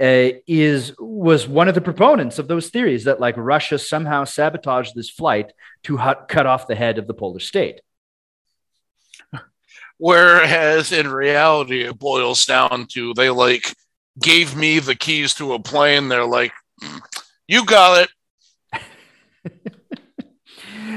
uh, 0.00 0.30
is 0.46 0.92
was 0.98 1.46
one 1.46 1.68
of 1.68 1.74
the 1.74 1.80
proponents 1.80 2.38
of 2.38 2.48
those 2.48 2.70
theories 2.70 3.04
that 3.04 3.20
like 3.20 3.36
Russia 3.36 3.78
somehow 3.78 4.24
sabotaged 4.24 4.94
this 4.94 5.10
flight 5.10 5.52
to 5.84 5.98
cut 6.28 6.46
off 6.46 6.66
the 6.66 6.74
head 6.74 6.98
of 6.98 7.06
the 7.06 7.14
Polish 7.14 7.46
state. 7.46 7.80
Whereas 9.98 10.90
in 10.90 11.06
reality, 11.06 11.82
it 11.82 11.96
boils 11.96 12.44
down 12.44 12.86
to 12.92 13.14
they 13.14 13.30
like 13.30 13.72
gave 14.20 14.56
me 14.56 14.80
the 14.80 14.96
keys 14.96 15.34
to 15.34 15.52
a 15.52 15.60
plane. 15.60 16.08
They're 16.08 16.26
like, 16.26 16.52
you 17.52 17.66
got 17.66 18.02
it. 18.02 18.08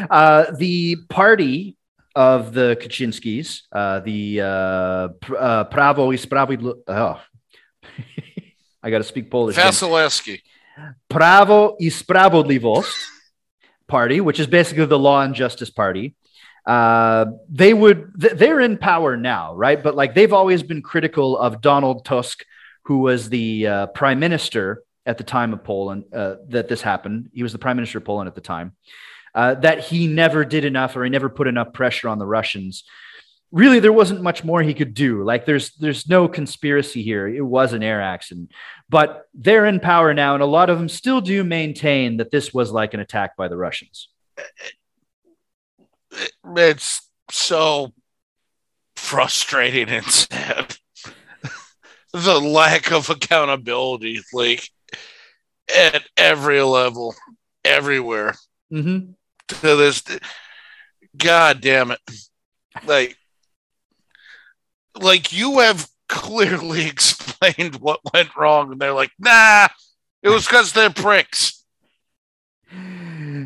uh, 0.09 0.45
the 0.57 0.95
party 1.09 1.75
of 2.15 2.53
the 2.53 2.77
Kaczynskis, 2.81 3.63
uh, 3.73 3.99
the 3.99 4.41
uh, 4.41 4.45
uh, 4.45 5.63
Prawo 5.65 6.13
i 6.13 6.17
Sprawiedliwość. 6.17 6.79
Oh. 6.87 7.19
I 8.83 8.91
got 8.91 8.99
to 8.99 9.03
speak 9.03 9.29
Polish. 9.29 9.57
Vasilevsky. 9.57 10.41
Prawo 11.09 11.75
i 11.79 11.91
Sprawiedliwość 11.91 12.95
party, 13.87 14.21
which 14.21 14.39
is 14.39 14.47
basically 14.47 14.85
the 14.85 14.99
Law 14.99 15.21
and 15.21 15.35
Justice 15.35 15.69
Party. 15.69 16.15
Uh, 16.65 17.25
they 17.49 17.73
would, 17.73 18.11
they're 18.15 18.61
in 18.61 18.77
power 18.77 19.17
now, 19.17 19.53
right? 19.53 19.83
But 19.83 19.95
like 19.95 20.15
they've 20.15 20.33
always 20.33 20.63
been 20.63 20.81
critical 20.81 21.37
of 21.37 21.61
Donald 21.61 22.05
Tusk 22.05 22.45
who 22.85 22.99
was 22.99 23.29
the 23.29 23.67
uh, 23.67 23.87
prime 23.87 24.19
minister 24.19 24.83
at 25.05 25.17
the 25.17 25.23
time 25.23 25.53
of 25.53 25.63
Poland 25.63 26.05
uh, 26.13 26.35
that 26.49 26.67
this 26.67 26.81
happened. 26.81 27.29
He 27.33 27.43
was 27.43 27.51
the 27.51 27.59
prime 27.59 27.77
minister 27.77 27.99
of 27.99 28.05
Poland 28.05 28.27
at 28.27 28.35
the 28.35 28.41
time. 28.41 28.73
Uh, 29.33 29.53
that 29.55 29.81
he 29.81 30.07
never 30.07 30.45
did 30.45 30.63
enough 30.63 30.95
or 30.95 31.03
he 31.03 31.09
never 31.09 31.29
put 31.29 31.47
enough 31.47 31.73
pressure 31.73 32.07
on 32.07 32.19
the 32.19 32.25
Russians. 32.25 32.85
Really, 33.51 33.79
there 33.79 33.93
wasn't 33.93 34.21
much 34.21 34.43
more 34.43 34.61
he 34.61 34.73
could 34.73 34.93
do. 34.93 35.23
Like 35.23 35.45
there's 35.45 35.71
there's 35.75 36.07
no 36.07 36.27
conspiracy 36.27 37.03
here. 37.03 37.27
It 37.27 37.45
was 37.45 37.73
an 37.73 37.83
air 37.83 38.01
accident, 38.01 38.51
but 38.89 39.25
they're 39.33 39.65
in 39.65 39.79
power 39.79 40.13
now, 40.13 40.33
and 40.33 40.43
a 40.43 40.47
lot 40.47 40.69
of 40.69 40.77
them 40.77 40.89
still 40.89 41.21
do 41.21 41.43
maintain 41.43 42.17
that 42.17 42.31
this 42.31 42.53
was 42.53 42.71
like 42.71 42.93
an 42.93 43.01
attack 43.01 43.35
by 43.35 43.47
the 43.47 43.57
Russians. 43.57 44.09
It's 46.55 47.09
so 47.29 47.93
frustrating 48.95 49.89
and 49.89 50.05
sad 50.05 50.77
the 52.13 52.39
lack 52.39 52.91
of 52.91 53.09
accountability, 53.09 54.21
like 54.33 54.69
at 55.73 56.03
every 56.17 56.61
level, 56.61 57.15
everywhere. 57.63 58.35
Mm-hmm. 58.71 59.11
To 59.47 59.75
this, 59.75 60.03
God 61.15 61.61
damn 61.61 61.91
it! 61.91 61.99
Like, 62.85 63.15
like 64.99 65.31
you 65.31 65.59
have 65.59 65.87
clearly 66.09 66.85
explained 66.87 67.75
what 67.75 67.99
went 68.13 68.35
wrong, 68.35 68.71
and 68.71 68.81
they're 68.81 68.91
like, 68.91 69.11
"Nah, 69.19 69.67
it 70.23 70.29
was 70.29 70.45
because 70.45 70.73
they're 70.73 70.89
pricks." 70.89 71.63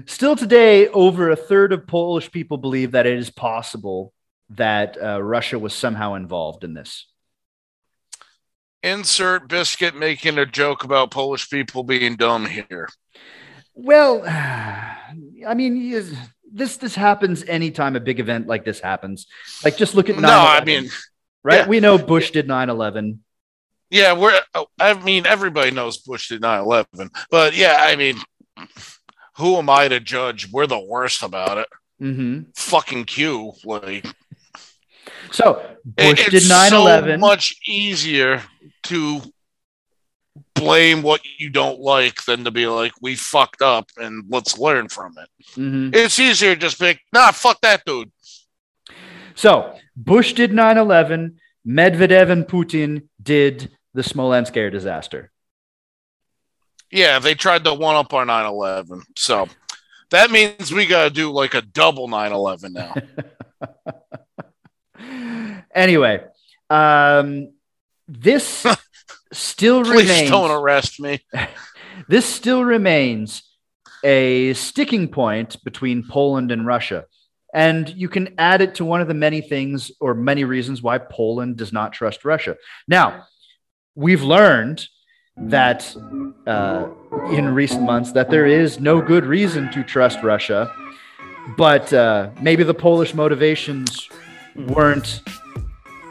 Still 0.06 0.36
today, 0.36 0.88
over 0.88 1.30
a 1.30 1.36
third 1.36 1.74
of 1.74 1.86
Polish 1.86 2.32
people 2.32 2.58
believe 2.58 2.92
that 2.92 3.06
it 3.06 3.18
is 3.18 3.30
possible 3.30 4.14
that 4.52 4.98
uh, 5.02 5.22
Russia 5.22 5.60
was 5.60 5.74
somehow 5.74 6.16
involved 6.16 6.64
in 6.64 6.74
this 6.74 7.06
insert 8.84 9.48
biscuit 9.48 9.96
making 9.96 10.38
a 10.38 10.46
joke 10.46 10.84
about 10.84 11.12
Polish 11.12 11.50
people 11.50 11.84
being 11.84 12.16
dumb 12.16 12.46
here. 12.46 12.90
Well, 13.74 14.24
I 14.28 15.54
mean, 15.56 15.92
this 16.52 16.78
this 16.78 16.96
happens 16.96 17.44
anytime 17.44 17.96
a 17.96 18.00
big 18.00 18.20
event 18.20 18.48
like 18.48 18.66
this 18.66 18.80
happens. 18.80 19.28
Like, 19.64 19.78
just 19.78 19.96
look 19.96 20.10
at 20.10 20.16
9/11, 20.16 20.22
no, 20.22 20.30
I 20.30 20.64
mean, 20.64 20.90
right? 21.44 21.60
Yeah. 21.60 21.68
We 21.68 21.80
know 21.80 21.98
Bush 21.98 22.32
did 22.32 22.48
9-11. 22.48 23.20
Yeah, 23.90 24.14
we're. 24.14 24.40
Oh, 24.54 24.68
I 24.80 24.94
mean, 24.94 25.26
everybody 25.26 25.72
knows 25.72 25.98
Bush 25.98 26.30
did 26.30 26.42
9-11. 26.42 27.10
but 27.32 27.56
yeah, 27.56 27.78
I 27.80 27.96
mean, 27.96 28.18
who 29.38 29.58
am 29.58 29.70
I 29.70 29.88
to 29.88 30.00
judge? 30.00 30.52
We're 30.52 30.68
the 30.68 30.80
worst 30.80 31.24
about 31.24 31.58
it. 31.58 31.68
Mm-hmm. 32.02 32.52
Fucking 32.56 33.06
Q, 33.06 33.54
like. 33.64 34.06
So 35.32 35.66
Bush 35.86 36.28
it's 36.28 36.30
did 36.30 36.44
9/11. 36.44 37.14
So 37.14 37.18
much 37.18 37.56
easier 37.68 38.44
to 38.84 39.22
blame 40.54 41.02
what 41.02 41.22
you 41.38 41.50
don't 41.50 41.80
like 41.80 42.24
than 42.26 42.44
to 42.44 42.52
be 42.52 42.68
like, 42.68 42.94
we 43.02 43.16
fucked 43.16 43.62
up 43.62 43.90
and 43.98 44.26
let's 44.30 44.58
learn 44.58 44.90
from 44.90 45.16
it. 45.18 45.30
Mm-hmm. 45.54 45.90
It's 45.94 46.20
easier 46.20 46.56
to 46.56 46.62
just 46.62 46.80
pick, 46.80 47.02
nah, 47.14 47.32
fuck 47.32 47.60
that 47.62 47.84
dude. 47.86 48.12
So 49.36 49.76
Bush 49.96 50.34
did 50.34 50.54
9 50.54 50.78
11, 50.78 51.40
Medvedev 51.68 52.30
and 52.30 52.46
Putin 52.46 53.08
did 53.22 53.72
the 53.94 54.04
Smolensk 54.04 54.56
air 54.58 54.70
disaster. 54.70 55.32
Yeah, 56.92 57.20
they 57.20 57.36
tried 57.36 57.64
to 57.66 57.74
one 57.74 57.96
up 57.96 58.14
our 58.14 58.26
9 58.26 58.46
11. 58.46 59.04
So 59.16 59.48
that 60.12 60.32
means 60.32 60.74
we 60.74 60.88
got 60.88 61.04
to 61.06 61.10
do 61.10 61.32
like 61.32 61.54
a 61.54 61.62
double 61.62 62.08
9 62.08 62.32
11 62.32 62.74
now. 62.74 62.96
anyway, 65.74 66.24
um, 66.70 67.54
this 68.10 68.66
still 69.32 69.84
Please 69.84 70.10
remains. 70.10 70.30
don't 70.30 70.52
arrest 70.52 71.00
me. 71.00 71.24
this 72.08 72.26
still 72.26 72.64
remains 72.64 73.44
a 74.04 74.54
sticking 74.54 75.08
point 75.08 75.64
between 75.64 76.08
Poland 76.08 76.52
and 76.52 76.66
Russia. 76.66 77.06
And 77.54 77.90
you 77.90 78.10
can 78.10 78.36
add 78.38 78.62
it 78.62 78.76
to 78.76 78.86
one 78.86 79.02
of 79.02 79.08
the 79.08 79.14
many 79.14 79.42
things 79.42 79.92
or 80.00 80.14
many 80.14 80.44
reasons 80.44 80.82
why 80.82 81.00
Poland 81.00 81.58
does 81.58 81.74
not 81.74 81.94
trust 81.94 82.24
Russia. 82.24 82.56
Now, 82.88 83.26
we've 83.96 84.22
learned 84.22 84.86
that 85.38 85.96
uh, 86.46 86.90
in 87.32 87.54
recent 87.54 87.84
months 87.84 88.12
that 88.12 88.30
there 88.30 88.46
is 88.46 88.80
no 88.80 89.02
good 89.02 89.26
reason 89.26 89.72
to 89.72 89.84
trust 89.84 90.22
Russia, 90.22 90.72
but 91.58 91.92
uh, 91.92 92.30
maybe 92.42 92.64
the 92.64 92.74
Polish 92.74 93.14
motivations 93.14 94.08
weren't 94.56 95.22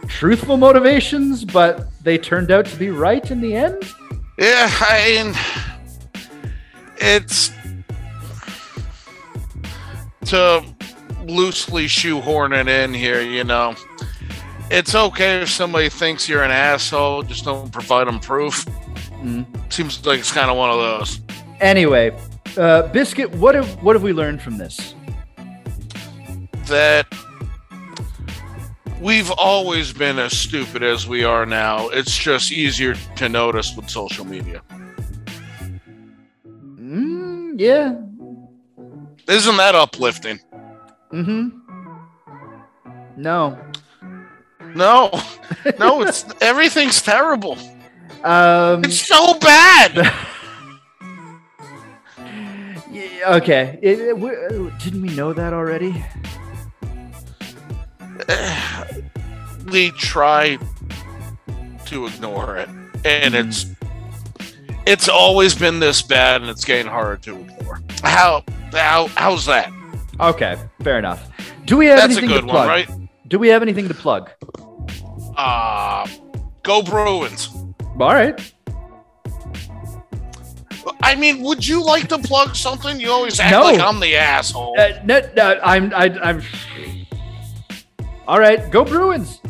truthful 0.08 0.56
motivations, 0.56 1.44
but 1.44 1.86
they 2.02 2.18
turned 2.18 2.50
out 2.50 2.66
to 2.66 2.76
be 2.76 2.90
right 2.90 3.30
in 3.30 3.40
the 3.40 3.54
end. 3.54 3.82
Yeah, 4.38 4.70
I 4.80 5.22
mean, 5.22 5.34
it's 6.96 7.52
to 10.26 10.64
loosely 11.24 11.86
shoehorn 11.88 12.52
it 12.52 12.68
in 12.68 12.94
here, 12.94 13.20
you 13.20 13.44
know. 13.44 13.74
It's 14.70 14.94
okay 14.94 15.40
if 15.42 15.48
somebody 15.48 15.88
thinks 15.88 16.28
you're 16.28 16.42
an 16.42 16.50
asshole, 16.50 17.22
just 17.22 17.44
don't 17.44 17.72
provide 17.72 18.06
them 18.06 18.20
proof. 18.20 18.64
Mm. 19.22 19.46
Seems 19.72 20.04
like 20.04 20.20
it's 20.20 20.32
kind 20.32 20.50
of 20.50 20.56
one 20.56 20.70
of 20.70 20.76
those. 20.76 21.20
Anyway, 21.60 22.16
uh, 22.56 22.82
Biscuit, 22.88 23.30
what 23.36 23.54
have 23.54 23.82
what 23.82 23.96
have 23.96 24.02
we 24.02 24.12
learned 24.12 24.42
from 24.42 24.58
this? 24.58 24.94
That 26.66 27.06
we've 29.00 29.30
always 29.32 29.92
been 29.92 30.18
as 30.18 30.36
stupid 30.36 30.82
as 30.82 31.06
we 31.06 31.24
are 31.24 31.46
now. 31.46 31.88
It's 31.88 32.16
just 32.16 32.52
easier 32.52 32.94
to 33.16 33.28
notice 33.28 33.74
with 33.76 33.88
social 33.90 34.24
media. 34.24 34.62
yeah. 37.56 37.96
Isn't 39.28 39.56
that 39.58 39.74
uplifting? 39.74 40.38
Mm-hmm. 41.12 41.48
No. 43.20 43.58
No, 44.74 45.10
no, 45.78 46.02
it's 46.02 46.24
everything's 46.40 47.00
terrible. 47.02 47.56
Um. 48.22 48.84
It's 48.84 49.00
so 49.00 49.38
bad. 49.38 49.96
yeah, 52.90 53.34
okay. 53.36 53.78
It- 53.82 53.98
it- 54.00 54.18
we- 54.18 54.70
didn't 54.78 55.02
we 55.02 55.08
know 55.14 55.32
that 55.32 55.52
already? 55.52 56.04
we 59.72 59.90
try 59.92 60.58
to 61.86 62.06
ignore 62.06 62.56
it, 62.58 62.68
and 63.04 63.34
Hmm. 63.34 63.48
it's 63.48 63.66
it's 64.86 65.08
always 65.08 65.54
been 65.54 65.80
this 65.80 66.00
bad, 66.02 66.40
and 66.40 66.50
it's 66.50 66.64
getting 66.64 66.86
harder 66.90 67.16
to 67.18 67.38
ignore. 67.40 67.80
How 68.02 68.42
how 68.72 69.08
how's 69.16 69.46
that? 69.46 69.70
Okay, 70.20 70.56
fair 70.82 70.98
enough. 70.98 71.28
Do 71.66 71.76
we 71.76 71.86
have 71.86 71.98
That's 71.98 72.14
a 72.16 72.18
anything 72.18 72.28
good 72.28 72.40
to 72.42 72.46
one, 72.46 72.54
plug? 72.54 72.68
right? 72.68 72.88
Do 73.28 73.38
we 73.38 73.48
have 73.48 73.62
anything 73.62 73.88
to 73.88 73.94
plug? 73.94 74.30
Uh 75.36 76.06
go 76.62 76.82
Bruins. 76.82 77.48
All 78.00 78.12
right. 78.14 78.40
I 81.02 81.14
mean, 81.14 81.42
would 81.42 81.66
you 81.66 81.82
like 81.84 82.08
to 82.08 82.18
plug 82.18 82.56
something? 82.56 82.98
You 83.00 83.10
always 83.10 83.38
act 83.40 83.52
No. 83.52 83.62
like 83.64 83.80
I'm 83.80 84.00
the 84.00 84.16
asshole. 84.16 84.74
Uh, 84.78 84.88
no, 85.04 85.20
no, 85.36 85.60
I'm, 85.62 85.92
I, 85.94 86.06
I'm. 86.22 86.42
All 88.28 88.38
right, 88.38 88.70
go 88.70 88.84
Bruins. 88.84 89.40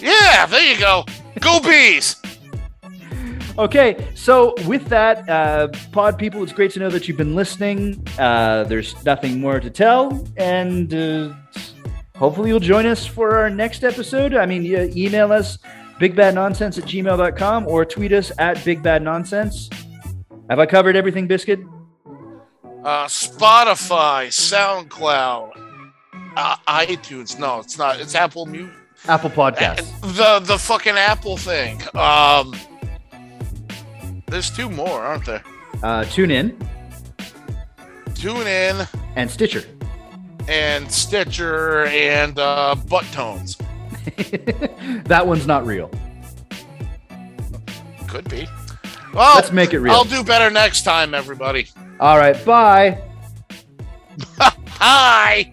yeah, 0.00 0.46
there 0.46 0.72
you 0.72 0.80
go. 0.80 1.04
Go 1.40 1.60
Bees. 1.64 2.16
Okay, 3.58 4.08
so 4.14 4.54
with 4.66 4.86
that, 4.88 5.28
uh, 5.28 5.68
pod 5.92 6.18
people, 6.18 6.42
it's 6.42 6.52
great 6.52 6.70
to 6.72 6.78
know 6.78 6.90
that 6.90 7.08
you've 7.08 7.16
been 7.18 7.34
listening. 7.34 8.02
Uh, 8.18 8.64
there's 8.64 9.02
nothing 9.04 9.38
more 9.40 9.60
to 9.60 9.70
tell, 9.70 10.26
and 10.38 10.92
uh, 10.94 11.32
hopefully 12.16 12.48
you'll 12.50 12.58
join 12.60 12.86
us 12.86 13.06
for 13.06 13.36
our 13.36 13.48
next 13.50 13.84
episode. 13.84 14.34
I 14.34 14.44
mean, 14.46 14.64
email 14.96 15.30
us 15.32 15.58
bigbadnonsense 16.00 16.78
at 16.78 16.84
gmail.com 16.84 17.66
or 17.68 17.84
tweet 17.84 18.12
us 18.12 18.32
at 18.38 18.56
bigbadnonsense. 18.58 19.72
Have 20.50 20.58
I 20.58 20.66
covered 20.66 20.96
everything, 20.96 21.26
Biscuit? 21.26 21.60
Uh, 22.84 23.06
Spotify, 23.06 24.28
SoundCloud, 24.28 25.65
uh, 26.36 26.56
iTunes. 26.68 27.38
No, 27.38 27.60
it's 27.60 27.78
not. 27.78 28.00
It's 28.00 28.14
Apple 28.14 28.46
Music. 28.46 28.74
Apple 29.08 29.30
Podcast. 29.30 29.84
The 30.16 30.40
the 30.40 30.58
fucking 30.58 30.96
Apple 30.96 31.36
thing. 31.36 31.80
Um, 31.94 32.54
there's 34.26 34.50
two 34.50 34.68
more, 34.70 35.00
aren't 35.02 35.24
there? 35.26 35.42
Uh, 35.82 36.04
tune 36.04 36.30
in 36.30 36.56
Tune 38.14 38.46
in 38.46 38.86
and 39.14 39.30
Stitcher. 39.30 39.62
and 40.48 40.90
Stitcher 40.90 41.84
and 41.86 42.38
uh, 42.38 42.74
Butt 42.88 43.04
Tones. 43.12 43.56
that 45.04 45.26
one's 45.26 45.46
not 45.46 45.66
real. 45.66 45.90
Could 48.08 48.28
be. 48.30 48.46
Well, 49.12 49.34
Let's 49.36 49.52
make 49.52 49.72
it 49.74 49.80
real. 49.80 49.92
I'll 49.92 50.04
do 50.04 50.24
better 50.24 50.50
next 50.50 50.82
time, 50.82 51.14
everybody. 51.14 51.68
All 52.00 52.16
right, 52.18 52.42
bye. 52.44 53.00
Hi. 54.40 55.52